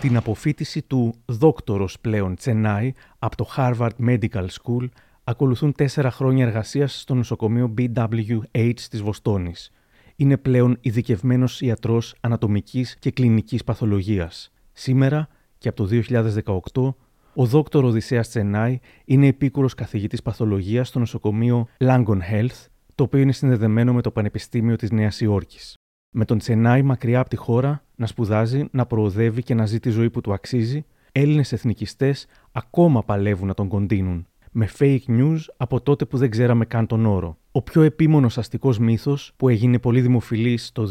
Την 0.00 0.16
αποφύτιση 0.16 0.82
του 0.82 1.14
δόκτορος 1.26 2.00
πλέον 2.00 2.34
Τσενάι 2.34 2.92
από 3.18 3.36
το 3.36 3.48
Harvard 3.56 4.06
Medical 4.06 4.46
School 4.46 4.88
ακολουθούν 5.24 5.72
τέσσερα 5.72 6.10
χρόνια 6.10 6.46
εργασίας 6.46 7.00
στο 7.00 7.14
νοσοκομείο 7.14 7.74
BWH 7.78 8.74
της 8.90 9.02
Βοστόνης. 9.02 9.72
Είναι 10.16 10.36
πλέον 10.36 10.76
ειδικευμένος 10.80 11.60
ιατρός 11.60 12.14
ανατομικής 12.20 12.96
και 12.98 13.10
κλινικής 13.10 13.64
παθολογίας. 13.64 14.52
Σήμερα 14.72 15.28
και 15.58 15.68
από 15.68 15.76
το 15.76 15.84
2018 15.84 16.94
ο 17.34 17.46
δόκτωρ 17.46 17.84
Οδυσσέας 17.84 18.28
Τσενάι 18.28 18.78
είναι 19.04 19.26
επίκουρος 19.26 19.74
καθηγητής 19.74 20.22
παθολογίας 20.22 20.88
στο 20.88 20.98
νοσοκομείο 20.98 21.66
Langon 21.78 22.18
Health, 22.32 22.66
το 22.94 23.04
οποίο 23.04 23.20
είναι 23.20 23.32
συνδεδεμένο 23.32 23.92
με 23.92 24.02
το 24.02 24.10
Πανεπιστήμιο 24.10 24.76
της 24.76 24.90
Νέας 24.90 25.20
Υόρκης. 25.20 25.74
Με 26.10 26.24
τον 26.24 26.38
Τσενάη 26.38 26.82
μακριά 26.82 27.20
από 27.20 27.28
τη 27.28 27.36
χώρα 27.36 27.84
να 27.96 28.06
σπουδάζει, 28.06 28.68
να 28.70 28.86
προοδεύει 28.86 29.42
και 29.42 29.54
να 29.54 29.66
ζει 29.66 29.80
τη 29.80 29.90
ζωή 29.90 30.10
που 30.10 30.20
του 30.20 30.32
αξίζει, 30.32 30.84
Έλληνες 31.12 31.52
εθνικιστές 31.52 32.26
ακόμα 32.52 33.04
παλεύουν 33.04 33.46
να 33.46 33.54
τον 33.54 33.68
κοντίνουν. 33.68 34.26
Με 34.52 34.68
fake 34.78 35.06
news 35.08 35.38
από 35.56 35.80
τότε 35.80 36.04
που 36.04 36.16
δεν 36.16 36.30
ξέραμε 36.30 36.64
καν 36.64 36.86
τον 36.86 37.06
όρο. 37.06 37.36
Ο 37.52 37.62
πιο 37.62 37.82
επίμονος 37.82 38.38
αστικός 38.38 38.78
μύθος 38.78 39.32
που 39.36 39.48
έγινε 39.48 39.78
πολύ 39.78 40.00
δημοφιλής 40.00 40.72
το 40.72 40.88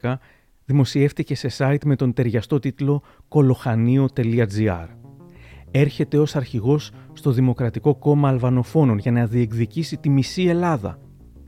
2012 0.00 0.14
δημοσιεύτηκε 0.64 1.34
σε 1.34 1.48
site 1.58 1.84
με 1.84 1.96
τον 1.96 2.12
ταιριαστό 2.12 2.58
τίτλο 2.58 3.02
κολοχανίο.gr. 3.28 4.86
Έρχεται 5.70 6.18
ως 6.18 6.36
αρχηγός 6.36 6.90
στο 7.12 7.30
Δημοκρατικό 7.30 7.94
Κόμμα 7.94 8.28
Αλβανοφόνων 8.28 8.98
για 8.98 9.12
να 9.12 9.26
διεκδικήσει 9.26 9.96
τη 9.96 10.08
μισή 10.08 10.44
Ελλάδα 10.44 10.98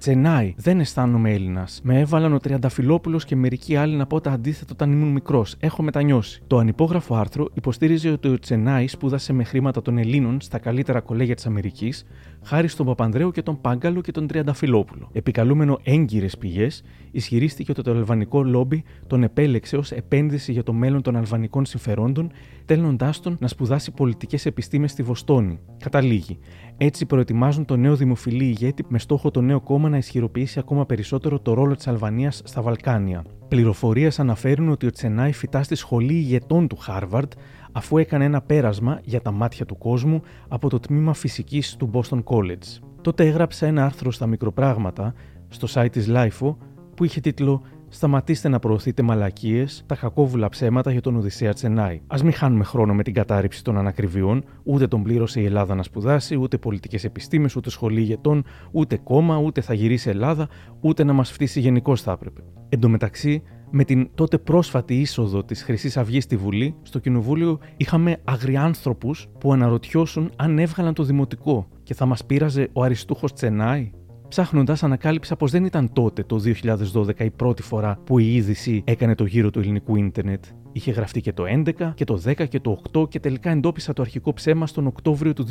Τσενάι, 0.00 0.54
δεν 0.56 0.80
αισθάνομαι 0.80 1.30
Έλληνας. 1.30 1.80
Με 1.82 1.98
έβαλαν 1.98 2.32
ο 2.32 2.38
Τριανταφυλόπουλος 2.38 3.24
και 3.24 3.36
μερικοί 3.36 3.76
άλλοι 3.76 3.96
να 3.96 4.06
πω 4.06 4.20
τα 4.20 4.30
αντίθετα 4.30 4.72
όταν 4.72 4.92
ήμουν 4.92 5.08
μικρός. 5.08 5.56
Έχω 5.58 5.82
μετανιώσει. 5.82 6.42
Το 6.46 6.58
ανυπόγραφο 6.58 7.14
άρθρο 7.14 7.48
υποστήριζε 7.54 8.10
ότι 8.10 8.28
ο 8.28 8.38
Τσενάι 8.38 8.86
σπούδασε 8.86 9.32
με 9.32 9.44
χρήματα 9.44 9.82
των 9.82 9.98
Ελλήνων 9.98 10.40
στα 10.40 10.58
καλύτερα 10.58 11.00
κολέγια 11.00 11.34
της 11.34 11.46
Αμερικής, 11.46 12.04
χάρη 12.42 12.68
στον 12.68 12.86
Παπανδρέου 12.86 13.30
και 13.30 13.42
τον 13.42 13.60
Πάγκαλο 13.60 14.00
και 14.00 14.12
τον 14.12 14.26
Τριανταφυλόπουλο. 14.26 15.08
Επικαλούμενο 15.12 15.78
έγκυρες 15.82 16.38
πηγές, 16.38 16.82
ισχυρίστηκε 17.10 17.70
ότι 17.70 17.82
το 17.82 17.90
αλβανικό 17.90 18.42
λόμπι 18.42 18.84
τον 19.06 19.22
επέλεξε 19.22 19.76
ως 19.76 19.90
επένδυση 19.90 20.52
για 20.52 20.62
το 20.62 20.72
μέλλον 20.72 21.02
των 21.02 21.16
αλβανικών 21.16 21.64
συμφερόντων, 21.64 22.30
στέλνοντά 22.70 23.14
τον 23.22 23.36
να 23.40 23.48
σπουδάσει 23.48 23.90
πολιτικές 23.90 24.46
επιστήμες 24.46 24.90
στη 24.90 25.02
Βοστόνη. 25.02 25.58
Καταλήγει. 25.78 26.38
Έτσι 26.76 27.06
προετοιμάζουν 27.06 27.64
το 27.64 27.76
νέο 27.76 27.96
δημοφιλή 27.96 28.44
ηγέτη 28.44 28.84
με 28.88 28.98
στόχο 28.98 29.30
το 29.30 29.40
νέο 29.40 29.60
κόμμα 29.60 29.88
να 29.88 29.96
ισχυροποιήσει 29.96 30.58
ακόμα 30.58 30.86
περισσότερο 30.86 31.40
το 31.40 31.54
ρόλο 31.54 31.76
της 31.76 31.86
Αλβανίας 31.86 32.42
στα 32.44 32.62
Βαλκάνια. 32.62 33.24
Πληροφορίες 33.48 34.20
αναφέρουν 34.20 34.68
ότι 34.68 34.86
ο 34.86 34.90
Τσενάη 34.90 35.32
φυτά 35.32 35.62
στη 35.62 35.74
σχολή 35.74 36.14
ηγετών 36.14 36.68
του 36.68 36.76
Χάρβαρντ, 36.76 37.32
αφού 37.72 37.98
έκανε 37.98 38.24
ένα 38.24 38.40
πέρασμα 38.40 39.00
για 39.04 39.20
τα 39.20 39.30
μάτια 39.30 39.66
του 39.66 39.78
κόσμου 39.78 40.22
από 40.48 40.68
το 40.68 40.80
τμήμα 40.80 41.14
φυσικής 41.14 41.76
του 41.76 41.90
Boston 41.92 42.22
College. 42.24 42.82
Τότε 43.00 43.26
έγραψε 43.26 43.66
ένα 43.66 43.84
άρθρο 43.84 44.10
στα 44.10 44.26
μικροπράγματα 44.26 45.14
στο 45.48 45.66
site 45.74 45.90
της 45.92 46.06
LIFO 46.10 46.56
που 46.94 47.04
είχε 47.04 47.20
τίτλο 47.20 47.62
Σταματήστε 47.92 48.48
να 48.48 48.58
προωθείτε 48.58 49.02
μαλακίες, 49.02 49.84
τα 49.86 49.94
κακόβουλα 49.94 50.48
ψέματα 50.48 50.90
για 50.90 51.00
τον 51.00 51.16
Οδυσσέα 51.16 51.52
Τσενάη. 51.52 52.00
Α 52.06 52.16
μην 52.22 52.32
χάνουμε 52.32 52.64
χρόνο 52.64 52.94
με 52.94 53.02
την 53.02 53.14
κατάρριψη 53.14 53.64
των 53.64 53.78
ανακριβιών, 53.78 54.44
ούτε 54.62 54.86
τον 54.86 55.02
πλήρωσε 55.02 55.40
η 55.40 55.44
Ελλάδα 55.44 55.74
να 55.74 55.82
σπουδάσει, 55.82 56.36
ούτε 56.36 56.58
πολιτικές 56.58 57.04
επιστήμες, 57.04 57.56
ούτε 57.56 57.70
σχολή 57.70 58.00
ηγετών, 58.00 58.44
ούτε 58.70 58.96
κόμμα, 58.96 59.36
ούτε 59.36 59.60
θα 59.60 59.74
γυρίσει 59.74 60.08
Ελλάδα, 60.08 60.48
ούτε 60.80 61.04
να 61.04 61.12
μας 61.12 61.30
φτύσει 61.30 61.60
γενικώς 61.60 62.02
θα 62.02 62.12
έπρεπε. 62.12 62.40
Εν 62.68 62.80
τω 62.80 62.88
μεταξύ, 62.88 63.42
με 63.70 63.84
την 63.84 64.08
τότε 64.14 64.38
πρόσφατη 64.38 65.00
είσοδο 65.00 65.44
της 65.44 65.62
Χρυσής 65.62 65.96
Αυγής 65.96 66.24
στη 66.24 66.36
Βουλή, 66.36 66.74
στο 66.82 66.98
Κοινοβούλιο 66.98 67.58
είχαμε 67.76 68.16
αγριάνθρωπου 68.24 69.14
που 69.38 69.52
αναρωτιώσουν 69.52 70.30
αν 70.36 70.58
έβγαλαν 70.58 70.94
το 70.94 71.02
δημοτικό 71.02 71.68
και 71.82 71.94
θα 71.94 72.06
μας 72.06 72.24
πείραζε 72.24 72.68
ο 72.72 72.82
Αριστούχος 72.82 73.32
Τσενάη. 73.32 73.90
Ψάχνοντας, 74.28 74.82
ανακάλυψα 74.82 75.36
πως 75.36 75.50
δεν 75.50 75.64
ήταν 75.64 75.92
τότε, 75.92 76.22
το 76.22 76.38
2012, 76.38 77.24
η 77.24 77.30
πρώτη 77.30 77.62
φορά 77.62 77.98
που 78.04 78.18
η 78.18 78.34
είδηση 78.34 78.82
έκανε 78.86 79.14
το 79.14 79.24
γύρο 79.24 79.50
του 79.50 79.58
ελληνικού 79.58 79.96
ίντερνετ. 79.96 80.44
Είχε 80.72 80.90
γραφτεί 80.90 81.20
και 81.20 81.32
το 81.32 81.44
11 81.46 81.92
και 81.94 82.04
το 82.04 82.22
10 82.24 82.48
και 82.48 82.60
το 82.60 82.82
8 82.92 83.08
και 83.08 83.20
τελικά 83.20 83.50
εντόπισα 83.50 83.92
το 83.92 84.02
αρχικό 84.02 84.32
ψέμα 84.32 84.66
στον 84.66 84.86
Οκτώβριο 84.86 85.32
του 85.32 85.46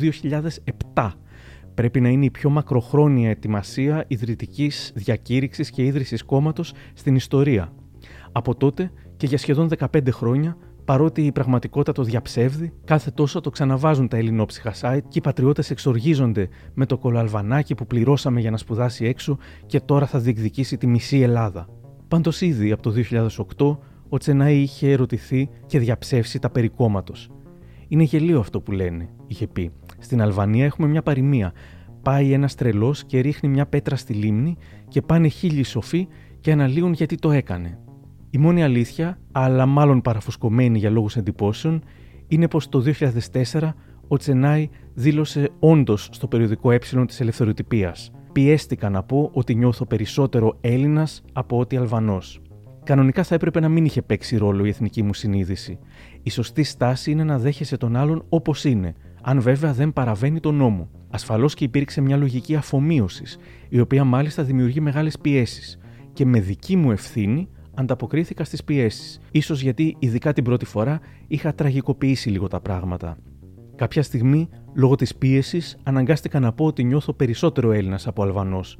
2007. 0.94 1.10
Πρέπει 1.74 2.00
να 2.00 2.08
είναι 2.08 2.24
η 2.24 2.30
πιο 2.30 2.50
μακροχρόνια 2.50 3.30
ετοιμασία 3.30 4.04
ιδρυτικής 4.08 4.92
διακήρυξης 4.94 5.70
και 5.70 5.84
ίδρυσης 5.84 6.22
κόμματος 6.22 6.72
στην 6.94 7.14
ιστορία. 7.14 7.72
Από 8.32 8.54
τότε 8.54 8.92
και 9.16 9.26
για 9.26 9.38
σχεδόν 9.38 9.68
15 9.78 10.08
χρόνια 10.10 10.56
παρότι 10.84 11.22
η 11.26 11.32
πραγματικότητα 11.32 11.92
το 11.92 12.02
διαψεύδει, 12.02 12.72
κάθε 12.84 13.10
τόσο 13.10 13.40
το 13.40 13.50
ξαναβάζουν 13.50 14.08
τα 14.08 14.16
ελληνόψυχα 14.16 14.72
site 14.80 15.02
και 15.08 15.18
οι 15.18 15.20
πατριώτες 15.20 15.70
εξοργίζονται 15.70 16.48
με 16.74 16.86
το 16.86 16.98
κολοαλβανάκι 16.98 17.74
που 17.74 17.86
πληρώσαμε 17.86 18.40
για 18.40 18.50
να 18.50 18.56
σπουδάσει 18.56 19.04
έξω 19.04 19.38
και 19.66 19.80
τώρα 19.80 20.06
θα 20.06 20.18
διεκδικήσει 20.18 20.76
τη 20.76 20.86
μισή 20.86 21.20
Ελλάδα. 21.20 21.68
Πάντως 22.08 22.40
ήδη 22.40 22.72
από 22.72 22.82
το 22.82 22.92
2008 23.58 23.76
ο 24.08 24.18
Τσενάη 24.18 24.56
είχε 24.56 24.90
ερωτηθεί 24.90 25.48
και 25.66 25.78
διαψεύσει 25.78 26.38
τα 26.38 26.50
περί 26.50 26.72
Είναι 27.88 28.02
γελίο 28.02 28.38
αυτό 28.38 28.60
που 28.60 28.72
λένε, 28.72 29.08
είχε 29.26 29.46
πει. 29.46 29.72
Στην 29.98 30.22
Αλβανία 30.22 30.64
έχουμε 30.64 30.88
μια 30.88 31.02
παροιμία. 31.02 31.52
Πάει 32.02 32.32
ένας 32.32 32.54
τρελός 32.54 33.04
και 33.04 33.20
ρίχνει 33.20 33.48
μια 33.48 33.66
πέτρα 33.66 33.96
στη 33.96 34.12
λίμνη 34.12 34.56
και 34.88 35.02
πάνε 35.02 35.28
χίλιοι 35.28 35.62
σοφοί 35.62 36.08
και 36.40 36.52
αναλύουν 36.52 36.92
γιατί 36.92 37.16
το 37.16 37.30
έκανε. 37.30 37.78
Η 38.30 38.38
μόνη 38.38 38.62
αλήθεια, 38.62 39.18
αλλά 39.32 39.66
μάλλον 39.66 40.00
παραφουσκωμένη 40.00 40.78
για 40.78 40.90
λόγους 40.90 41.16
εντυπώσεων, 41.16 41.82
είναι 42.28 42.48
πως 42.48 42.68
το 42.68 42.80
2004 42.80 43.74
ο 44.08 44.16
Τσενάη 44.16 44.68
δήλωσε 44.94 45.50
όντως 45.58 46.08
στο 46.12 46.26
περιοδικό 46.26 46.70
ε 46.70 46.78
της 47.06 47.20
ελευθεροτυπίας. 47.20 48.10
Πιέστηκα 48.32 48.90
να 48.90 49.02
πω 49.02 49.30
ότι 49.32 49.54
νιώθω 49.54 49.86
περισσότερο 49.86 50.58
Έλληνας 50.60 51.22
από 51.32 51.58
ότι 51.58 51.76
Αλβανός. 51.76 52.40
Κανονικά 52.84 53.22
θα 53.22 53.34
έπρεπε 53.34 53.60
να 53.60 53.68
μην 53.68 53.84
είχε 53.84 54.02
παίξει 54.02 54.36
ρόλο 54.36 54.64
η 54.64 54.68
εθνική 54.68 55.02
μου 55.02 55.14
συνείδηση. 55.14 55.78
Η 56.22 56.30
σωστή 56.30 56.62
στάση 56.62 57.10
είναι 57.10 57.24
να 57.24 57.38
δέχεσαι 57.38 57.76
τον 57.76 57.96
άλλον 57.96 58.24
όπως 58.28 58.64
είναι, 58.64 58.94
αν 59.22 59.40
βέβαια 59.40 59.72
δεν 59.72 59.92
παραβαίνει 59.92 60.40
τον 60.40 60.54
νόμο. 60.54 60.88
Ασφαλώς 61.10 61.54
και 61.54 61.64
υπήρξε 61.64 62.00
μια 62.00 62.16
λογική 62.16 62.56
αφομοίωσης, 62.56 63.38
η 63.68 63.80
οποία 63.80 64.04
μάλιστα 64.04 64.42
δημιουργεί 64.42 64.80
μεγάλες 64.80 65.18
πιέσεις. 65.18 65.78
Και 66.12 66.26
με 66.26 66.40
δική 66.40 66.76
μου 66.76 66.90
ευθύνη 66.90 67.48
ανταποκρίθηκα 67.80 68.44
στις 68.44 68.64
πιέσεις. 68.64 69.20
σω 69.42 69.54
γιατί, 69.54 69.96
ειδικά 69.98 70.32
την 70.32 70.44
πρώτη 70.44 70.64
φορά, 70.64 71.00
είχα 71.26 71.54
τραγικοποιήσει 71.54 72.30
λίγο 72.30 72.48
τα 72.48 72.60
πράγματα. 72.60 73.16
Κάποια 73.76 74.02
στιγμή, 74.02 74.48
λόγω 74.74 74.94
της 74.94 75.16
πίεσης, 75.16 75.76
αναγκάστηκα 75.82 76.40
να 76.40 76.52
πω 76.52 76.64
ότι 76.64 76.84
νιώθω 76.84 77.12
περισσότερο 77.12 77.72
Έλληνας 77.72 78.06
από 78.06 78.22
Αλβανός. 78.22 78.78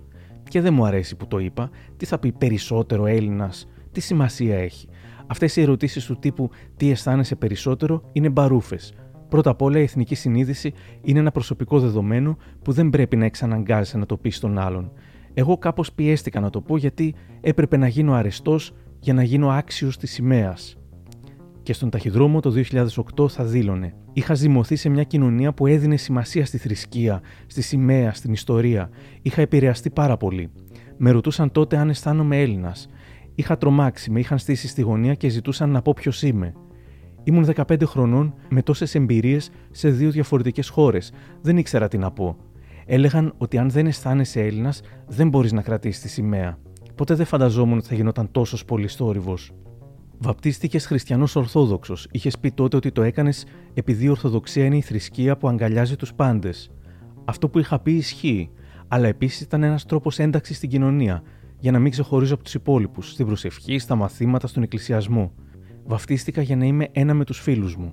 Και 0.48 0.60
δεν 0.60 0.74
μου 0.74 0.84
αρέσει 0.84 1.16
που 1.16 1.26
το 1.26 1.38
είπα. 1.38 1.70
Τι 1.96 2.06
θα 2.06 2.18
πει 2.18 2.32
περισσότερο 2.32 3.06
Έλληνας, 3.06 3.68
τι 3.92 4.00
σημασία 4.00 4.58
έχει; 4.58 4.88
Αυτές 5.26 5.56
οι 5.56 5.60
ερωτήσεις 5.60 6.04
του 6.04 6.18
τύπου 6.18 6.50
Τι 6.76 6.90
αισθάνεσαι 6.90 7.36
περισσότερο 7.36 8.02
είναι 8.12 8.28
μπαρούφες. 8.28 8.92
Πρώτα 9.28 9.50
απ' 9.50 9.62
όλα, 9.62 9.78
η 9.78 9.82
εθνική 9.82 10.14
συνείδηση 10.14 10.72
είναι 11.02 11.18
ένα 11.18 11.30
προσωπικό 11.30 11.80
δεδομένο 11.80 12.36
που 12.62 12.72
δεν 12.72 12.90
πρέπει 12.90 13.16
να 13.16 13.24
εξαναγκάζει 13.24 13.96
να 13.96 14.06
το 14.06 14.16
πει 14.16 14.30
στον 14.30 14.58
άλλον. 14.58 14.92
Εγώ 15.34 15.58
κάπως 15.58 15.92
πιέστηκα 15.92 16.40
να 16.40 16.50
το 16.50 16.60
πω 16.60 16.76
γιατί 16.76 17.14
έπρεπε 17.40 17.76
να 17.76 17.88
γίνω 17.88 18.12
αρεστός 18.12 18.72
για 19.00 19.14
να 19.14 19.22
γίνω 19.22 19.48
άξιος 19.48 19.96
της 19.96 20.10
σημαίας. 20.10 20.76
Και 21.62 21.72
στον 21.72 21.90
ταχυδρόμο 21.90 22.40
το 22.40 22.52
2008 23.16 23.28
θα 23.28 23.44
δήλωνε: 23.44 23.94
Είχα 24.12 24.34
ζυμωθεί 24.34 24.76
σε 24.76 24.88
μια 24.88 25.02
κοινωνία 25.02 25.52
που 25.52 25.66
έδινε 25.66 25.96
σημασία 25.96 26.46
στη 26.46 26.58
θρησκεία, 26.58 27.20
στη 27.46 27.62
σημαία, 27.62 28.12
στην 28.12 28.32
ιστορία. 28.32 28.90
Είχα 29.22 29.40
επηρεαστεί 29.40 29.90
πάρα 29.90 30.16
πολύ. 30.16 30.50
Με 30.96 31.10
ρωτούσαν 31.10 31.52
τότε 31.52 31.76
αν 31.76 31.88
αισθάνομαι 31.88 32.40
Έλληνας. 32.40 32.88
Είχα 33.34 33.58
τρομάξει, 33.58 34.10
με 34.10 34.20
είχαν 34.20 34.38
στήσει 34.38 34.68
στη 34.68 34.82
γωνία 34.82 35.14
και 35.14 35.28
ζητούσαν 35.28 35.70
να 35.70 35.82
πω 35.82 35.92
ποιος 35.96 36.22
είμαι. 36.22 36.52
Ήμουν 37.24 37.44
15 37.44 37.82
χρονών 37.84 38.34
με 38.48 38.62
τόσες 38.62 38.94
εμπειρίες 38.94 39.50
σε 39.70 39.90
δύο 39.90 40.10
διαφορετικές 40.10 40.68
χώρες. 40.68 41.12
Δεν 41.40 41.56
ήξερα 41.56 41.88
τι 41.88 41.98
να 41.98 42.10
πω. 42.10 42.36
Έλεγαν 42.86 43.34
ότι 43.38 43.58
αν 43.58 43.70
δεν 43.70 43.86
αισθάνεσαι 43.86 44.40
Έλληνας, 44.40 44.80
δεν 45.06 45.28
μπορείς 45.28 45.52
να 45.52 45.62
κρατήσεις 45.62 46.02
τη 46.02 46.08
σημαία. 46.08 46.58
Ποτέ 47.00 47.14
δεν 47.14 47.26
φανταζόμουν 47.26 47.78
ότι 47.78 47.86
θα 47.86 47.94
γινόταν 47.94 48.30
τόσος 48.30 48.64
πολύ 48.64 48.88
θόρυβο. 48.88 49.34
Βαπτίστηκες 50.18 50.86
χριστιανός 50.86 51.36
Ορθόδοξος. 51.36 52.08
Είχες 52.10 52.38
πει 52.38 52.50
τότε 52.50 52.76
ότι 52.76 52.92
το 52.92 53.02
έκανες 53.02 53.46
επειδή 53.74 54.04
η 54.04 54.08
Ορθοδοξία 54.08 54.64
είναι 54.64 54.76
η 54.76 54.80
θρησκεία 54.80 55.36
που 55.36 55.48
αγκαλιάζει 55.48 55.96
τους 55.96 56.14
πάντες. 56.14 56.70
Αυτό 57.24 57.48
που 57.48 57.58
είχα 57.58 57.78
πει 57.78 57.92
ισχύει, 57.92 58.50
αλλά 58.88 59.06
επίσης 59.08 59.40
ήταν 59.40 59.62
ένας 59.62 59.84
τρόπος 59.84 60.18
ένταξης 60.18 60.56
στην 60.56 60.68
κοινωνία, 60.68 61.22
για 61.58 61.70
να 61.70 61.78
μην 61.78 61.90
ξεχωρίζω 61.90 62.34
από 62.34 62.44
τους 62.44 62.54
υπόλοιπους, 62.54 63.10
στην 63.10 63.26
προσευχή, 63.26 63.78
στα 63.78 63.94
μαθήματα, 63.94 64.46
στον 64.46 64.62
εκκλησιασμό. 64.62 65.32
Βαφτίστηκα 65.84 66.42
για 66.42 66.57
να 66.57 66.64
είμαι 66.64 66.88
ένα 66.92 67.14
με 67.14 67.24
τους 67.24 67.40
φίλους 67.40 67.76
μου. 67.76 67.92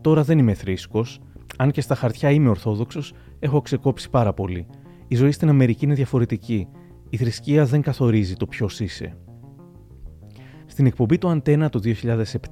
Τώρα 0.00 0.22
δεν 0.22 0.38
είμαι 0.38 0.54
θρήσκος, 0.54 1.20
αν 1.56 1.70
και 1.70 1.80
στα 1.80 1.94
χαρτιά 1.94 2.30
είμαι 2.30 2.48
Ορθόδοξος, 2.48 3.12
έχω 3.38 3.60
ξεκόψει 3.60 4.10
πάρα 4.10 4.32
πολύ. 4.32 4.66
Η 5.08 5.14
ζωή 5.14 5.30
στην 5.30 5.48
Αμερική 5.48 5.84
είναι 5.84 5.94
διαφορετική 5.94 6.68
η 7.12 7.16
θρησκεία 7.16 7.64
δεν 7.64 7.82
καθορίζει 7.82 8.34
το 8.34 8.46
ποιος 8.46 8.80
είσαι. 8.80 9.16
Στην 10.66 10.86
εκπομπή 10.86 11.18
του 11.18 11.28
Αντένα 11.28 11.68
το 11.68 11.80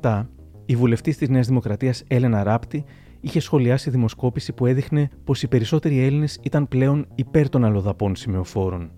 2007, 0.00 0.26
η 0.66 0.76
βουλευτής 0.76 1.16
της 1.16 1.28
Νέας 1.28 1.46
Δημοκρατίας 1.46 2.02
Έλενα 2.08 2.42
Ράπτη 2.42 2.84
είχε 3.20 3.40
σχολιάσει 3.40 3.90
δημοσκόπηση 3.90 4.52
που 4.52 4.66
έδειχνε 4.66 5.10
πως 5.24 5.42
οι 5.42 5.48
περισσότεροι 5.48 6.04
Έλληνες 6.04 6.38
ήταν 6.42 6.68
πλέον 6.68 7.06
υπέρ 7.14 7.48
των 7.48 7.64
αλλοδαπών 7.64 8.16
σημεοφόρων. 8.16 8.92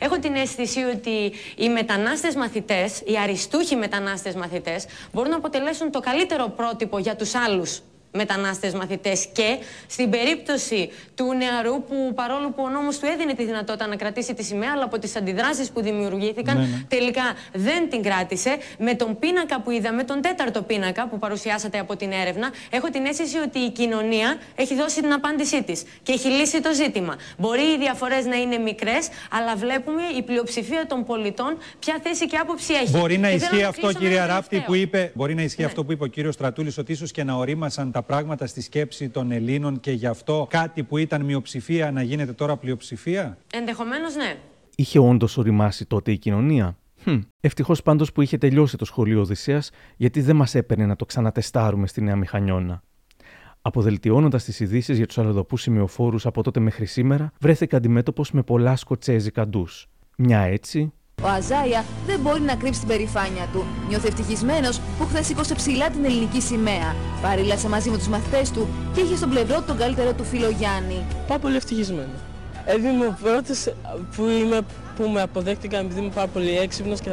Έχω 0.00 0.18
την 0.18 0.34
αίσθηση 0.34 0.80
ότι 0.80 1.32
οι 1.56 1.68
μετανάστες 1.68 2.34
μαθητές, 2.36 3.00
οι 3.00 3.18
αριστούχοι 3.22 3.76
μετανάστες 3.76 4.34
μαθητές, 4.34 4.86
μπορούν 5.12 5.30
να 5.30 5.36
αποτελέσουν 5.36 5.90
το 5.90 6.00
καλύτερο 6.00 6.48
πρότυπο 6.56 6.98
για 6.98 7.16
τους 7.16 7.34
άλλους 7.34 7.82
μετανάστες 8.12 8.72
μαθητές 8.74 9.26
και 9.32 9.58
στην 9.86 10.10
περίπτωση 10.10 10.90
του 11.14 11.34
νεαρού 11.34 11.82
που 11.82 12.12
παρόλο 12.14 12.50
που 12.50 12.62
ο 12.62 12.68
νόμος 12.68 12.98
του 12.98 13.06
έδινε 13.06 13.34
τη 13.34 13.44
δυνατότητα 13.44 13.86
να 13.86 13.96
κρατήσει 13.96 14.34
τη 14.34 14.42
σημαία 14.44 14.70
αλλά 14.74 14.84
από 14.84 14.98
τις 14.98 15.16
αντιδράσεις 15.16 15.70
που 15.70 15.80
δημιουργήθηκαν 15.82 16.56
Ναι, 16.56 16.62
ναι. 16.62 16.84
τελικά 16.88 17.22
δεν 17.52 17.90
την 17.90 18.02
κράτησε 18.02 18.56
με 18.78 18.94
τον 18.94 19.18
πίνακα 19.18 19.60
που 19.60 19.70
είδαμε, 19.70 20.04
τον 20.04 20.20
τέταρτο 20.20 20.62
πίνακα 20.62 21.08
που 21.08 21.18
παρουσιάσατε 21.18 21.78
από 21.78 21.96
την 21.96 22.12
έρευνα 22.12 22.50
έχω 22.70 22.88
την 22.90 23.04
αίσθηση 23.04 23.38
ότι 23.38 23.58
η 23.58 23.70
κοινωνία 23.70 24.36
έχει 24.54 24.74
δώσει 24.74 25.00
την 25.02 25.12
απάντησή 25.12 25.62
της 25.62 25.82
και 26.02 26.12
έχει 26.12 26.28
λύσει 26.28 26.60
το 26.60 26.74
ζήτημα. 26.74 27.16
Μπορεί 27.38 27.62
οι 27.62 27.78
διαφορές 27.78 28.24
να 28.24 28.36
είναι 28.36 28.58
μικρές 28.58 29.08
αλλά 29.30 29.56
βλέπουμε 29.56 30.02
η 30.18 30.22
πλειοψηφία 30.22 30.86
των 30.86 31.04
πολιτών 31.04 31.56
ποια 31.78 31.98
θέση 32.02 32.26
και 32.26 32.36
άποψη 32.36 32.72
έχει. 32.74 32.90
Μπορεί 32.98 33.18
να 33.18 33.30
Και 33.30 33.38
θέλω 33.38 33.50
ισχύει 33.50 33.62
να 33.62 33.68
αυτό, 33.68 33.80
κλείσω 33.80 33.98
με 33.98 34.04
κύριε 34.04 34.18
ένα 34.22 34.26
Ράπτη, 34.26 34.48
τελευταίο. 34.48 34.74
που 34.74 34.80
είπε, 34.80 35.12
μπορεί 35.14 35.34
να 35.34 35.42
ισχύει 35.42 35.60
Ναι. 35.60 35.66
αυτό 35.66 35.84
που 35.84 35.92
είπε 35.92 36.04
ο 36.04 36.06
κύριος 36.06 36.34
Στρατούλης, 36.34 36.78
ότι 36.78 36.92
ίσως 36.92 37.10
και 37.10 37.24
να 37.24 37.34
ορίμασαν 37.34 37.90
τα 37.92 37.99
πράγματα 38.02 38.46
στη 38.46 38.60
σκέψη 38.60 39.08
των 39.08 39.30
Ελλήνων 39.30 39.80
και 39.80 39.92
γι' 39.92 40.06
αυτό 40.06 40.46
κάτι 40.50 40.82
που 40.82 40.96
ήταν 40.96 41.24
μειοψηφία 41.24 41.90
να 41.90 42.02
γίνεται 42.02 42.32
τώρα 42.32 42.56
πλειοψηφία; 42.56 43.38
Ενδεχομένως 43.52 44.16
ναι. 44.16 44.36
Είχε 44.76 44.98
όντως 44.98 45.36
οριμάσει 45.36 45.86
τότε 45.86 46.12
η 46.12 46.18
κοινωνία. 46.18 46.76
Hm. 47.04 47.20
Ευτυχώς 47.40 47.82
πάντως 47.82 48.12
που 48.12 48.22
είχε 48.22 48.38
τελειώσει 48.38 48.76
το 48.76 48.84
σχολείο 48.84 49.20
Οδυσσέα, 49.20 49.62
γιατί 49.96 50.20
δεν 50.20 50.36
μας 50.36 50.54
έπαιρνε 50.54 50.86
να 50.86 50.96
το 50.96 51.04
ξανατεστάρουμε 51.04 51.86
στη 51.86 52.00
Νέα 52.00 52.16
Μηχανιώνα. 52.16 52.82
Αποδελτιώνοντας 53.62 54.44
τις 54.44 54.60
ειδήσεις 54.60 54.96
για 54.96 55.06
τους 55.06 55.18
αλλοδοπούς 55.18 55.62
σημειοφόρους 55.62 56.26
από 56.26 56.42
τότε 56.42 56.60
μέχρι 56.60 56.86
σήμερα, 56.86 57.32
βρέθηκα 57.40 57.76
αντιμέτωπος 57.76 58.30
με 58.30 58.42
πολλά 58.42 58.76
σκοτσέζικα 58.76 59.48
ντους. 59.48 59.88
Μια 60.16 60.40
έτσι, 60.40 60.92
Ο 61.22 61.26
Αζάια 61.26 61.84
δεν 62.06 62.20
μπορεί 62.20 62.40
να 62.40 62.54
κρύψει 62.54 62.78
την 62.78 62.88
περηφάνεια 62.88 63.48
του. 63.52 63.64
Νιώθει 63.88 64.06
ευτυχισμένος 64.06 64.80
που 64.98 65.04
χθες 65.04 65.26
σήκωσε 65.26 65.54
ψηλά 65.54 65.90
την 65.90 66.04
ελληνική 66.04 66.40
σημαία. 66.40 66.94
Παρήλασε 67.22 67.68
μαζί 67.68 67.90
με 67.90 67.96
τους 67.96 68.08
μαθητές 68.08 68.50
του 68.50 68.68
και 68.94 69.00
είχε 69.00 69.16
στον 69.16 69.30
πλευρό 69.30 69.56
του 69.56 69.64
τον 69.66 69.76
καλύτερο 69.76 70.12
του 70.12 70.24
φίλο 70.24 70.48
Γιάννη. 70.48 71.04
Πάρα 71.26 71.40
πολύ 71.40 71.56
ευτυχισμένο. 71.56 72.12
Δηλαδή 72.64 72.88
είμαι 72.88 73.06
ο 73.06 73.16
πρώτο 73.22 73.54
που, 74.16 74.26
είμαι, 74.26 74.60
που 74.96 75.08
με 75.08 75.20
αποδέχτηκαν 75.22 75.84
επειδή 75.84 76.00
είμαι 76.00 76.10
πάρα 76.14 76.26
πολύ 76.26 76.58
έξυπνος 76.58 77.00
και, 77.00 77.10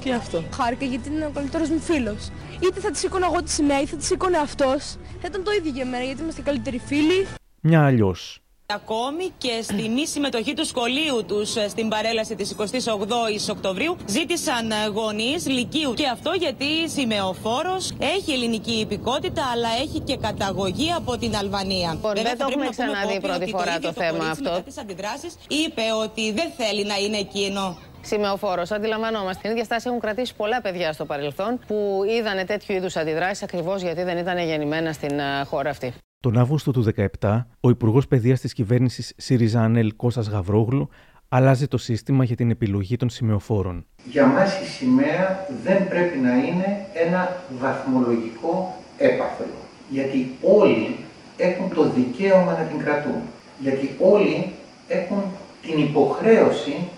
και 0.00 0.12
αυτό. 0.12 0.42
Χάρηκα 0.54 0.84
γιατί 0.84 1.08
είναι 1.08 1.26
ο 1.26 1.30
καλύτερος 1.34 1.68
μου 1.68 1.80
φίλος. 1.80 2.30
Είτε 2.60 2.80
θα 2.80 2.90
τη 2.90 2.98
σήκωνα 2.98 3.26
εγώ 3.32 3.42
τη 3.42 3.50
σημαία, 3.50 3.80
είτε 3.80 3.90
θα 3.90 3.96
τη 3.96 4.04
σήκωνε 4.04 4.38
αυτός. 4.38 4.96
Θα 5.20 5.26
ήταν 5.26 5.42
το 5.44 5.50
ίδιο 5.58 5.72
για 5.74 5.86
μένα 5.86 6.04
γιατί 6.04 6.22
είμαστε 6.22 6.40
καλύτεροι 6.42 6.80
φίλοι. 6.86 7.26
μια 7.60 7.84
αλλιώς. 7.84 8.40
Ακόμη 8.74 9.30
και 9.38 9.62
στη 9.62 9.88
μη 9.88 10.06
συμμετοχή 10.06 10.54
του 10.54 10.66
σχολείου 10.66 11.24
τους 11.26 11.50
στην 11.68 11.88
παρέλαση 11.88 12.34
της 12.34 12.54
28η 12.58 13.50
Οκτωβρίου 13.50 13.96
ζήτησαν 14.06 14.72
γονείς 14.94 15.46
Λυκείου. 15.46 15.94
Και 15.94 16.06
αυτό 16.06 16.32
γιατί 16.32 16.88
σημεοφόρος 16.88 17.92
έχει 18.00 18.32
ελληνική 18.32 18.72
υπηκότητα 18.72 19.42
αλλά 19.52 19.68
έχει 19.82 20.00
και 20.00 20.16
καταγωγή 20.16 20.92
από 20.92 21.16
την 21.18 21.36
Αλβανία. 21.36 21.92
Λοιπόν, 21.92 22.14
δεν 22.14 22.38
το 22.38 22.46
έχουμε 22.50 22.68
ξαναδεί 22.68 23.20
πρώτη 23.20 23.50
φορά 23.50 23.78
το 23.78 23.92
θέμα 23.92 24.28
αυτό. 24.28 24.62
Τι 24.64 24.74
αντιδράσεις 24.80 25.36
είπε 25.48 25.82
ότι 26.02 26.32
δεν 26.32 26.50
θέλει 26.56 26.84
να 26.84 26.96
είναι 26.96 27.16
εκείνο. 27.16 27.78
Σημεοφόρος, 28.00 28.70
αντιλαμβανόμαστε. 28.70 29.42
Την 29.42 29.50
ίδια 29.50 29.64
στάση 29.64 29.88
έχουν 29.88 30.00
κρατήσει 30.00 30.34
πολλά 30.34 30.60
παιδιά 30.60 30.92
στο 30.92 31.04
παρελθόν 31.04 31.58
που 31.66 32.02
είδανε 32.08 32.44
τέτοιου 32.44 32.74
είδους 32.74 32.96
αντιδράσεις 32.96 33.42
ακριβώς 33.42 33.82
γιατί 33.82 34.02
δεν 34.02 34.16
ήταν 34.18 34.38
γεννημένα 34.38 34.92
στην 34.92 35.20
α, 35.20 35.44
χώρα 35.44 35.70
αυτή. 35.70 35.94
Τον 36.20 36.38
Αύγουστο 36.38 36.70
του 36.70 36.84
2017, 37.20 37.46
ο 37.60 37.68
Υπουργός 37.68 38.06
Παιδείας 38.06 38.40
της 38.40 38.52
κυβέρνησης 38.52 39.12
ΣΥΡΙΖΑ 39.16 39.60
ΑΝΕΛ 39.60 39.96
Κώστας 39.96 40.28
Γαβρόγλου 40.28 40.88
αλλάζει 41.28 41.68
το 41.68 41.78
σύστημα 41.78 42.24
για 42.24 42.36
την 42.36 42.50
επιλογή 42.50 42.96
των 42.96 43.10
σημεοφόρων. 43.10 43.86
Για 44.10 44.26
μας 44.26 44.60
η 44.60 44.64
σημαία 44.64 45.46
δεν 45.64 45.88
πρέπει 45.88 46.18
να 46.18 46.36
είναι 46.36 46.86
ένα 47.06 47.42
βαθμολογικό 47.58 48.76
έπαθλο. 48.98 49.54
Γιατί 49.90 50.30
όλοι 50.42 50.96
έχουν 51.36 51.74
το 51.74 51.90
δικαίωμα 51.90 52.52
να 52.52 52.64
την 52.64 52.78
κρατούν. 52.78 53.20
Γιατί 53.58 53.90
όλοι 54.00 54.52
έχουν 54.88 55.22
την 55.62 55.78
υποχρέωση 55.78 56.88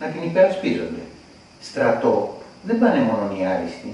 να 0.00 0.06
την 0.06 0.22
υπερασπίζονται. 0.22 1.02
Στρατό 1.60 2.38
δεν 2.62 2.78
πάνε 2.78 3.00
μόνο 3.00 3.36
οι 3.38 3.46
άριστοι, 3.46 3.92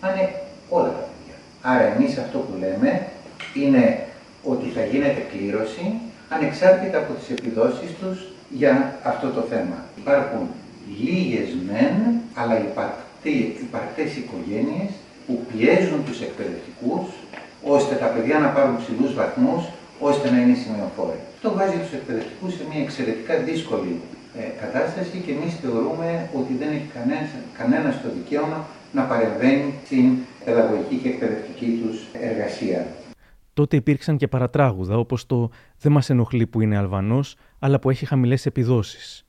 πάνε 0.00 0.34
όλα 0.68 0.88
τα 0.88 1.04
παιδιά. 1.08 1.36
Άρα 1.62 1.94
εμείς 1.94 2.18
αυτό 2.18 2.38
που 2.38 2.58
λέμε 2.58 3.06
είναι 3.54 4.04
ότι 4.42 4.66
θα 4.76 4.84
γίνεται 4.84 5.22
κλήρωση 5.32 5.92
ανεξάρτητα 6.28 6.98
από 6.98 7.12
τις 7.18 7.30
επιδόσεις 7.38 7.90
τους 8.00 8.18
για 8.60 8.98
αυτό 9.02 9.28
το 9.28 9.40
θέμα. 9.40 9.76
Υπάρχουν 10.02 10.44
λίγες 11.04 11.48
μεν, 11.68 11.94
αλλά 12.34 12.54
υπαρκτή- 12.68 13.52
υπαρκτές 13.66 14.10
οικογένειες 14.20 14.90
που 15.26 15.34
πιέζουν 15.50 16.00
τους 16.06 16.20
εκπαιδευτικούς 16.26 17.06
ώστε 17.74 17.94
τα 18.02 18.06
παιδιά 18.06 18.38
να 18.38 18.48
πάρουν 18.48 18.76
ψηλούς 18.82 19.12
βαθμούς, 19.20 19.62
ώστε 20.08 20.30
να 20.30 20.38
είναι 20.42 20.56
σημειοφόροι. 20.62 21.20
Αυτό 21.36 21.48
βάζει 21.58 21.76
τους 21.82 21.92
εκπαιδευτικούς 21.98 22.52
σε 22.56 22.62
μια 22.70 22.80
εξαιρετικά 22.86 23.34
δύσκολη 23.48 23.92
ε, 24.38 24.42
κατάσταση 24.62 25.16
και 25.24 25.32
εμείς 25.36 25.52
θεωρούμε 25.62 26.08
ότι 26.38 26.52
δεν 26.60 26.68
έχει 26.76 26.88
κανένας, 26.98 27.28
κανένας 27.60 27.94
το 28.02 28.08
δικαίωμα 28.16 28.58
να 28.96 29.02
παρεμβαίνει 29.10 29.68
στην 29.86 30.06
παιδαγωγική 30.44 30.96
και 31.02 31.08
εκπαιδευτική 31.08 31.68
τους 31.82 31.96
εργασία. 32.28 32.80
Τότε 33.52 33.76
υπήρξαν 33.76 34.16
και 34.16 34.28
παρατράγουδα 34.28 34.98
όπως 34.98 35.26
το 35.26 35.50
Δεν 35.78 35.92
μας 35.92 36.10
ενοχλεί 36.10 36.46
που 36.46 36.60
είναι 36.60 36.76
Αλβανός, 36.76 37.36
αλλά 37.58 37.78
που 37.78 37.90
έχει 37.90 38.06
χαμηλές 38.06 38.46
επιδόσεις. 38.46 39.24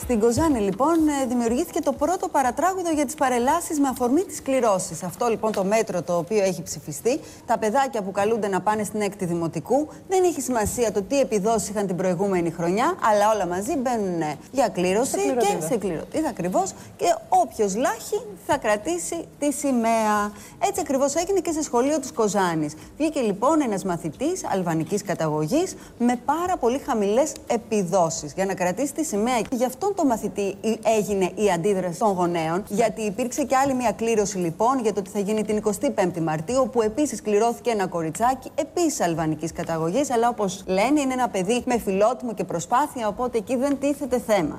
Στην 0.00 0.20
Κοζάνη, 0.20 0.58
λοιπόν, 0.60 1.08
ε, 1.08 1.26
δημιουργήθηκε 1.26 1.80
το 1.80 1.92
πρώτο 1.92 2.28
παρατράγουδο 2.28 2.90
για 2.90 3.04
τις 3.04 3.14
παρελάσεις 3.14 3.80
με 3.80 3.88
αφορμή 3.88 4.22
τις 4.24 4.42
κληρώσεις. 4.42 5.02
Αυτό 5.02 5.26
λοιπόν 5.28 5.52
το 5.52 5.64
μέτρο 5.64 6.02
το 6.02 6.16
οποίο 6.16 6.42
έχει 6.42 6.62
ψηφιστεί, 6.62 7.20
τα 7.46 7.58
παιδάκια 7.58 8.02
που 8.02 8.10
καλούνται 8.12 8.48
να 8.48 8.60
πάνε 8.60 8.84
στην 8.84 9.00
έκτη 9.00 9.24
δημοτικού, 9.24 9.88
δεν 10.08 10.24
έχει 10.24 10.40
σημασία 10.40 10.92
το 10.92 11.02
τι 11.02 11.20
επιδόσεις 11.20 11.68
είχαν 11.68 11.86
την 11.86 11.96
προηγούμενη 11.96 12.50
χρονιά, 12.50 12.94
αλλά 13.10 13.30
όλα 13.34 13.46
μαζί 13.46 13.76
μπαίνουν 13.76 14.20
ε, 14.20 14.36
για 14.52 14.68
κλήρωση 14.68 15.10
Σε 15.10 15.16
και 15.16 15.22
κληροτίδα. 15.22 15.66
σε 15.66 15.76
κληροτίδα 15.76 16.28
ακριβώς. 16.28 16.72
Και 16.96 17.14
όποιος 17.28 17.76
λάχει 17.76 18.20
θα 18.46 18.56
κρατήσει 18.56 19.28
τη 19.38 19.52
σημαία. 19.52 20.32
Έτσι 20.58 20.80
ακριβώς 20.80 21.14
έγινε 21.14 21.40
και 21.40 21.52
σε 21.52 21.62
σχολείο 21.62 22.00
της 22.00 22.12
Κοζάνης. 22.12 22.74
Βγήκε 22.96 23.20
λοιπόν 23.20 23.60
ένας 23.62 23.84
μαθητής 23.84 24.44
αλβανικής 24.52 25.02
καταγωγής 25.02 25.74
με 25.98 26.16
πάρα 26.24 26.56
πολύ 26.56 26.78
χαμηλές 26.78 27.32
επιδόσεις 27.46 28.32
για 28.32 28.46
να 28.46 28.54
κρατήσει 28.54 28.92
τη 28.94 29.04
σημαία. 29.04 29.40
Γι' 29.50 29.64
αυτόν 29.88 30.06
τον 30.06 30.06
μαθητή 30.06 30.56
έγινε 30.98 31.30
η 31.34 31.50
αντίδραση 31.50 31.98
των 31.98 32.12
γονέων, 32.12 32.64
γιατί 32.68 33.02
υπήρξε 33.02 33.44
και 33.44 33.56
άλλη 33.56 33.74
μια 33.74 33.92
κλήρωση 33.92 34.38
λοιπόν 34.38 34.80
για 34.82 34.92
το 34.92 35.00
ότι 35.00 35.10
θα 35.10 35.18
γίνει 35.18 35.44
την 35.44 35.62
25η 35.64 36.20
Μαρτίου, 36.20 36.60
όπου 36.60 36.82
επίσης 36.82 37.22
κληρώθηκε 37.22 37.70
ένα 37.70 37.86
κοριτσάκι 37.86 38.50
επίσης 38.54 39.00
αλβανικής 39.00 39.52
καταγωγής, 39.52 40.10
αλλά 40.10 40.28
όπως 40.28 40.64
λένε 40.66 41.00
είναι 41.00 41.12
ένα 41.12 41.28
παιδί 41.28 41.62
με 41.66 41.78
φιλότιμο 41.78 42.34
και 42.34 42.44
προσπάθεια, 42.44 43.08
οπότε 43.08 43.38
εκεί 43.38 43.56
δεν 43.56 43.78
τίθεται 43.78 44.18
θέμα. 44.18 44.58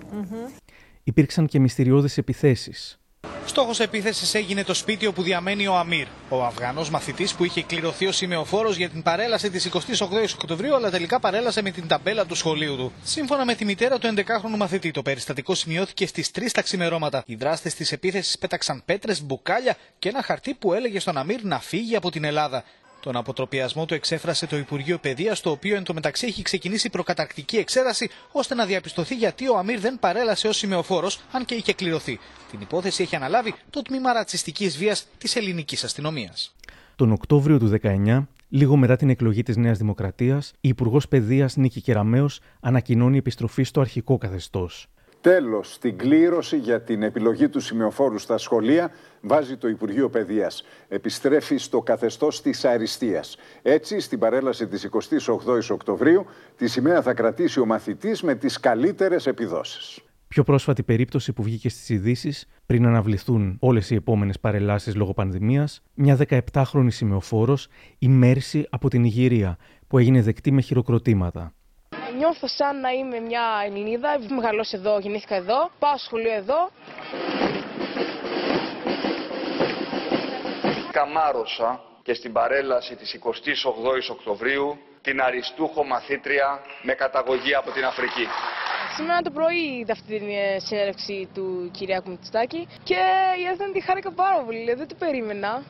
Υπήρξαν 1.04 1.48
και 1.48 1.60
μυστηριώδεις 1.60 2.18
επιθέσεις. 2.18 3.00
Στόχος 3.48 3.80
επίθεσης 3.80 4.34
έγινε 4.34 4.64
το 4.64 4.74
σπίτι 4.74 5.06
όπου 5.06 5.22
διαμένει 5.22 5.68
ο 5.68 5.76
Αμύρ, 5.76 6.08
ο 6.30 6.44
Αφγανός 6.44 6.90
μαθητής 6.90 7.34
που 7.34 7.44
είχε 7.44 7.62
κληρωθεί 7.62 8.06
ως 8.08 8.16
σημεοφόρος 8.16 8.76
για 8.76 8.90
την 8.90 9.04
παρέλαση 9.04 9.50
της 9.50 9.70
28η 9.74 10.34
Οκτωβρίου, 10.36 10.76
αλλά 10.76 10.90
τελικά 10.90 11.20
παρέλασε 11.20 11.62
με 11.62 11.72
την 11.72 11.88
ταμπέλα 11.88 12.26
του 12.26 12.36
σχολείου 12.36 12.76
του. 12.76 12.92
Σύμφωνα 13.04 13.46
με 13.46 13.56
τη 13.56 13.66
μητέρα 13.66 14.00
του 14.00 14.14
11χρονου 14.16 14.58
μαθητή, 14.58 14.92
το 14.92 15.02
περιστατικό 15.02 15.56
σημειώθηκε 15.56 16.08
στις 16.08 16.32
3 16.40 16.52
τα 16.52 16.62
ξημερώματα. 16.62 17.24
Οι 17.26 17.36
δράστες 17.36 17.74
της 17.74 17.92
επίθεσης 17.92 18.38
πέταξαν 18.38 18.82
πέτρες, 18.86 19.24
μπουκάλια 19.24 19.78
και 20.00 20.10
ένα 20.10 20.24
χαρτί 20.24 20.54
που 20.54 20.74
έλεγε 20.74 21.00
στον 21.00 21.18
Αμύρ 21.18 21.44
να 21.44 21.60
φύγει 21.60 21.96
από 21.96 22.12
την 22.12 22.24
Ελλάδα. 22.24 22.64
Τον 23.08 23.16
αποτροπιασμό 23.16 23.86
του 23.86 23.94
εξέφρασε 23.94 24.48
το 24.48 24.58
Υπουργείο 24.58 24.98
Παιδείας, 24.98 25.42
το 25.42 25.50
οποίο 25.50 25.76
εντωμεταξύ 25.76 26.26
έχει 26.26 26.42
ξεκινήσει 26.42 26.90
προκαταρκτική 26.90 27.58
εξέταση 27.58 28.10
ώστε 28.32 28.56
να 28.56 28.66
διαπιστωθεί 28.66 29.16
γιατί 29.16 29.48
ο 29.48 29.58
Αμύρ 29.58 29.80
δεν 29.80 30.00
παρέλασε 30.00 30.48
ως 30.48 30.58
σημεοφόρος, 30.58 31.20
αν 31.32 31.46
και 31.46 31.56
είχε 31.56 31.74
κληρωθεί. 31.74 32.20
Την 32.52 32.62
υπόθεση 32.62 33.04
έχει 33.04 33.16
αναλάβει 33.16 33.54
το 33.70 33.82
τμήμα 33.82 34.14
ρατσιστικής 34.14 34.78
βίας 34.78 35.08
της 35.18 35.36
ελληνικής 35.36 35.84
αστυνομίας. 35.84 36.56
Τον 36.96 37.12
Οκτώβριο 37.12 37.60
του 37.60 37.68
19, 37.68 38.28
λίγο 38.50 38.76
μετά 38.76 38.96
την 38.96 39.10
εκλογή 39.10 39.44
της 39.44 39.58
Νέας 39.58 39.78
Δημοκρατίας, 39.78 40.54
η 40.62 40.70
Υπουργός 40.70 41.08
Παιδείας 41.08 41.56
Νίκη 41.56 41.82
Κεραμέο 41.82 42.30
ανακοινώνει 42.60 43.18
επιστροφή 43.18 43.64
στο 43.64 43.82
αρχικό 43.82 44.18
καθεστώς. 44.18 44.88
Τέλος, 45.22 45.74
στην 45.74 45.98
κλήρωση 45.98 46.58
για 46.58 46.82
την 46.82 47.04
επιλογή 47.04 47.50
του 47.50 47.60
σημειοφόρου 47.60 48.18
στα 48.18 48.38
σχολεία 48.38 48.92
βάζει 49.22 49.58
το 49.58 49.68
Υπουργείο 49.68 50.10
Παιδείας. 50.10 50.64
Επιστρέφει 50.88 51.58
στο 51.58 51.82
καθεστώς 51.82 52.42
της 52.42 52.66
αριστείας. 52.66 53.38
Έτσι, 53.62 54.00
στην 54.00 54.20
παρέλαση 54.20 54.68
της 54.68 54.84
28ης 54.84 55.70
Οκτωβρίου, 55.70 56.26
τη 56.56 56.68
σημαία 56.68 57.02
θα 57.02 57.14
κρατήσει 57.14 57.60
ο 57.60 57.66
μαθητής 57.66 58.22
με 58.22 58.36
τις 58.36 58.60
καλύτερες 58.60 59.28
επιδόσεις. 59.28 60.00
Πιο 60.28 60.44
πρόσφατη 60.44 60.84
περίπτωση 60.84 61.34
που 61.34 61.44
βγήκε 61.44 61.70
στις 61.70 61.90
ειδήσεις, 61.90 62.48
πριν 62.66 62.86
αναβληθούν 62.86 63.58
όλες 63.60 63.90
οι 63.90 63.96
επόμενες 63.96 64.40
παρελάσεις 64.40 64.96
λόγω 64.96 65.14
πανδημίας, 65.14 65.82
μια 65.94 66.18
17χρονη 66.30 66.88
σημεοφόρο, 66.88 67.58
η 68.00 68.08
Μέρση 68.08 68.68
από 68.70 68.90
την 68.90 69.04
Ιγυρία, 69.04 69.58
που 69.88 69.98
έγινε 69.98 70.22
δεκτή 70.22 70.52
με 70.52 70.62
χειροκροτήματα. 70.62 71.54
Νιώθω 72.18 72.48
σαν 72.48 72.80
να 72.80 72.90
είμαι 72.92 73.20
μια 73.20 73.44
Ελληνίδα. 73.66 74.10
Έχω 74.12 74.34
μεγαλώσει 74.34 74.76
εδώ, 74.76 75.00
γεννήθηκα 75.00 75.36
εδώ. 75.36 75.70
Πάω 75.80 75.98
σχολείο 75.98 76.34
εδώ. 76.34 76.70
Καμάρωσα 80.92 81.82
και 82.04 82.14
στην 82.14 82.34
παρέλαση 82.34 82.96
της 82.96 83.20
28ης 83.24 84.12
Οκτωβρίου 84.12 84.78
την 85.02 85.22
αριστούχο 85.22 85.84
μαθήτρια 85.84 86.62
με 86.82 86.94
καταγωγή 86.94 87.56
από 87.56 87.72
την 87.72 87.86
Αφρική. 87.86 88.28
Σήμερα 88.96 89.22
το 89.22 89.32
πρωί 89.32 89.78
είδα 89.80 89.94
αυτή 89.94 90.18
την 90.18 90.28
ε, 90.30 90.60
συνέντευξη 90.60 91.30
του 91.34 91.70
Κυριάκου 91.74 92.10
Μητσοτάκη 92.10 92.68
και 92.84 93.00
η 93.42 93.48
αλήθεια 93.48 93.72
τη 93.74 93.82
χάρηκα 93.82 94.12
πάρα 94.12 94.38
πολύ, 94.46 94.74
δεν 94.74 94.88
το 94.88 94.96
περίμενα 95.00 95.64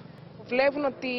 βλέπουν 0.47 0.85
ότι 0.85 1.13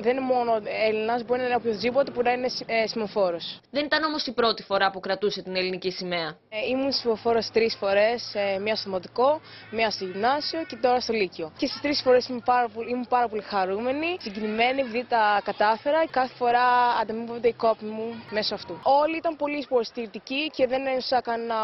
δεν 0.00 0.16
είναι 0.16 0.26
μόνο 0.34 0.52
Έλληνας, 0.88 1.24
μπορεί 1.24 1.40
να 1.40 1.46
είναι 1.46 1.54
οποιοδήποτε 1.54 2.10
που 2.10 2.22
να 2.22 2.32
είναι 2.32 2.48
ε, 2.66 2.86
σημοφόρο. 2.86 3.38
Δεν 3.70 3.84
ήταν 3.84 4.04
όμως 4.04 4.26
η 4.26 4.32
πρώτη 4.32 4.62
φορά 4.62 4.90
που 4.90 5.00
κρατούσε 5.00 5.42
την 5.42 5.56
ελληνική 5.56 5.90
σημαία. 5.90 6.36
Ε, 6.48 6.58
ήμουν 6.68 6.92
σημοφόρο 6.92 7.40
τρεις 7.52 7.76
φορές, 7.80 8.34
ε, 8.34 8.58
μία 8.58 8.74
στο 8.74 8.84
Δημοτικό, 8.84 9.40
μία 9.70 9.90
στο 9.90 10.04
Γυμνάσιο 10.04 10.64
και 10.68 10.76
τώρα 10.76 11.00
στο 11.00 11.12
Λύκειο. 11.12 11.52
Και 11.58 11.66
στις 11.66 11.80
τρεις 11.80 12.00
φορές 12.04 12.28
ήμουν, 12.28 12.42
πάρα 12.44 12.68
πολύ, 12.68 12.90
ήμουν 12.90 13.06
πάρα 13.08 13.28
πολύ 13.28 13.42
χαρούμενη, 13.42 14.16
συγκινημένη 14.20 14.80
επειδή 14.80 15.04
τα 15.08 15.40
κατάφερα. 15.44 16.06
Κάθε 16.10 16.34
φορά 16.34 16.64
ανταμείβονται 17.00 17.48
οι 17.48 17.52
κόποι 17.52 17.84
μου 17.84 18.24
μέσω 18.30 18.54
αυτού. 18.54 18.80
Όλοι 18.82 19.16
ήταν 19.16 19.36
πολύ 19.36 19.58
υποστηρικτικοί 19.58 20.50
και 20.56 20.66
δεν 20.66 20.86
ένιωσα 20.86 21.20
κανένα 21.20 21.58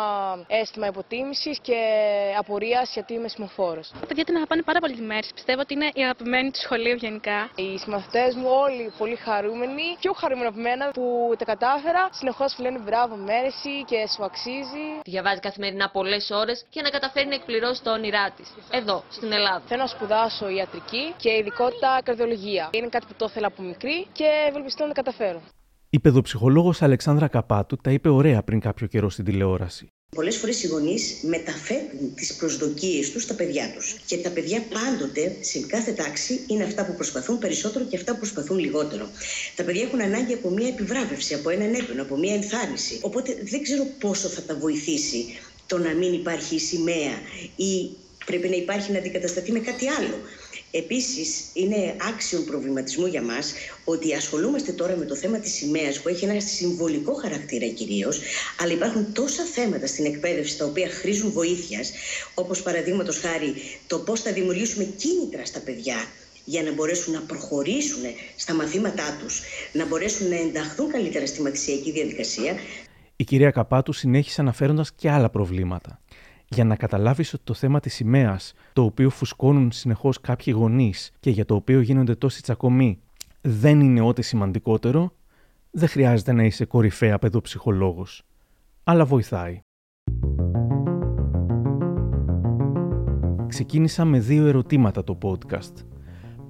αίσθημα 0.46 0.86
υποτίμησης 0.86 1.58
και 1.62 1.78
απορίας 2.38 2.92
γιατί 2.92 3.12
είμαι 3.14 3.28
σημοφόρο. 3.28 3.80
Τα 4.00 4.06
παιδιά 4.06 4.24
την 4.24 4.36
αγαπάνε 4.36 4.62
πάρα 4.62 4.80
πολύ 4.80 4.94
τη 4.94 5.02
μέρη. 5.02 5.26
Πιστεύω 5.34 5.60
ότι 5.60 5.74
είναι 5.74 5.90
η 5.94 6.02
αγαπημένη 6.02 6.50
του 6.50 6.60
σχολείου 6.60 6.96
γενικά. 7.06 7.38
Οι 7.62 7.68
συμμαθητές 7.82 8.30
μου 8.38 8.48
όλοι 8.64 8.84
πολύ 9.00 9.16
χαρούμενοι, 9.26 9.86
πιο 10.02 10.12
χαρούμενοι 10.20 10.48
από 10.52 10.60
μένα 10.66 10.84
που 10.96 11.06
τα 11.38 11.44
κατάφερα. 11.52 12.02
Συνεχώς 12.18 12.50
μου 12.54 12.64
λένε 12.64 12.78
μπράβο, 12.86 13.14
μέρεση 13.30 13.74
και 13.90 13.98
σου 14.12 14.22
αξίζει. 14.28 14.86
Διαβάζει 15.12 15.40
καθημερινά 15.48 15.86
πολλές 15.96 16.24
ώρες 16.42 16.56
για 16.74 16.82
να 16.86 16.90
καταφέρει 16.96 17.28
να 17.32 17.36
εκπληρώσει 17.40 17.80
τα 17.86 17.90
όνειρά 17.98 18.26
της. 18.36 18.48
Εδώ, 18.80 18.96
στην 19.16 19.30
Ελλάδα. 19.38 19.62
Θέλω 19.68 19.82
να 19.86 19.92
σπουδάσω 19.94 20.46
ιατρική 20.58 21.04
και 21.22 21.30
ειδικότητα 21.40 21.90
καρδιολογία. 22.04 22.64
Είναι 22.76 22.88
κάτι 22.94 23.06
που 23.08 23.14
το 23.20 23.26
ήθελα 23.30 23.46
από 23.46 23.62
μικρή 23.62 23.98
και 24.18 24.28
ευελπιστώ 24.48 24.82
να 24.82 24.92
τα 24.92 24.94
καταφέρω. 25.02 25.40
Η 25.90 26.00
παιδοψυχολόγος 26.00 26.82
Αλεξάνδρα 26.82 27.28
Καπάτου 27.28 27.76
τα 27.76 27.90
είπε 27.90 28.08
ωραία 28.08 28.42
πριν 28.42 28.60
κάποιο 28.60 28.86
καιρό 28.86 29.08
στην 29.10 29.24
τηλεόραση. 29.24 29.88
Πολλές 30.16 30.36
φορές 30.36 30.62
οι 30.62 30.66
γονείς 30.66 31.14
μεταφέρουν 31.22 32.14
τις 32.14 32.34
προσδοκίες 32.34 33.10
τους 33.10 33.22
στα 33.22 33.34
παιδιά 33.34 33.72
τους. 33.74 33.96
Και 34.06 34.16
τα 34.16 34.30
παιδιά 34.30 34.62
πάντοτε, 34.62 35.36
σε 35.40 35.58
κάθε 35.58 35.92
τάξη, 35.92 36.40
είναι 36.46 36.64
αυτά 36.64 36.84
που 36.86 36.94
προσπαθούν 36.94 37.38
περισσότερο 37.38 37.84
και 37.84 37.96
αυτά 37.96 38.12
που 38.12 38.18
προσπαθούν 38.18 38.58
λιγότερο. 38.58 39.10
Τα 39.56 39.64
παιδιά 39.64 39.82
έχουν 39.82 40.00
ανάγκη 40.00 40.32
από 40.32 40.50
μια 40.50 40.68
επιβράβευση, 40.68 41.34
από 41.34 41.50
έναν 41.50 41.74
έπαινο, 41.74 42.02
από 42.02 42.16
μια 42.16 42.34
ενθάρρυνση. 42.34 42.98
Οπότε 43.02 43.38
δεν 43.42 43.62
ξέρω 43.62 43.86
πόσο 44.00 44.28
θα 44.28 44.42
τα 44.42 44.54
βοηθήσει 44.54 45.24
το 45.66 45.78
να 45.78 45.94
μην 45.94 46.12
υπάρχει 46.12 46.54
η 46.54 46.58
σημαία 46.58 47.14
ή 47.56 47.90
πρέπει 48.26 48.48
να 48.48 48.56
υπάρχει 48.56 48.92
να 48.92 48.98
αντικατασταθεί 48.98 49.52
με 49.52 49.58
κάτι 49.60 49.88
άλλο. 49.88 50.14
Επίσης, 50.74 51.44
είναι 51.52 51.96
άξιο 52.08 52.40
προβληματισμού 52.40 53.06
για 53.06 53.22
μας 53.22 53.52
ότι 53.84 54.14
ασχολούμαστε 54.14 54.72
τώρα 54.72 54.96
με 54.96 55.04
το 55.04 55.16
θέμα 55.16 55.38
της 55.38 55.52
σημαίας 55.52 56.00
που 56.00 56.08
έχει 56.08 56.24
ένα 56.24 56.40
συμβολικό 56.40 57.14
χαρακτήρα 57.14 57.66
κυρίως, 57.66 58.20
αλλά 58.60 58.72
υπάρχουν 58.72 59.12
τόσα 59.12 59.44
θέματα 59.44 59.86
στην 59.86 60.04
εκπαίδευση 60.04 60.58
τα 60.58 60.64
οποία 60.64 60.88
χρήζουν 60.88 61.30
βοήθειας, 61.30 61.92
όπως 62.34 62.62
παραδείγματος 62.62 63.18
χάρη 63.18 63.54
το 63.86 63.98
πώς 63.98 64.20
θα 64.20 64.32
δημιουργήσουμε 64.32 64.84
κίνητρα 64.84 65.44
στα 65.44 65.60
παιδιά 65.60 65.96
για 66.44 66.62
να 66.62 66.72
μπορέσουν 66.72 67.12
να 67.12 67.20
προχωρήσουν 67.20 68.02
στα 68.36 68.54
μαθήματά 68.54 69.16
τους, 69.20 69.42
να 69.72 69.86
μπορέσουν 69.86 70.28
να 70.28 70.36
ενταχθούν 70.36 70.90
καλύτερα 70.90 71.26
στη 71.26 71.42
μαθησιακή 71.42 71.90
διαδικασία. 71.92 72.54
Η 73.16 73.24
κυρία 73.24 73.50
Καπάτου 73.50 73.92
συνέχισε 73.92 74.40
αναφέροντας 74.40 74.92
και 74.94 75.10
άλλα 75.10 75.30
προβλήματα 75.30 76.01
για 76.54 76.64
να 76.64 76.76
καταλάβεις 76.76 77.34
ότι 77.34 77.42
το 77.44 77.54
θέμα 77.54 77.80
της 77.80 77.94
σημαίας, 77.94 78.52
το 78.72 78.82
οποίο 78.82 79.10
φουσκώνουν 79.10 79.72
συνεχώς 79.72 80.20
κάποιοι 80.20 80.54
γονείς 80.56 81.12
και 81.20 81.30
για 81.30 81.44
το 81.44 81.54
οποίο 81.54 81.80
γίνονται 81.80 82.14
τόσοι 82.14 82.42
τσακωμοί, 82.42 82.98
δεν 83.40 83.80
είναι 83.80 84.00
ό,τι 84.00 84.22
σημαντικότερο, 84.22 85.12
δεν 85.70 85.88
χρειάζεται 85.88 86.32
να 86.32 86.44
είσαι 86.44 86.64
κορυφαία 86.64 87.18
παιδοψυχολόγος. 87.18 88.22
Αλλά 88.84 89.04
βοηθάει. 89.04 89.60
Ξεκίνησα 93.46 94.04
με 94.04 94.18
δύο 94.18 94.46
ερωτήματα 94.46 95.04
το 95.04 95.18
podcast. 95.22 95.72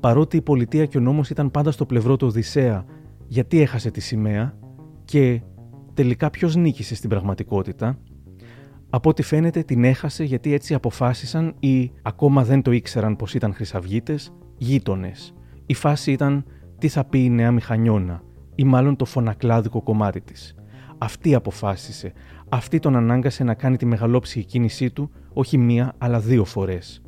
Παρότι 0.00 0.36
η 0.36 0.42
πολιτεία 0.42 0.86
και 0.86 0.98
ο 0.98 1.00
νόμος 1.00 1.30
ήταν 1.30 1.50
πάντα 1.50 1.70
στο 1.70 1.86
πλευρό 1.86 2.16
του 2.16 2.26
Οδυσσέα, 2.26 2.84
γιατί 3.26 3.60
έχασε 3.60 3.90
τη 3.90 4.00
σημαία 4.00 4.58
και 5.04 5.42
τελικά 5.94 6.30
ποιος 6.30 6.56
νίκησε 6.56 6.94
στην 6.94 7.08
πραγματικότητα– 7.08 7.98
από 8.94 9.08
ό,τι 9.08 9.22
φαίνεται 9.22 9.62
την 9.62 9.84
έχασε 9.84 10.24
γιατί 10.24 10.52
έτσι 10.52 10.74
αποφάσισαν 10.74 11.54
ή 11.60 11.92
ακόμα 12.02 12.44
δεν 12.44 12.62
το 12.62 12.70
ήξεραν 12.72 13.16
πως 13.16 13.34
ήταν 13.34 13.54
χρυσαυγίτες, 13.54 14.32
γείτονες. 14.56 15.34
Η 15.66 15.74
φάση 15.74 16.12
ήταν 16.12 16.44
τι 16.78 16.88
θα 16.88 17.04
πει 17.04 17.24
η 17.24 17.30
νέα 17.30 17.50
μηχανιώνα 17.50 18.22
ή 18.54 18.64
μάλλον 18.64 18.96
το 18.96 19.04
φωνακλάδικο 19.04 19.82
κομμάτι 19.82 20.20
της. 20.20 20.54
Αυτή 20.98 21.34
αποφάσισε, 21.34 22.12
αυτή 22.48 22.78
τον 22.78 22.96
ανάγκασε 22.96 23.44
να 23.44 23.54
κάνει 23.54 23.76
τη 23.76 23.86
μεγαλόψυχη 23.86 24.44
κίνησή 24.44 24.90
του 24.90 25.10
όχι 25.32 25.58
μία 25.58 25.94
αλλά 25.98 26.20
δύο 26.20 26.44
φορές. 26.44 27.02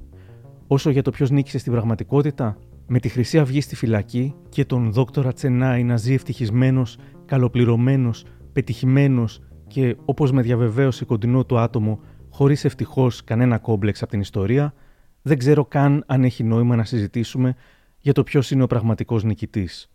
Όσο 0.67 0.91
για 0.91 1.03
το 1.03 1.11
ποιος 1.11 1.31
νίκησε 1.31 1.59
στην 1.59 1.73
πραγματικότητα, 1.73 2.59
με 2.87 2.99
τη 2.99 3.09
Χρυσή 3.09 3.39
Αυγή 3.39 3.61
στη 3.61 3.77
φυλακή 3.77 4.35
και 4.49 4.65
τον 4.65 4.93
δόκτορα 4.93 5.33
Τσενάη 5.33 5.85
να 5.85 5.97
ζει 5.97 6.15
ευτυχισμένος, 6.15 6.99
καλοπληρωμένος, 7.25 8.25
πετυχημένος 8.53 9.41
και 9.67 9.97
όπως 10.05 10.33
με 10.33 10.43
διαβεβαίωσε 10.43 11.05
κοντινό 11.05 11.45
του 11.45 11.59
άτομο 11.59 12.01
χωρίς 12.31 12.65
ευτυχώς 12.65 13.25
κανένα 13.25 13.59
κόμπλεξ 13.59 14.03
από 14.03 14.11
την 14.11 14.21
ιστορία, 14.21 14.75
δεν 15.23 15.39
ξέρω 15.39 15.65
καν 15.65 16.05
αν 16.07 16.25
έχει 16.25 16.45
νόημα 16.45 16.77
να 16.77 16.85
συζητήσουμε 16.85 17.55
για 18.01 18.13
το 18.13 18.23
ποιος 18.23 18.51
είναι 18.51 18.63
ο 18.63 18.67
πραγματικός 18.67 19.25
νικητής. 19.25 19.91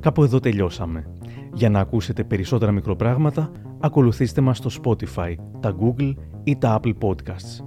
Κάπου 0.00 0.22
εδώ 0.22 0.40
τελειώσαμε. 0.40 1.06
Για 1.52 1.70
να 1.70 1.80
ακούσετε 1.80 2.24
περισσότερα 2.24 2.72
μικροπράγματα, 2.72 3.50
ακολουθήστε 3.80 4.40
μας 4.40 4.56
στο 4.56 4.70
Spotify, 4.82 5.34
τα 5.60 5.76
Google 5.80 6.14
ή 6.44 6.56
τα 6.56 6.80
Apple 6.80 6.94
Podcasts. 7.00 7.64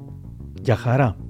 Για 0.62 0.76
χαρά! 0.76 1.29